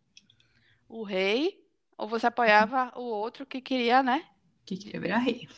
[0.88, 1.58] o rei,
[1.98, 4.24] ou você apoiava o outro que queria, né?
[4.64, 5.48] Que queria virar rei.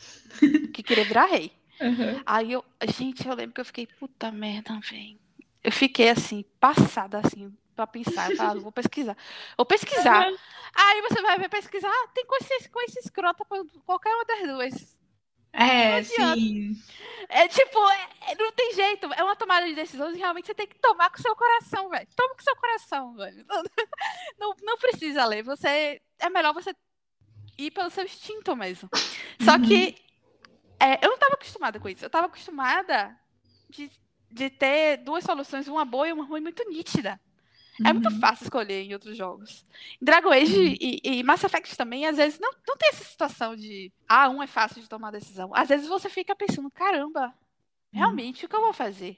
[0.73, 1.51] Que queria virar rei.
[1.81, 2.21] Uhum.
[2.25, 5.19] Aí eu, gente, eu lembro que eu fiquei, puta merda, velho.
[5.63, 8.29] Eu fiquei assim, passada assim, pra pensar.
[8.29, 9.15] Eu falava, vou pesquisar.
[9.55, 10.27] Vou pesquisar.
[10.75, 14.99] Aí você vai ver pesquisar, ah, tem coisa, coisa escrota pra qualquer uma das duas.
[15.51, 16.75] É, sim.
[17.27, 19.11] É tipo, é- é- não tem jeito.
[19.13, 21.89] É uma tomada de decisões e realmente você tem que tomar com o seu coração,
[21.89, 22.07] velho.
[22.15, 23.45] Toma com o seu coração, velho.
[23.47, 23.63] Não,
[24.39, 25.41] não, não precisa ler.
[25.43, 26.01] Você.
[26.19, 26.75] É melhor você
[27.57, 28.89] ir pelo seu instinto mesmo.
[29.41, 29.61] Só Uhum.
[29.63, 29.95] que
[30.79, 32.03] é, eu não estava acostumada com isso.
[32.03, 33.17] Eu estava acostumada
[33.69, 33.89] de,
[34.31, 37.19] de ter duas soluções, uma boa e uma ruim muito nítida.
[37.83, 38.19] É muito Uhum.
[38.19, 39.65] fácil escolher em outros jogos.
[40.01, 43.91] Dragon Age e, e Mass Effect também, às vezes, não, não tem essa situação de
[44.07, 45.51] ah, um é fácil de tomar decisão.
[45.53, 47.33] Às vezes você fica pensando, caramba,
[47.91, 49.17] realmente, o que eu vou fazer?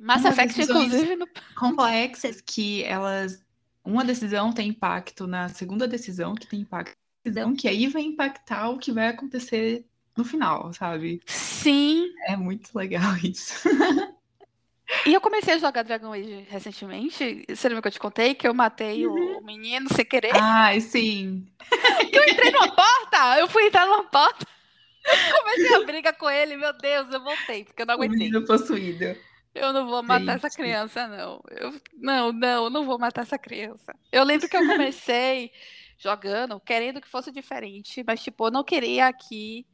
[0.00, 1.26] Mass Effect, inclusive, no...
[1.56, 3.42] Complexas que elas.
[3.84, 8.02] Uma decisão tem impacto na segunda decisão, que tem impacto na decisão, que aí vai
[8.02, 9.86] impactar o que vai acontecer
[10.16, 11.22] no final, sabe?
[11.26, 12.06] Sim.
[12.26, 13.54] É muito legal isso.
[15.06, 17.44] E eu comecei a jogar Dragon Age recentemente.
[17.48, 20.32] Você lembra que eu te contei que eu matei o menino sem querer?
[20.34, 21.46] Ai, sim.
[22.10, 23.38] Que eu entrei numa porta!
[23.38, 24.46] Eu fui entrar numa porta.
[25.38, 28.18] Comecei a briga com ele, meu Deus, eu voltei, porque eu não O aguentei.
[28.18, 29.14] menino possuído.
[29.54, 30.56] Eu não vou matar essa Gente.
[30.56, 31.40] criança, não.
[31.50, 33.94] Eu, não, não, eu não vou matar essa criança.
[34.10, 35.52] Eu lembro que eu comecei
[35.98, 39.66] jogando, querendo que fosse diferente, mas, tipo, eu não queria aqui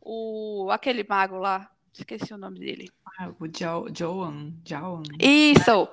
[0.00, 1.68] o aquele mago lá.
[1.96, 2.90] Esqueci o nome dele.
[3.18, 4.52] Ah, o Jo- Joan.
[4.66, 5.02] Joan.
[5.20, 5.88] Isso!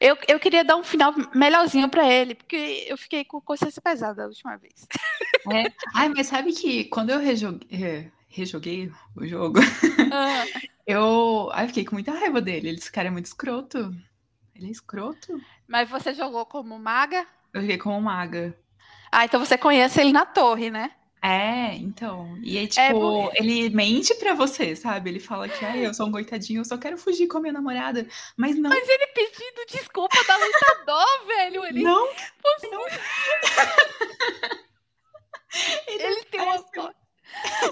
[0.00, 4.22] Eu, eu queria dar um final melhorzinho pra ele, porque eu fiquei com consciência pesada
[4.22, 4.86] da última vez.
[5.52, 5.62] É.
[5.94, 9.60] Ai, mas sabe que quando eu rejoguei, rejoguei o jogo,
[10.12, 10.44] Ah,
[10.84, 12.70] eu, ai, fiquei com muita raiva dele.
[12.70, 13.94] Esse cara é muito escroto.
[14.56, 15.40] Ele é escroto.
[15.68, 17.24] mas você jogou como maga?
[17.54, 18.58] Eu joguei como maga.
[19.12, 20.90] Ah, então você conhece ele na torre, né?
[21.28, 22.38] É, então.
[22.42, 25.10] E aí, tipo, É, por- ele mente pra você, sabe?
[25.10, 27.52] Ele fala que, ai, eu sou um coitadinho, eu só quero fugir com a minha
[27.52, 28.06] namorada.
[28.36, 31.64] Mas não, Mas ele pedindo desculpa da lutador, velho.
[31.64, 32.06] Ele, não.
[35.88, 36.94] ele tem uma voz.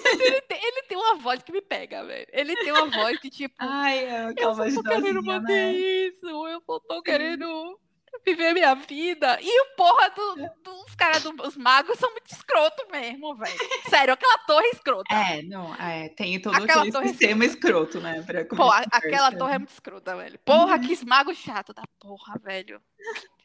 [0.05, 2.27] Mas ele tem, ele tem uma voz que me pega, velho.
[2.33, 5.53] Ele tem uma voz que, tipo, Ai, é eu aquela só voz tô querendo manter
[5.53, 5.73] né?
[5.73, 7.79] isso, eu só tô querendo
[8.25, 9.39] viver minha vida.
[9.41, 13.59] E o porra do- dos caras, dos magos são muito escroto mesmo, velho.
[13.89, 15.15] Sério, aquela torre é escrota.
[15.15, 18.23] É, não, é, tem todo Aquela aquele torre- sistema escroto, né?
[18.23, 20.39] Pra Pô, a- aquela torre é muito escrota, velho.
[20.41, 22.81] Porra, que esmago chato da porra, velho.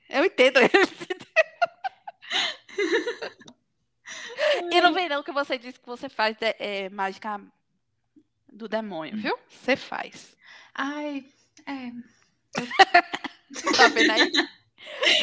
[0.09, 0.69] Eu entendo ele.
[4.71, 7.39] E não vem não que você disse que você faz de- é, mágica
[8.51, 9.37] do demônio, viu?
[9.49, 10.35] Você faz.
[10.73, 11.25] Ai,
[11.65, 11.91] é.
[13.75, 14.31] Tá vendo aí?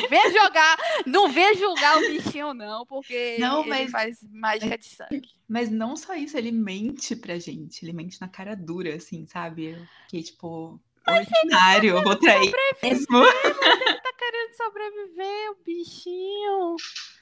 [0.09, 0.77] Vem jogar,
[1.07, 5.31] não vem julgar o bichinho não, porque Não, ele mas- faz mágica de sangue.
[5.49, 7.85] Mas não só isso, ele mente pra gente.
[7.85, 9.67] Ele mente na cara dura, assim, sabe?
[9.71, 12.53] Eu fiquei, tipo, ordinário, eu vou trair
[12.83, 13.23] mesmo.
[13.25, 16.77] Tá querendo sobreviver, o bichinho.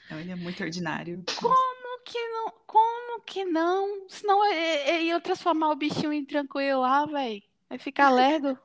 [0.09, 1.23] Não, ele é muito ordinário.
[1.39, 2.53] Como que não?
[2.65, 4.05] Como que não?
[4.09, 7.41] Senão é- é- ia transformar o bichinho em tranquilo lá, velho.
[7.69, 8.57] Vai ficar lerdo.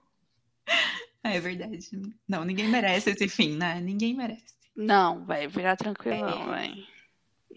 [1.24, 1.78] É, é verdade.
[2.28, 3.80] Não, ninguém merece esse fim, né?
[3.80, 4.54] Ninguém merece.
[4.76, 6.68] Não, vai virar tranquilo, É.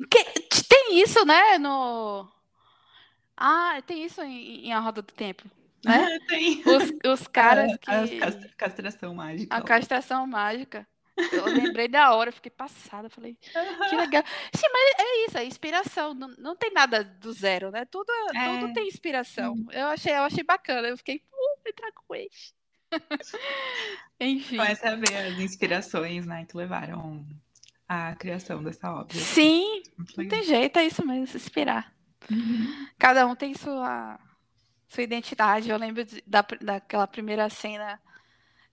[0.10, 1.58] Que- Tem isso, né?
[1.60, 2.28] No.
[3.38, 5.44] Ah, tem isso em, em A Roda do Tempo.
[5.86, 6.20] Né?
[6.28, 6.64] Tem.
[6.66, 7.92] Os, os caras A- que.
[8.18, 9.56] a castra- castração mágica.
[9.56, 10.88] A castração mágica.
[11.32, 13.08] Eu lembrei da hora, fiquei passada.
[13.10, 13.36] Falei,
[13.90, 14.24] que legal.
[14.56, 16.14] Sim, mas é isso, é inspiração.
[16.16, 17.86] Não, não tem nada do zero, né?
[17.86, 18.60] Tudo, É.
[18.60, 19.56] tudo tem inspiração.
[19.72, 20.88] Eu achei, eu achei bacana.
[20.88, 22.32] Eu fiquei, uh, entrar com ele.
[24.20, 24.58] Enfim.
[24.58, 27.26] Começa a ver as inspirações, né, que levaram
[27.88, 29.16] à criação dessa obra.
[29.18, 29.84] Sim,
[30.18, 31.94] não tem jeito, é isso mesmo, se inspirar.
[32.32, 32.88] Uhum.
[32.98, 34.20] Cada um tem sua,
[34.88, 35.70] sua identidade.
[35.70, 38.00] Eu lembro da, daquela primeira cena,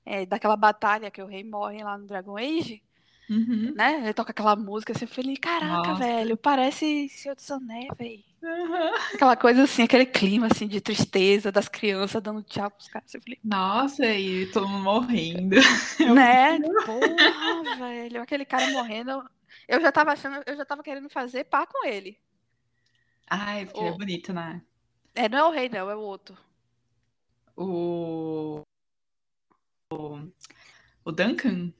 [0.04, 2.82] é, daquela batalha que o rei morre lá no Dragon Age,
[3.30, 3.72] Uhum.
[3.76, 4.00] né?
[4.02, 6.02] Ele toca aquela música assim, eu falei, caraca, Nossa.
[6.04, 8.24] velho, parece Senhor dos Anéis, velho.
[8.42, 8.94] Uhum.
[9.14, 13.14] Aquela coisa assim, aquele clima assim de tristeza das crianças dando tchau pros caras.
[13.14, 15.54] Eu falei, Nossa, e todo mundo morrendo.
[16.12, 16.58] né?
[16.84, 19.24] Porra, velho, aquele cara morrendo.
[19.68, 22.18] Eu já tava achando, eu já tava querendo fazer pá com ele.
[23.28, 24.60] Ai, porque ele é bonito, né?
[25.14, 26.36] É, não é o rei, não, é o outro.
[27.56, 28.62] o,
[29.92, 30.18] o,
[31.04, 31.72] o Duncan,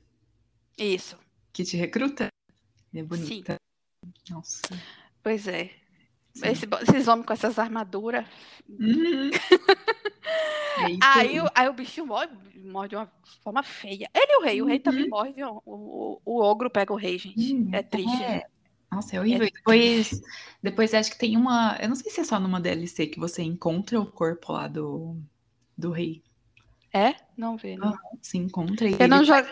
[0.78, 1.18] Isso.
[1.52, 2.28] Que te recruta.
[2.94, 3.05] É Sim.
[3.05, 3.56] bonita.
[4.31, 4.60] Nossa.
[5.22, 5.70] Pois é.
[6.35, 6.47] sim.
[6.48, 8.24] Esse esses homens com essas armaduras.
[8.68, 9.31] Uhum.
[10.78, 12.28] É Aí, o- aí o bichinho morre,
[12.64, 13.10] morre de uma
[13.43, 14.09] forma feia.
[14.14, 14.62] Ele e o rei.
[14.62, 15.10] O rei também Uhum.
[15.10, 15.35] morre.
[15.44, 17.55] O, o, o ogro pega o rei, gente.
[17.55, 18.22] Hum, É triste.
[18.22, 18.47] é.
[18.90, 19.47] Nossa, é horrível.
[19.47, 20.22] E Depois,
[20.62, 21.77] depois acho que tem uma.
[21.82, 25.16] Eu não sei se é só numa DLC que você encontra o corpo lá do,
[25.77, 26.22] do rei.
[26.94, 27.14] É?
[27.36, 27.93] Não vê, não.
[28.22, 29.48] Se encontra e Eu não ele- jogo.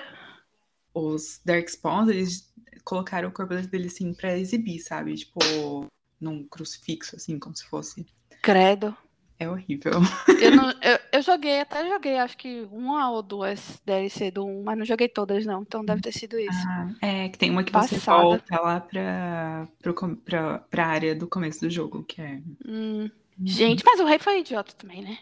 [0.99, 2.53] Os Darkspawns, eles
[2.85, 5.15] colocaram o corpo dele assim pra exibir, sabe?
[5.15, 5.87] Tipo,
[6.21, 8.07] num crucifixo, assim, como se fosse.
[8.43, 8.97] Credo.
[9.41, 9.93] É horrível.
[10.41, 14.65] Eu, não, eu, eu joguei, até joguei, acho que uma ou duas DLC do 1,
[14.65, 15.63] mas não joguei todas, não.
[15.63, 16.67] Então deve ter sido isso.
[16.67, 18.23] Ah, é, que tem uma que você Passada.
[18.23, 22.41] volta lá pra, pro, pra, pra área do começo do jogo, que é.
[22.67, 23.09] Hum,
[23.45, 25.19] gente, mas o rei foi idiota também, né?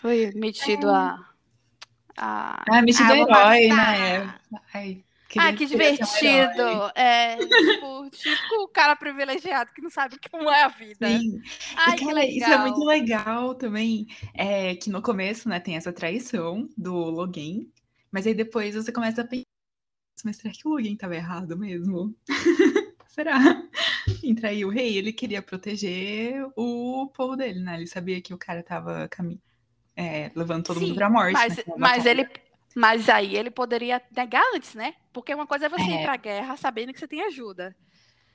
[0.00, 1.24] Foi metido a.
[2.16, 2.64] a...
[2.68, 3.98] Ah, metido vou herói, matar.
[3.98, 4.34] né?
[4.74, 5.04] Ai,
[5.36, 6.50] Ah, que ser um herói.
[6.50, 6.92] divertido!
[6.94, 11.06] É, tipo, tipo o cara privilegiado que não sabe como é a vida.
[11.06, 11.40] Sim.
[11.76, 12.26] Ai, E, que cara.
[12.26, 14.06] Isso é muito legal também.
[14.34, 17.66] É que no começo, né, tem essa traição do Logan,
[18.12, 19.46] mas aí depois você começa a pensar,
[20.24, 22.14] mas será que o Logan estava errado mesmo?
[23.08, 23.38] será?
[24.22, 27.76] Em trair o rei, ele queria proteger o povo dele, né?
[27.76, 29.40] Ele sabia que o cara tava cami-
[29.96, 31.34] é, levando todo Sim, mundo pra morte.
[31.34, 32.28] Mas, naquela mas ele.
[32.74, 34.94] Mas aí ele poderia negar antes, né?
[35.12, 36.00] Porque uma coisa é você É.
[36.00, 37.76] ir pra guerra sabendo que você tem ajuda.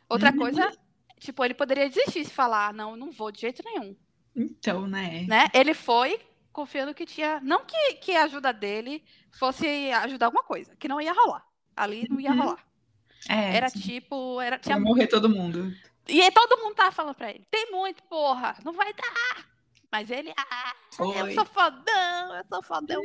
[0.09, 0.37] Outra Uhum.
[0.37, 0.71] coisa,
[1.19, 3.95] tipo, ele poderia desistir e falar, não, não vou de jeito nenhum.
[4.35, 5.25] Então, né?
[5.27, 5.47] né?
[5.53, 6.19] Ele foi
[6.51, 7.39] confiando que tinha.
[7.41, 11.45] Não que, que a ajuda dele fosse ajudar alguma coisa, que não ia rolar.
[11.75, 12.37] Ali não ia Uhum.
[12.39, 12.65] rolar.
[13.29, 13.79] É, Era sim.
[13.79, 14.39] tipo.
[14.41, 15.73] Era, tinha morrer todo mundo.
[16.07, 19.54] E aí todo mundo tava falando pra ele: tem muito, porra, não vai dar.
[19.95, 21.33] Mas ele, ah, eu Foi.
[21.33, 23.01] sou fodão, eu sou fodão.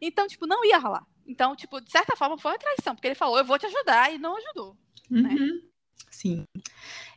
[0.00, 1.04] Então, tipo, não ia rolar.
[1.26, 4.14] Então, tipo, de certa forma foi uma traição, porque ele falou, eu vou te ajudar,
[4.14, 4.76] e não ajudou.
[5.10, 5.30] né?
[5.30, 5.62] Uhum.
[6.08, 6.44] Sim.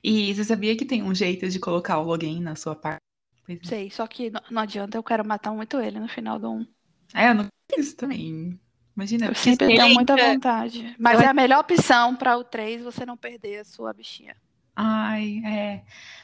[0.03, 2.99] E você sabia que tem um jeito de colocar o login na sua parte?
[3.48, 3.60] É.
[3.61, 6.68] Sei, só que não, não adianta, eu quero matar muito ele no final do 1.
[7.14, 8.60] É, eu não fiz isso também.
[8.95, 10.95] Imagina, Eu sempre tenho muita vontade.
[10.98, 14.36] Mas Eu é a melhor opção para o 3 você não perder a sua bichinha.
[14.76, 15.82] Ai, é.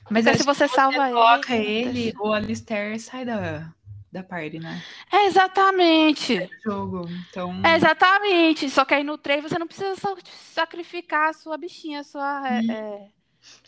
[0.10, 1.14] Mas acho se você salva ele.
[1.14, 3.72] coloca ele, o Alistair sai da,
[4.12, 4.82] da party, né?
[5.12, 6.38] É exatamente.
[6.38, 7.10] Do jogo.
[7.30, 7.62] Então.
[7.66, 8.70] É exatamente.
[8.70, 10.16] Só que aí no 3 você não precisa sa-
[10.54, 12.48] sacrificar a sua bichinha, a sua.
[12.48, 12.72] é, Hum.
[12.72, 13.08] é,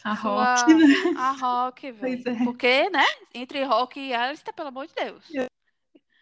[0.03, 0.73] a sua- Rock.
[0.73, 0.85] né?
[1.17, 2.23] a Rock, velho.
[2.29, 2.43] É.
[2.43, 3.05] Porque, né?
[3.33, 5.23] Entre Rock e Alistair, pelo amor de Deus.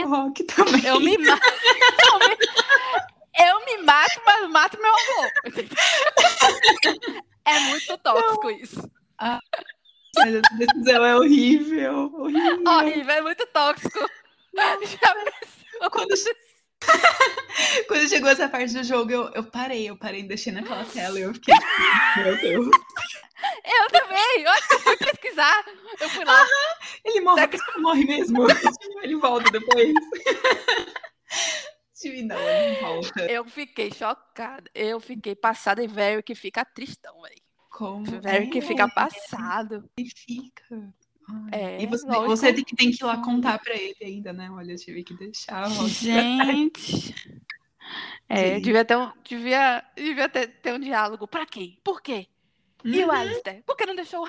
[0.01, 0.85] A Rock também.
[0.85, 1.41] Eu me mato.
[2.11, 2.37] eu, me...
[3.49, 5.31] eu me mato, mas mato meu avô.
[7.45, 8.91] É muito tóxico isso.
[9.19, 12.11] Mas essa decisão é horrível.
[12.13, 12.63] Horrível.
[12.67, 13.99] Horrível, é muito tóxico.
[14.53, 15.89] Já pensou?
[15.91, 16.13] Quando,
[17.87, 21.17] quando chegou essa parte do jogo, eu, eu parei, eu parei de deixar naquela tela
[21.19, 22.67] e eu fiquei tipo, meu Deus.
[23.63, 24.43] Eu também.
[24.43, 25.65] Eu acho que eu fui pesquisar.
[25.99, 26.45] Eu fui lá.
[27.03, 28.47] Ele morre, ele morre mesmo.
[29.01, 29.93] Ele volta depois.
[32.23, 32.35] Não,
[32.81, 33.01] não.
[33.29, 34.69] Eu fiquei chocada.
[34.73, 37.35] Eu fiquei passada e velho que fica tristão, velho.
[37.69, 38.05] Como?
[38.21, 39.89] Velho que é, fica passado.
[39.97, 40.63] ele fica.
[41.51, 42.27] É, e você, lógico.
[42.27, 44.49] você tem, que, tem que ir lá contar pra ele ainda, né?
[44.51, 45.69] Olha, eu tive que deixar.
[45.87, 47.13] Gente.
[48.29, 48.61] É, Sim.
[48.61, 51.27] devia ter um, devia, devia ter, ter um diálogo.
[51.27, 51.77] Pra quem?
[51.83, 52.27] Por quê?
[52.85, 53.11] E o Uhum.
[53.11, 53.61] Alistair?
[53.65, 54.25] Por que não deixou?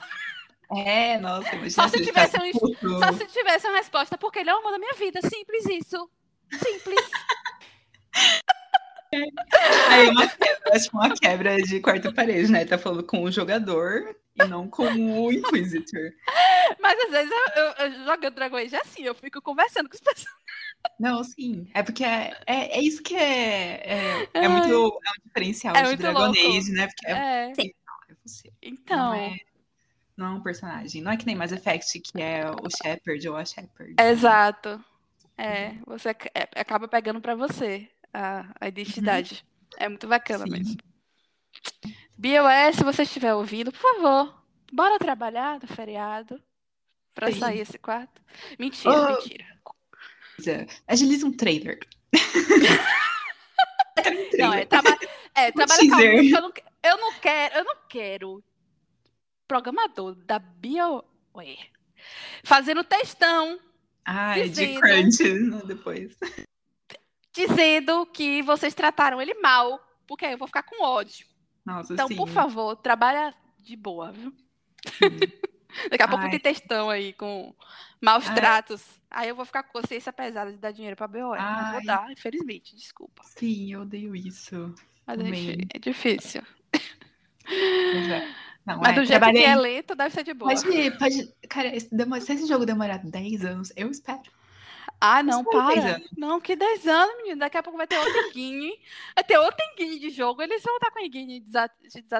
[0.74, 2.98] É, nossa, imagina Só se tivesse tá um- puto.
[2.98, 5.20] Só se tivesse uma resposta, porque ele é o amor da minha vida.
[5.22, 6.10] Simples isso.
[6.50, 7.08] Simples.
[9.90, 12.64] Aí uma quebra, acho que uma quebra de quarta parede, né?
[12.64, 16.12] Tá falando com o jogador e não com o Inquisitor.
[16.80, 19.94] Mas às vezes eu, eu, eu jogando Dragon Age é assim, eu fico conversando com
[19.94, 20.26] as pessoas.
[20.98, 21.70] Não, sim.
[21.74, 24.76] É porque é, é, é isso que é, é, é muito é
[25.10, 26.38] um diferencial É de Dragon louco.
[26.56, 26.86] Age, né?
[26.88, 28.52] Porque é, É, é você.
[28.60, 28.96] então.
[28.96, 29.36] Não é,
[30.16, 31.00] não é um personagem.
[31.02, 33.94] Não é que nem Mass Effect, que é o Shepard ou a Shepard.
[34.00, 34.82] Exato.
[35.38, 39.44] É, você ac- é, acaba pegando pra você a, a identidade.
[39.76, 40.50] É muito bacana Sim.
[40.50, 40.76] mesmo.
[42.16, 46.40] BOS, se você estiver ouvindo, por favor, bora trabalhar no feriado
[47.14, 47.38] pra Sim.
[47.40, 48.20] sair esse quarto.
[48.58, 49.12] Mentira, Oh.
[49.12, 49.46] mentira.
[50.86, 51.78] Agiliza um trailer.
[54.04, 54.68] Um Não, é, trailer.
[54.68, 54.98] traba
[55.34, 56.52] é Um trabalha porque eu não,
[56.82, 58.44] eu não quero, eu não quero
[59.46, 61.70] programador da BioWare
[62.42, 63.60] fazendo textão
[64.04, 66.16] Ai, de dizendo- crunch né, depois.
[67.32, 71.26] Dizendo que vocês trataram ele mal, porque aí eu vou ficar com ódio.
[71.64, 72.16] Nossa, Então, sim.
[72.16, 74.32] por favor, trabalha de boa, viu?
[75.90, 76.30] Daqui a pouco Ai.
[76.30, 77.54] tem textão aí com
[78.00, 78.34] maus Ai.
[78.34, 78.84] tratos.
[79.10, 81.38] Aí eu vou ficar com consciência pesada de dar dinheiro pra BOE.
[81.38, 81.72] Ai.
[81.72, 83.22] vou dar, infelizmente, desculpa.
[83.24, 84.74] Sim, eu odeio isso.
[85.06, 85.66] Mas Também.
[85.72, 86.42] é difícil.
[87.46, 88.28] Mas é.
[88.64, 90.54] Não, Mas é, do jeito trabalhei- que é lento, deve ser de boa.
[90.54, 91.34] Pode, pode.
[91.48, 91.88] Cara, esse
[92.20, 94.22] se esse jogo demorar 10 anos, eu espero.
[95.04, 96.00] Ah, não, Isso foi 10 para.
[96.16, 97.40] Não, que 10 anos, menino.
[97.40, 98.72] Daqui a pouco vai ter outro enguine.
[99.16, 100.40] Vai ter outro enguine de jogo.
[100.42, 101.68] Eles vão estar com enguine desa-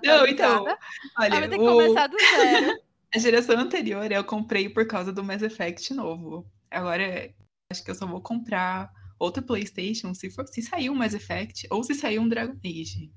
[0.04, 0.64] Não, então.
[0.64, 0.78] desatualizada.
[1.16, 2.78] Olha, vai ter que o- começar do zero.
[3.14, 6.44] a geração anterior eu comprei por causa do Mass Effect novo.
[6.70, 7.32] Agora,
[7.70, 11.68] acho que eu só vou comprar outro PlayStation se, for, se sair um Mass Effect
[11.70, 13.12] ou se sair um Dragon Age.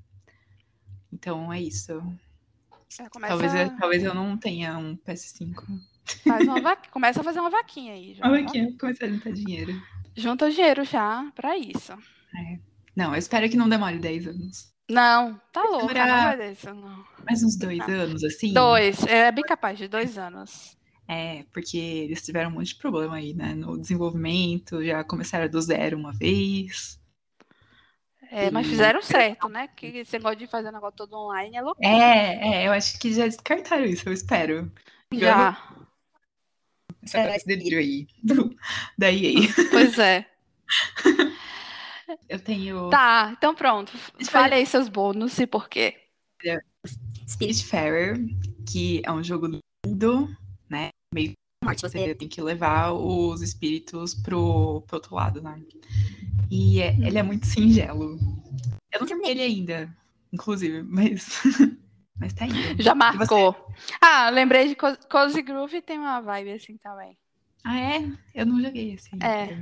[1.12, 1.94] Então é isso.
[3.00, 5.56] É, Talvez, eu, talvez eu não tenha um PS5.
[6.28, 8.14] Faz uma va- começa a fazer uma vaquinha aí.
[8.16, 8.26] Já.
[8.28, 9.74] Olha aqui, começar a juntar dinheiro.
[10.16, 11.94] Junta o dinheiro já pra isso.
[12.96, 14.74] Não, eu espero que não demore 10 anos.
[14.90, 17.06] Não, tá louca, demorar- não vai.
[17.26, 17.90] Mais uns dois Não.
[17.90, 18.54] anos, assim.
[18.54, 20.78] Dois, é bem capaz de dois anos.
[21.08, 23.54] É, porque eles tiveram um monte de problema aí, né?
[23.54, 27.00] No desenvolvimento, já começaram do zero uma vez.
[28.32, 29.68] É, mas fizeram certo, né?
[29.76, 31.88] Que esse negócio de fazer negócio todo online é loucura.
[31.88, 34.72] É, é, eu acho que já descartaram isso, eu espero.
[35.14, 35.58] Já,
[37.06, 38.56] Essa, esse delírio aí do,
[38.98, 39.34] da EA.
[39.72, 40.26] pois é.
[42.30, 43.92] Eu tenho Tá, então pronto.
[44.30, 45.96] Fale aí seus bônus e por quê.
[47.28, 48.18] Spiritfarer,
[48.68, 49.48] que é um jogo
[49.86, 50.30] lindo,
[50.70, 50.90] né?
[51.14, 51.34] Meio
[51.64, 55.60] Morte, você tem que levar os espíritos pro, pro outro lado, né?
[56.52, 58.20] E é- ele é muito singelo.
[58.92, 59.98] Eu não terminei ele ainda,
[60.32, 61.28] inclusive, mas,
[62.20, 62.52] mas tá aí.
[62.80, 63.56] Já marcou.
[64.02, 67.18] Ah, lembrei de Co- Cozy Groove tem uma vibe assim também.
[67.64, 68.12] Ah, é?
[68.34, 69.26] Eu não joguei ainda.
[69.26, 69.58] É.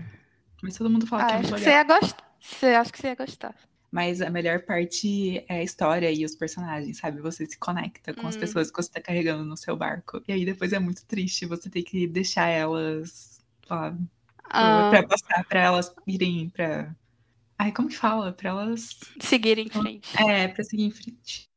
[0.62, 1.76] Mas todo mundo fala Ah, que é muito que você legal.
[1.76, 2.38] ia gostar.
[2.40, 3.56] Você acho que você ia gostar.
[3.92, 7.22] Mas a melhor parte é a história e os personagens, sabe?
[7.22, 8.40] Você se conecta com as Hum.
[8.40, 10.22] pessoas que você tá carregando no seu barco.
[10.28, 13.40] E aí depois é muito triste você ter que deixar elas
[13.70, 13.96] lá
[14.50, 16.94] Ah, pra passar, pra elas irem pra.
[17.58, 18.34] Ai, como que fala?
[18.34, 18.90] Pra elas.
[19.20, 20.10] seguir em frente.
[20.22, 21.48] É, pra seguir em frente.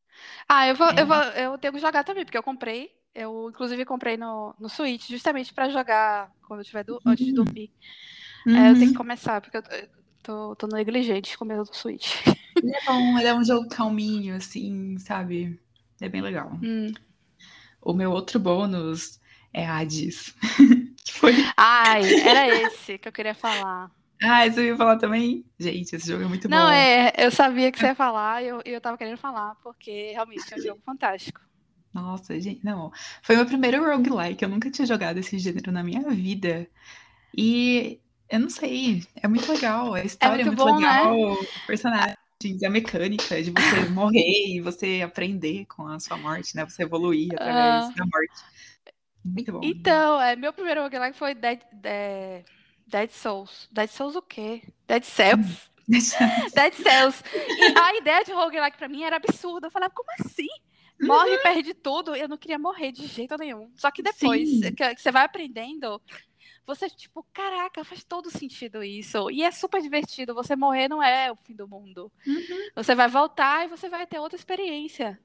[0.48, 1.02] Ah, eu vou, É.
[1.02, 2.90] eu vou, eu tenho que jogar também, porque eu comprei.
[3.14, 7.32] Eu, inclusive, comprei no, no Switch, justamente pra jogar quando eu tiver do, antes de
[7.32, 7.44] Uhum.
[7.44, 7.70] dormir.
[8.46, 8.92] É, eu tenho Uhum.
[8.92, 9.62] que começar, porque eu
[10.22, 12.16] tô, tô negligente com o meu do Switch.
[12.62, 15.58] Ele é bom, ele é um jogo calminho, assim, sabe?
[16.00, 16.50] É bem legal.
[16.62, 16.92] Hum.
[17.80, 19.20] O meu outro bônus
[19.52, 20.34] é Hades.
[21.04, 21.32] que foi.
[21.56, 23.90] Ai, era esse que eu queria falar.
[24.22, 25.44] Ah, você ia falar também?
[25.58, 26.72] Gente, esse jogo é muito Não, bom.
[26.72, 30.52] é, eu sabia que você ia falar e eu, eu tava querendo falar, porque realmente
[30.52, 31.40] é um jogo fantástico.
[31.92, 32.90] Nossa, gente, não.
[33.22, 34.42] Foi meu primeiro roguelike.
[34.42, 36.66] Eu nunca tinha jogado esse gênero na minha vida.
[37.36, 39.94] E eu não sei, é muito legal.
[39.94, 40.88] A história é muito muito, bom, né?
[40.88, 41.36] legal.
[41.66, 42.16] Personagens,
[42.64, 46.64] a mecânica de você morrer e você aprender com a sua morte, né?
[46.64, 47.92] Você evoluir através Ah.
[47.96, 48.44] da morte.
[49.24, 49.60] Muito bom.
[49.62, 52.44] Então, é, meu primeiro roguelike foi Dead, é,
[52.86, 53.68] Dead Souls.
[53.72, 54.62] Dead Souls o quê?
[54.86, 55.70] Dead Cells?
[55.88, 57.22] Dead Cells.
[57.34, 59.66] E a ideia de roguelike pra mim era absurda.
[59.66, 60.48] Eu falava, como assim?
[61.00, 62.14] Morre e perde tudo.
[62.16, 63.70] Eu não queria morrer de jeito nenhum.
[63.76, 64.74] Só que depois Sim.
[64.74, 66.00] que você vai aprendendo,
[66.66, 69.30] você, tipo, caraca, faz todo sentido isso.
[69.30, 70.34] E é super divertido.
[70.34, 72.10] Você morrer não é o fim do mundo.
[72.26, 72.70] Uhum.
[72.74, 75.20] Você vai voltar e você vai ter outra experiência.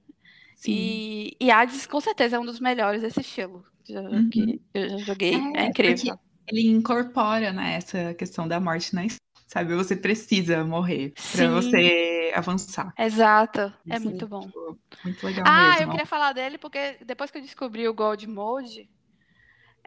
[0.56, 0.72] Sim.
[0.74, 4.30] E, e Hades, com certeza, é um dos melhores desse estilo Uhum.
[4.30, 5.34] que eu já joguei.
[5.56, 6.20] É, É, incrível.
[6.52, 9.22] Ele incorpora, né, essa questão da morte na história.
[9.48, 11.50] Sabe, você precisa morrer pra Sim.
[11.50, 12.94] você avançar.
[12.98, 13.74] Exato.
[13.90, 14.40] É Isso muito bom.
[14.40, 15.92] Tipo, Muito legal Ah, eu mesmo.
[15.92, 18.90] queria falar dele porque depois que eu descobri o Gold Mode,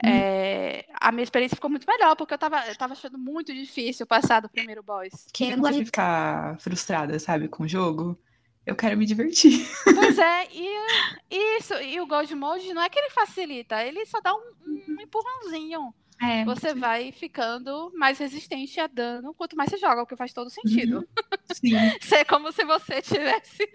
[0.03, 0.09] Hum.
[0.09, 4.07] é, a minha experiência ficou muito melhor, porque eu tava, eu tava achando muito difícil
[4.07, 5.29] passar do primeiro boss.
[5.33, 8.19] Quem Eu não gosta de ficar frustrada, sabe, com o jogo.
[8.67, 9.67] Eu quero me divertir.
[9.95, 14.21] Pois é, e isso, e o Gold Mode não é que ele facilita, ele só
[14.21, 14.53] dá um,
[14.89, 15.95] um empurrãozinho.
[16.25, 20.33] É, Você vai ficando mais resistente a dano quanto mais você joga, o que faz
[20.33, 21.07] todo sentido.
[21.53, 21.75] sim.
[22.01, 23.69] Isso é como se você tivesse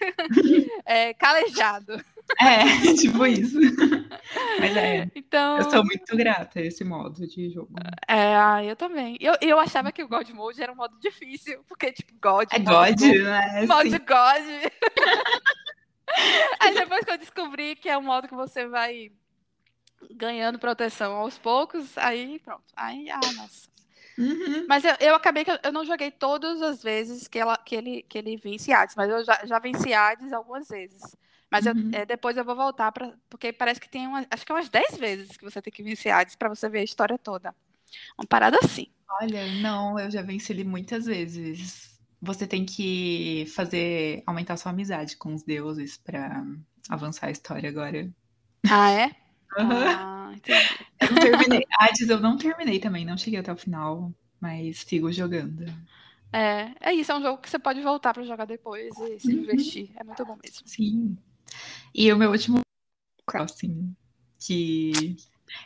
[0.86, 2.02] é, calejado.
[2.40, 3.58] É, tipo isso.
[4.58, 7.70] Mas é, Então, eu sou muito grata a esse modo de jogo.
[8.08, 9.16] é, eu também.
[9.20, 12.48] Eu, eu achava que o God Mode era um modo difícil, porque, tipo, God.
[12.52, 13.66] É God, né?
[13.66, 13.98] Modo Sim.
[13.98, 14.72] God.
[16.60, 19.12] Aí depois que eu descobri que é um modo que você vai
[20.12, 22.64] ganhando proteção aos poucos, aí pronto.
[22.76, 23.68] Aí, ah, nossa.
[24.18, 24.68] Uhum.
[24.68, 27.74] Mas eu, eu acabei que eu, eu não joguei todas as vezes que, ela, que,
[27.74, 31.02] ele, que ele vence Hades, mas eu já, já venci Hades algumas vezes.
[31.50, 31.90] Mas eu- Uhum.
[31.90, 34.68] é, depois eu vou voltar para porque parece que tem uma, acho que é umas
[34.68, 37.54] 10 vezes que você tem que vencer Hades para você ver a história toda.
[38.18, 38.88] Uma parada assim.
[39.20, 41.98] Olha, não, eu já venci ele muitas vezes.
[42.20, 46.44] Você tem que fazer aumentar sua amizade com os deuses pra
[46.88, 48.10] avançar a história agora.
[48.68, 49.10] Ah, é?
[49.56, 50.68] Ah, entendi.
[51.00, 51.66] Eu não terminei.
[51.78, 55.64] Hades eu não terminei também, não cheguei até o final, mas sigo jogando.
[56.32, 59.32] É, é isso, é um jogo que você pode voltar pra jogar depois e se
[59.34, 59.40] Uhum.
[59.40, 59.90] divertir.
[59.96, 60.62] É muito bom mesmo.
[60.66, 61.16] Sim.
[61.94, 62.60] E o meu último
[63.26, 63.94] Crossing,
[64.38, 65.16] que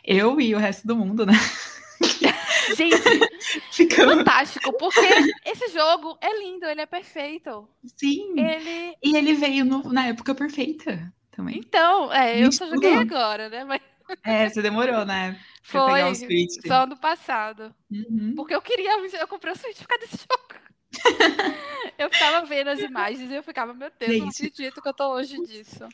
[0.03, 1.33] eu e o resto do mundo, né?
[2.75, 2.95] Gente,
[3.71, 4.15] Ficamos.
[4.15, 4.99] fantástico, porque
[5.45, 7.69] esse jogo é lindo, ele é perfeito.
[7.95, 8.39] Sim.
[8.39, 8.95] Ele.
[9.03, 11.57] E ele veio no- na época perfeita também.
[11.57, 13.63] Então, é, eu Gente, só joguei agora, né?
[13.63, 13.81] Mas
[14.23, 15.39] É, você demorou, né?
[15.71, 16.67] Pra pegar foi o Switch.
[16.67, 17.73] só ano passado.
[17.91, 18.33] Uhum.
[18.35, 20.65] Porque eu queria, eu comprei o Switch por causa desse jogo.
[21.97, 24.47] eu ficava vendo as imagens e eu ficava, meu Deus, eu não Gente.
[24.47, 25.87] acredito que eu tô longe disso.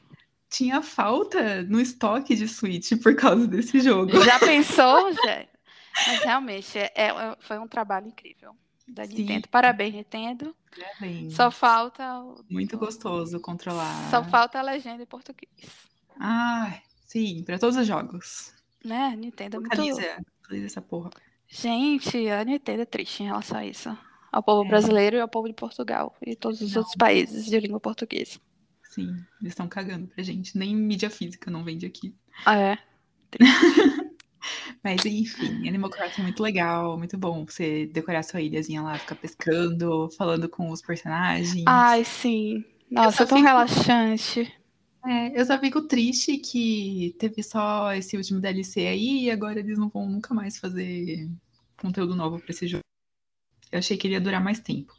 [0.50, 4.22] Tinha falta no estoque de Switch por causa desse jogo.
[4.24, 5.50] Já pensou, gente?
[6.08, 8.56] Mas realmente, é, é- foi um trabalho incrível
[8.94, 9.16] da Sim.
[9.16, 9.48] Nintendo.
[9.50, 10.56] Parabéns, Nintendo.
[11.00, 12.20] Bem, Só falta.
[12.22, 14.10] o- muito gostoso controlar.
[14.10, 15.50] Só falta a legenda em português.
[16.20, 18.54] Ah, sim, pra todos os jogos.
[18.84, 19.16] Né?
[19.18, 19.72] Nintendo é muito.
[19.78, 21.10] Localiza, localiza essa porra.
[21.48, 23.96] Gente, a Nintendo é triste em relação a isso.
[24.32, 24.68] Ao povo É.
[24.70, 26.16] brasileiro e ao povo de Portugal.
[26.26, 26.80] E todos os Não.
[26.80, 28.40] outros países de língua portuguesa.
[28.90, 29.08] Sim,
[29.42, 30.58] eles estão cagando pra gente.
[30.58, 32.16] Nem mídia física não vende aqui.
[32.46, 32.78] Ah, é.
[34.84, 39.16] Mas enfim, Animal Crossing é muito legal, muito bom você decorar sua ilhazinha lá, ficar
[39.16, 41.64] pescando, falando com os personagens.
[41.68, 42.64] Ai, sim.
[42.90, 44.54] Nossa, é tão fico- relaxante.
[45.06, 49.78] É, eu só fico triste que teve só esse último DLC aí e agora eles
[49.78, 51.28] não vão nunca mais fazer
[51.82, 52.84] conteúdo novo pra esse jogo.
[53.72, 54.94] Eu achei que ele ia durar mais tempo.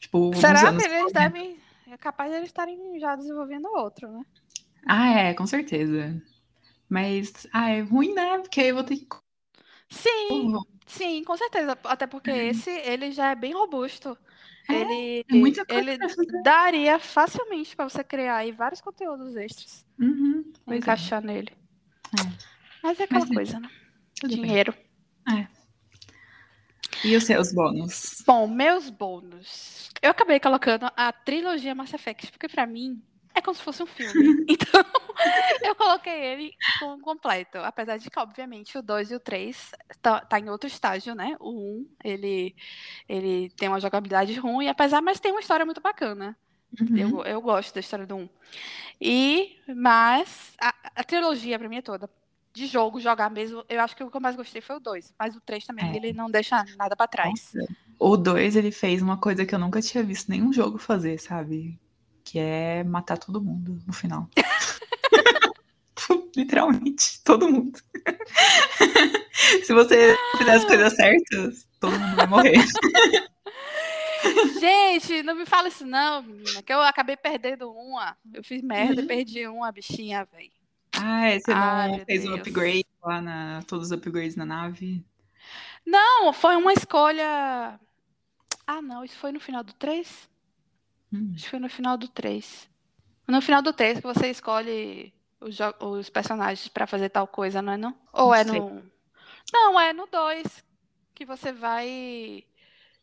[0.00, 1.12] Tipo, Será que eles correndo.
[1.12, 1.56] devem.
[1.90, 4.22] É capaz de eles estarem já desenvolvendo outro, né?
[4.86, 6.20] Ah, é, com certeza.
[6.88, 8.38] Mas, ah, é ruim, né?
[8.38, 9.06] Porque aí eu vou ter que.
[9.88, 10.54] Sim,
[10.86, 11.78] sim, com certeza.
[11.84, 14.16] Até porque esse, ele já é bem robusto.
[14.68, 15.98] É, ele, é muita coisa ele
[16.42, 19.86] daria facilmente para você criar aí vários conteúdos extras.
[19.98, 21.52] Uhum, é, encaixar nele.
[22.18, 22.32] É.
[22.82, 23.70] Mas é aquela Mas é, coisa, né?
[24.22, 24.30] bem.
[24.30, 24.74] Dinheiro.
[27.06, 28.24] E os seus bônus?
[28.26, 29.90] Bom, meus bônus.
[30.02, 33.00] Eu acabei colocando a trilogia Mass Effect, porque pra mim
[33.36, 34.44] é como se fosse um filme.
[34.48, 34.84] Então,
[35.62, 37.58] eu coloquei ele com completo.
[37.58, 39.72] Apesar de que, obviamente, o 2 e o 3
[40.02, 41.36] tá, tá em outro estágio, né?
[41.40, 42.54] O 1, ele,
[43.08, 46.36] ele tem uma jogabilidade ruim, apesar, mas tem uma história muito bacana.
[46.78, 46.96] Uhum.
[46.96, 48.28] Eu, eu gosto da história do 1.
[49.00, 52.10] E, mas, a, a trilogia pra mim é toda.
[52.52, 55.14] De jogo, jogar mesmo, eu acho que o que eu mais gostei foi o 2.
[55.18, 55.96] Mas o 3 também, É.
[55.96, 57.52] ele não deixa nada pra trás.
[57.54, 57.72] Nossa.
[57.98, 61.78] O 2, ele fez uma coisa que eu nunca tinha visto nenhum jogo fazer, sabe?
[62.28, 64.28] Que é matar todo mundo no final.
[66.36, 67.78] Literalmente, todo mundo.
[69.64, 72.54] Se você fizer as coisas certas, todo mundo vai morrer.
[74.60, 78.16] Gente, não me fala isso não, menina, que eu acabei perdendo uma.
[78.34, 79.06] Eu fiz merda Uhum.
[79.06, 80.50] perdi uma bichinha, velho.
[80.98, 82.40] Ah, você não fez um Deus.
[82.40, 83.62] upgrade lá na.
[83.66, 85.02] Todos os upgrades na nave?
[85.86, 87.78] Não, foi uma escolha.
[88.66, 90.28] Ah, não, isso foi no final do 3?
[91.12, 91.36] Hum.
[91.36, 92.68] Acho que foi no final do 3.
[93.28, 97.72] No final do 3 que você escolhe os, os personagens pra fazer tal coisa, não
[97.74, 97.96] é não?
[98.12, 98.44] Ou Não é sei.
[98.44, 98.82] no.
[99.52, 100.64] Não, é no 2
[101.14, 102.44] que você vai.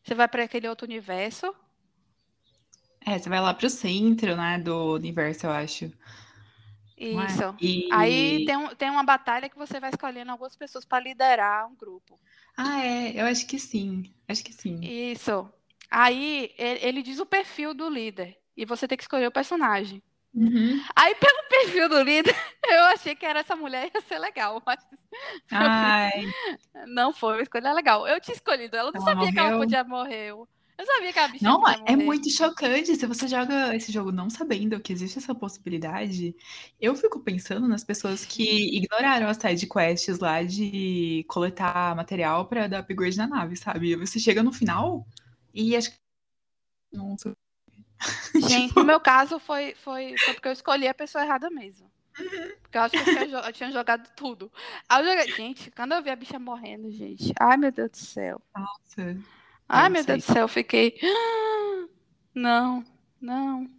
[0.04, 1.54] Você vai pra aquele outro universo.
[3.06, 5.92] É, você vai lá pro centro, né, do universo, eu acho.
[6.96, 7.56] Isso.
[7.60, 7.70] E...
[7.88, 11.74] Aí tem, um- tem uma batalha que você vai escolhendo algumas pessoas pra liderar um
[11.76, 12.20] grupo.
[12.56, 14.12] Ah, é, eu acho que sim.
[14.28, 14.92] Acho que sim.
[15.12, 15.52] Isso.
[15.90, 18.36] Aí ele diz o perfil do líder.
[18.56, 20.02] E você tem que escolher o personagem.
[20.34, 20.80] Uhum.
[20.96, 22.34] Aí, pelo perfil do líder,
[22.68, 24.80] eu achei que era essa mulher ia ser legal, mas
[25.50, 26.10] Ai,
[26.88, 28.06] não foi uma escolha legal.
[28.06, 29.58] Eu tinha escolhido ela, não Ela sabia que ela morreu?
[29.60, 30.34] podia morrer.
[30.76, 32.96] Eu sabia que a bichinha Não, é muito chocante.
[32.96, 36.34] Se você joga esse jogo não sabendo que existe essa possibilidade,
[36.80, 42.66] eu fico pensando nas pessoas que ignoraram as side quests lá de coletar material pra
[42.66, 43.94] dar upgrade na nave, sabe?
[43.96, 45.06] Você chega no final
[45.54, 45.96] e acho que.
[46.92, 47.36] Nossa.
[48.34, 51.90] Gente, Tipo, no meu caso foi, foi, foi porque eu escolhi a pessoa errada mesmo.
[52.18, 52.52] Uhum.
[52.62, 54.52] Porque eu acho que eu tinha, eu tinha jogado tudo.
[54.88, 55.34] Aí eu joguei.
[55.34, 57.32] Gente, quando eu vi a bicha morrendo, gente.
[57.40, 58.40] Ai, meu Deus do céu.
[58.56, 59.16] Nossa.
[59.68, 60.14] Ai, Eu meu sei.
[60.14, 60.98] Deus do céu, eu fiquei.
[61.02, 61.86] "Ah,
[62.34, 62.84] Não,
[63.20, 63.70] não.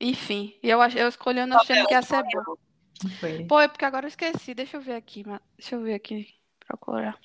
[0.00, 2.56] Enfim, eu, eu escolhendo achando que ia ser bom.
[3.04, 3.44] Não foi.
[3.46, 4.54] Pô, é porque agora eu esqueci.
[4.54, 6.28] Deixa eu ver aqui, mas- deixa eu ver aqui.
[6.66, 7.18] Procurar.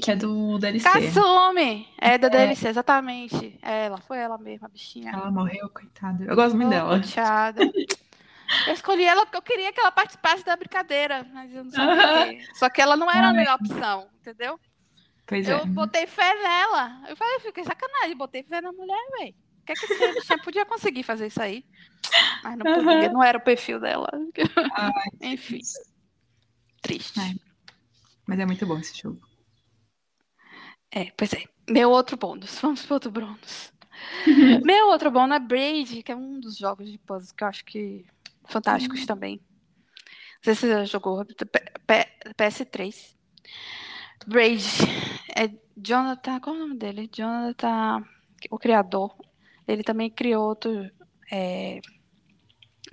[0.00, 0.88] Que é do DLC.
[0.88, 1.86] Kasumi!
[1.98, 2.30] É da É.
[2.30, 3.58] DLC, exatamente.
[3.60, 5.10] É ela, foi ela mesma, a bichinha.
[5.12, 6.24] Ela morreu, coitada.
[6.24, 7.02] Eu gosto muito Ô, dela.
[7.02, 7.60] chateada.
[8.66, 12.04] Eu escolhi ela porque eu queria que ela participasse da brincadeira, mas eu não sabia.
[12.04, 12.28] Aham.
[12.36, 14.60] que- Só que ela não era a melhor opção, entendeu?
[15.26, 15.64] Pois Eu é.
[15.64, 17.00] botei fé nela.
[17.08, 19.34] Eu falei, fiquei sacanagem, botei fé na mulher, velho.
[19.62, 20.10] O que é que tem?
[20.10, 21.64] A bichinha podia conseguir fazer isso aí.
[22.44, 23.12] Mas não podia, Aham.
[23.14, 24.08] não era o perfil dela.
[24.74, 24.92] Ai,
[25.32, 25.60] Enfim.
[26.82, 27.20] Triste.
[27.20, 27.32] É.
[28.26, 29.18] Mas é muito bom esse jogo.
[30.94, 31.44] É, pois é.
[31.68, 32.58] Meu outro bônus.
[32.60, 33.72] Vamos pro outro bônus.
[34.64, 37.64] Meu outro bônus é Braid, que é um dos jogos de puzzle que eu acho
[37.64, 38.04] que
[38.44, 39.36] fantásticos também.
[39.36, 43.14] Não sei se você já jogou P- PS3.
[44.26, 44.64] Braid
[45.36, 47.08] é Jonathan, qual é o nome dele?
[47.12, 48.04] Jonathan,
[48.50, 49.14] o criador.
[49.66, 50.90] Ele também criou outro
[51.30, 51.80] é,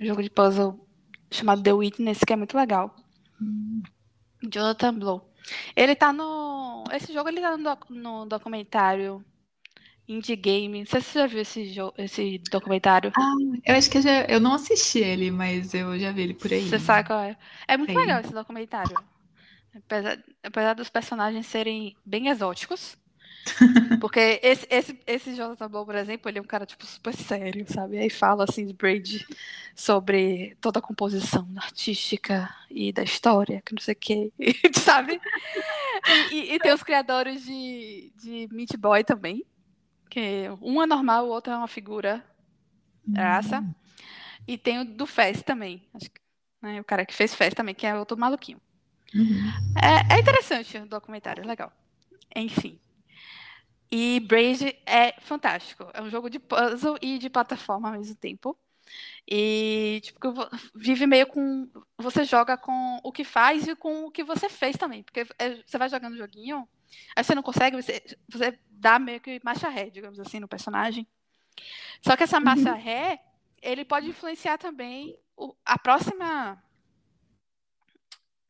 [0.00, 0.86] jogo de puzzle
[1.30, 2.94] chamado The Witness, que é muito legal.
[4.48, 5.29] Jonathan Blow.
[5.76, 6.84] Ele tá no.
[6.92, 9.24] Esse jogo ele tá no, doc- no documentário
[10.08, 10.80] Indie Game.
[10.80, 13.12] Não sei se você já viu esse, jo- esse documentário.
[13.64, 16.52] Eu acho que eu, já, eu não assisti ele, mas eu já vi ele por
[16.52, 16.62] aí.
[16.62, 17.36] Você sabe qual é?
[17.68, 18.00] É muito Sei.
[18.00, 18.96] legal esse documentário.
[19.74, 22.96] Apesar, apesar dos personagens serem bem exóticos.
[24.00, 27.64] Porque esse, esse, esse Jonathan Blow, por exemplo, ele é um cara, tipo, super sério,
[27.72, 27.98] sabe?
[27.98, 29.26] Aí fala, assim, de Braid
[29.74, 34.32] sobre toda a composição artística e da história, que não sei o quê,
[34.78, 35.20] sabe?
[36.08, 39.44] E, e- e tem os criadores de, de Meat Boy também,
[40.10, 42.24] que um é normal, o outro é uma figura
[43.16, 43.64] raça.
[44.46, 46.20] E tem o do Fez também, acho que,
[46.62, 48.60] né, o cara que fez Fez também, que é outro maluquinho.
[49.14, 49.40] Uhum.
[49.82, 51.72] É, é interessante o documentário, é legal.
[52.34, 52.78] Enfim.
[53.90, 55.88] E Braid é fantástico.
[55.92, 58.56] É um jogo de puzzle e de plataforma ao mesmo tempo.
[59.28, 60.32] E tipo,
[60.74, 61.68] vive meio com.
[61.98, 65.02] Você joga com o que faz e com o que você fez também.
[65.02, 66.68] Porque é, você vai jogando o joguinho,
[67.14, 71.06] aí você não consegue, você, você dá meio que marcha ré, digamos assim, no personagem.
[72.02, 73.20] Só que essa marcha ré,
[73.62, 76.62] ele pode influenciar também o- a próxima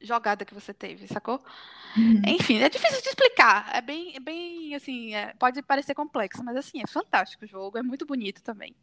[0.01, 1.43] jogada que você teve, sacou?
[1.97, 2.23] Uhum.
[2.27, 3.69] Enfim, é difícil de explicar.
[3.75, 7.79] É bem, é bem assim, é- pode parecer complexo, mas assim, é fantástico o jogo,
[7.79, 8.75] é muito bonito também.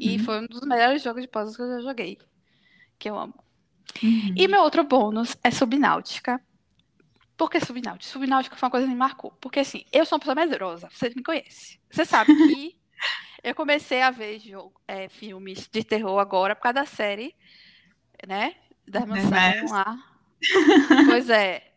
[0.00, 0.24] E Uhum.
[0.24, 2.18] foi um dos melhores jogos de puzzle que eu já joguei,
[2.98, 3.34] que eu amo.
[4.02, 4.34] Uhum.
[4.36, 6.40] E meu outro bônus é Subnáutica.
[7.36, 8.10] Por que Subnáutica?
[8.12, 9.32] Subnáutica foi uma coisa que me marcou.
[9.40, 11.78] Porque assim, eu sou uma pessoa medrosa, você me conhece.
[11.90, 12.76] Você sabe que
[13.42, 17.34] eu comecei a ver jogo, é, filmes de terror agora por causa da série,
[18.26, 18.54] né?
[18.86, 19.30] Da mansão
[19.70, 20.13] lá.
[21.06, 21.72] Pois é.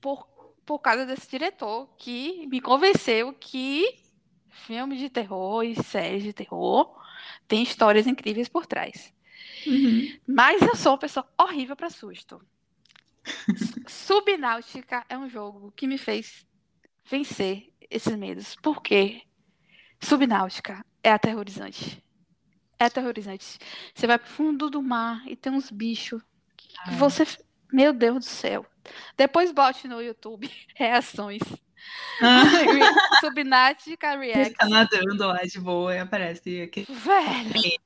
[0.00, 0.24] Por,
[0.64, 3.86] por causa desse diretor que me convenceu que
[4.50, 6.96] filmes de terror e séries de terror
[7.46, 9.12] têm histórias incríveis por trás.
[9.66, 10.18] Uhum.
[10.26, 12.40] Mas eu sou uma pessoa horrível para susto.
[13.86, 16.46] Subnáutica é um jogo que me fez
[17.04, 18.56] vencer esses medos.
[18.56, 19.22] Por quê?
[20.00, 22.02] Subnáutica é aterrorizante.
[22.78, 23.58] É aterrorizante.
[23.94, 26.22] Você vai pro fundo do mar e tem uns bichos
[26.56, 26.96] que Ai.
[26.96, 27.24] você.
[27.72, 28.64] Meu Deus do céu.
[29.16, 31.42] Depois bote no YouTube reações.
[32.20, 32.42] Ah,
[33.20, 34.54] Subnáutica Ele React.
[34.54, 37.78] tá nadando lá de boa e aparece aquele- Velho,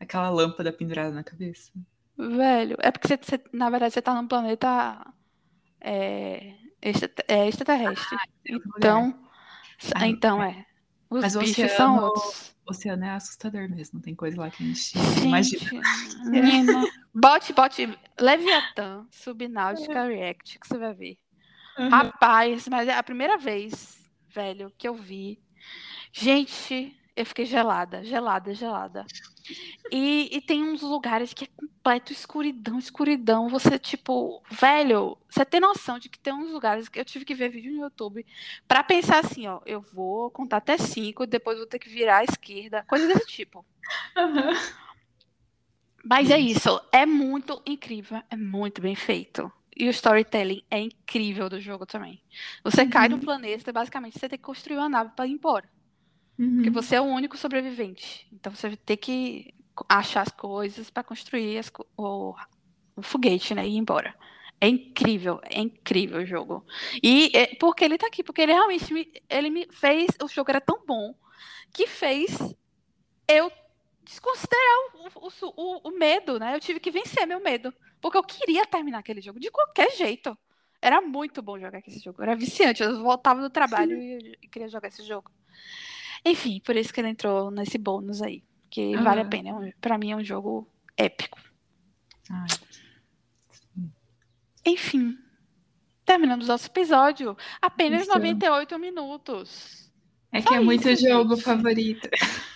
[0.00, 1.70] aquela lâmpada pendurada na cabeça.
[2.16, 2.76] velho.
[2.80, 5.04] É porque você, você- na verdade você tá num planeta
[5.80, 8.16] é, extra- é, extraterrestre.
[8.52, 9.28] outro Então,
[9.96, 10.64] Ah, então é.
[11.10, 12.54] Os Mas bichos são outros.
[12.66, 15.60] Oceano é assustador mesmo, tem coisa lá que a gente imagina.
[15.60, 16.84] Gente, menina.
[17.14, 21.18] Bote, bote Leviatã, Subnáutica React, que você vai ver.
[21.78, 21.88] Uhum.
[21.88, 23.98] Rapaz, mas é a primeira vez,
[24.28, 25.40] velho, que eu vi.
[26.12, 29.06] Gente, eu fiquei gelada, gelada, gelada.
[29.90, 33.48] E, e tem uns lugares que é completo escuridão, escuridão.
[33.48, 37.34] Você, tipo, velho, você tem noção de que tem uns lugares que eu tive que
[37.34, 38.24] ver vídeo no YouTube
[38.66, 42.24] pra pensar assim, ó, eu vou contar até cinco, depois vou ter que virar à
[42.24, 43.64] esquerda, coisa desse tipo.
[44.16, 44.52] Aham.
[46.04, 49.52] Mas é isso, é muito incrível, é muito bem feito.
[49.76, 52.20] E o storytelling é incrível do jogo também.
[52.64, 55.68] Você cai no planeta e basicamente você tem que construir uma nave para ir embora.
[56.54, 56.72] Porque Uhum.
[56.74, 58.26] você é o único sobrevivente.
[58.32, 59.54] Então você vai ter que
[59.88, 62.34] achar as coisas para construir as o,
[62.96, 63.66] o foguete, né?
[63.66, 64.14] E ir embora.
[64.60, 66.64] É incrível, é incrível o jogo.
[67.02, 70.08] E é, porque ele tá aqui, porque ele realmente me, ele me fez.
[70.22, 71.14] O jogo era tão bom
[71.72, 72.36] que fez
[73.28, 73.50] eu
[74.04, 74.78] desconsiderar
[75.14, 76.54] o, o, o- o medo, né?
[76.54, 77.72] Eu tive que vencer meu medo.
[78.00, 80.36] Porque eu queria terminar aquele jogo de qualquer jeito.
[80.80, 82.22] Era muito bom jogar esse jogo.
[82.22, 82.82] Era viciante.
[82.82, 85.30] Eu voltava do trabalho e, e queria jogar esse jogo.
[86.24, 88.42] Enfim, por isso que ele entrou nesse bônus aí.
[88.70, 89.28] Que vale a Aham.
[89.30, 89.68] pena.
[89.68, 91.38] É Pra mim é um jogo épico.
[92.30, 92.46] Ai,
[94.64, 95.18] Enfim.
[96.04, 97.36] Terminamos nosso episódio.
[97.60, 98.10] Apenas Isso.
[98.12, 99.90] 98 minutos.
[100.32, 101.44] É Só que é muito isso, jogo gente.
[101.44, 102.08] favorito.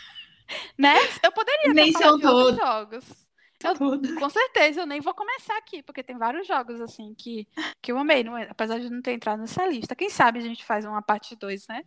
[0.78, 0.94] Né?
[1.24, 2.56] Eu poderia Nem ter são todos.
[2.56, 3.26] jogos.
[3.64, 4.14] Eu- Tudo.
[4.14, 7.48] Com certeza, eu nem vou começar aqui, porque tem vários jogos assim que,
[7.82, 8.46] que eu amei, não é?
[8.48, 9.96] apesar de não ter entrado nessa lista.
[9.96, 11.82] Quem sabe a gente faz uma parte 2, né?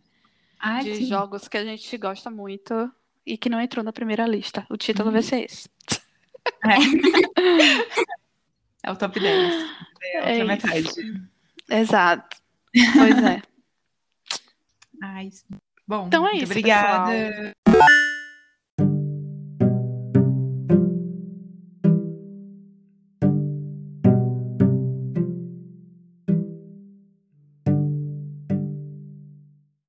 [0.60, 1.06] Ai, de sim.
[1.06, 2.92] jogos que a gente gosta muito
[3.26, 4.66] e que não entrou na primeira lista.
[4.68, 5.14] O título uhum.
[5.14, 5.68] vai ser esse.
[6.64, 6.76] É.
[8.84, 9.54] é o top 10.
[10.02, 10.90] É a outra é metade.
[11.68, 12.38] Exato.
[12.72, 13.42] Pois é.
[15.02, 15.28] Ai,
[15.88, 17.52] bom, então é isso, obrigada.
[17.66, 17.79] Pessoal.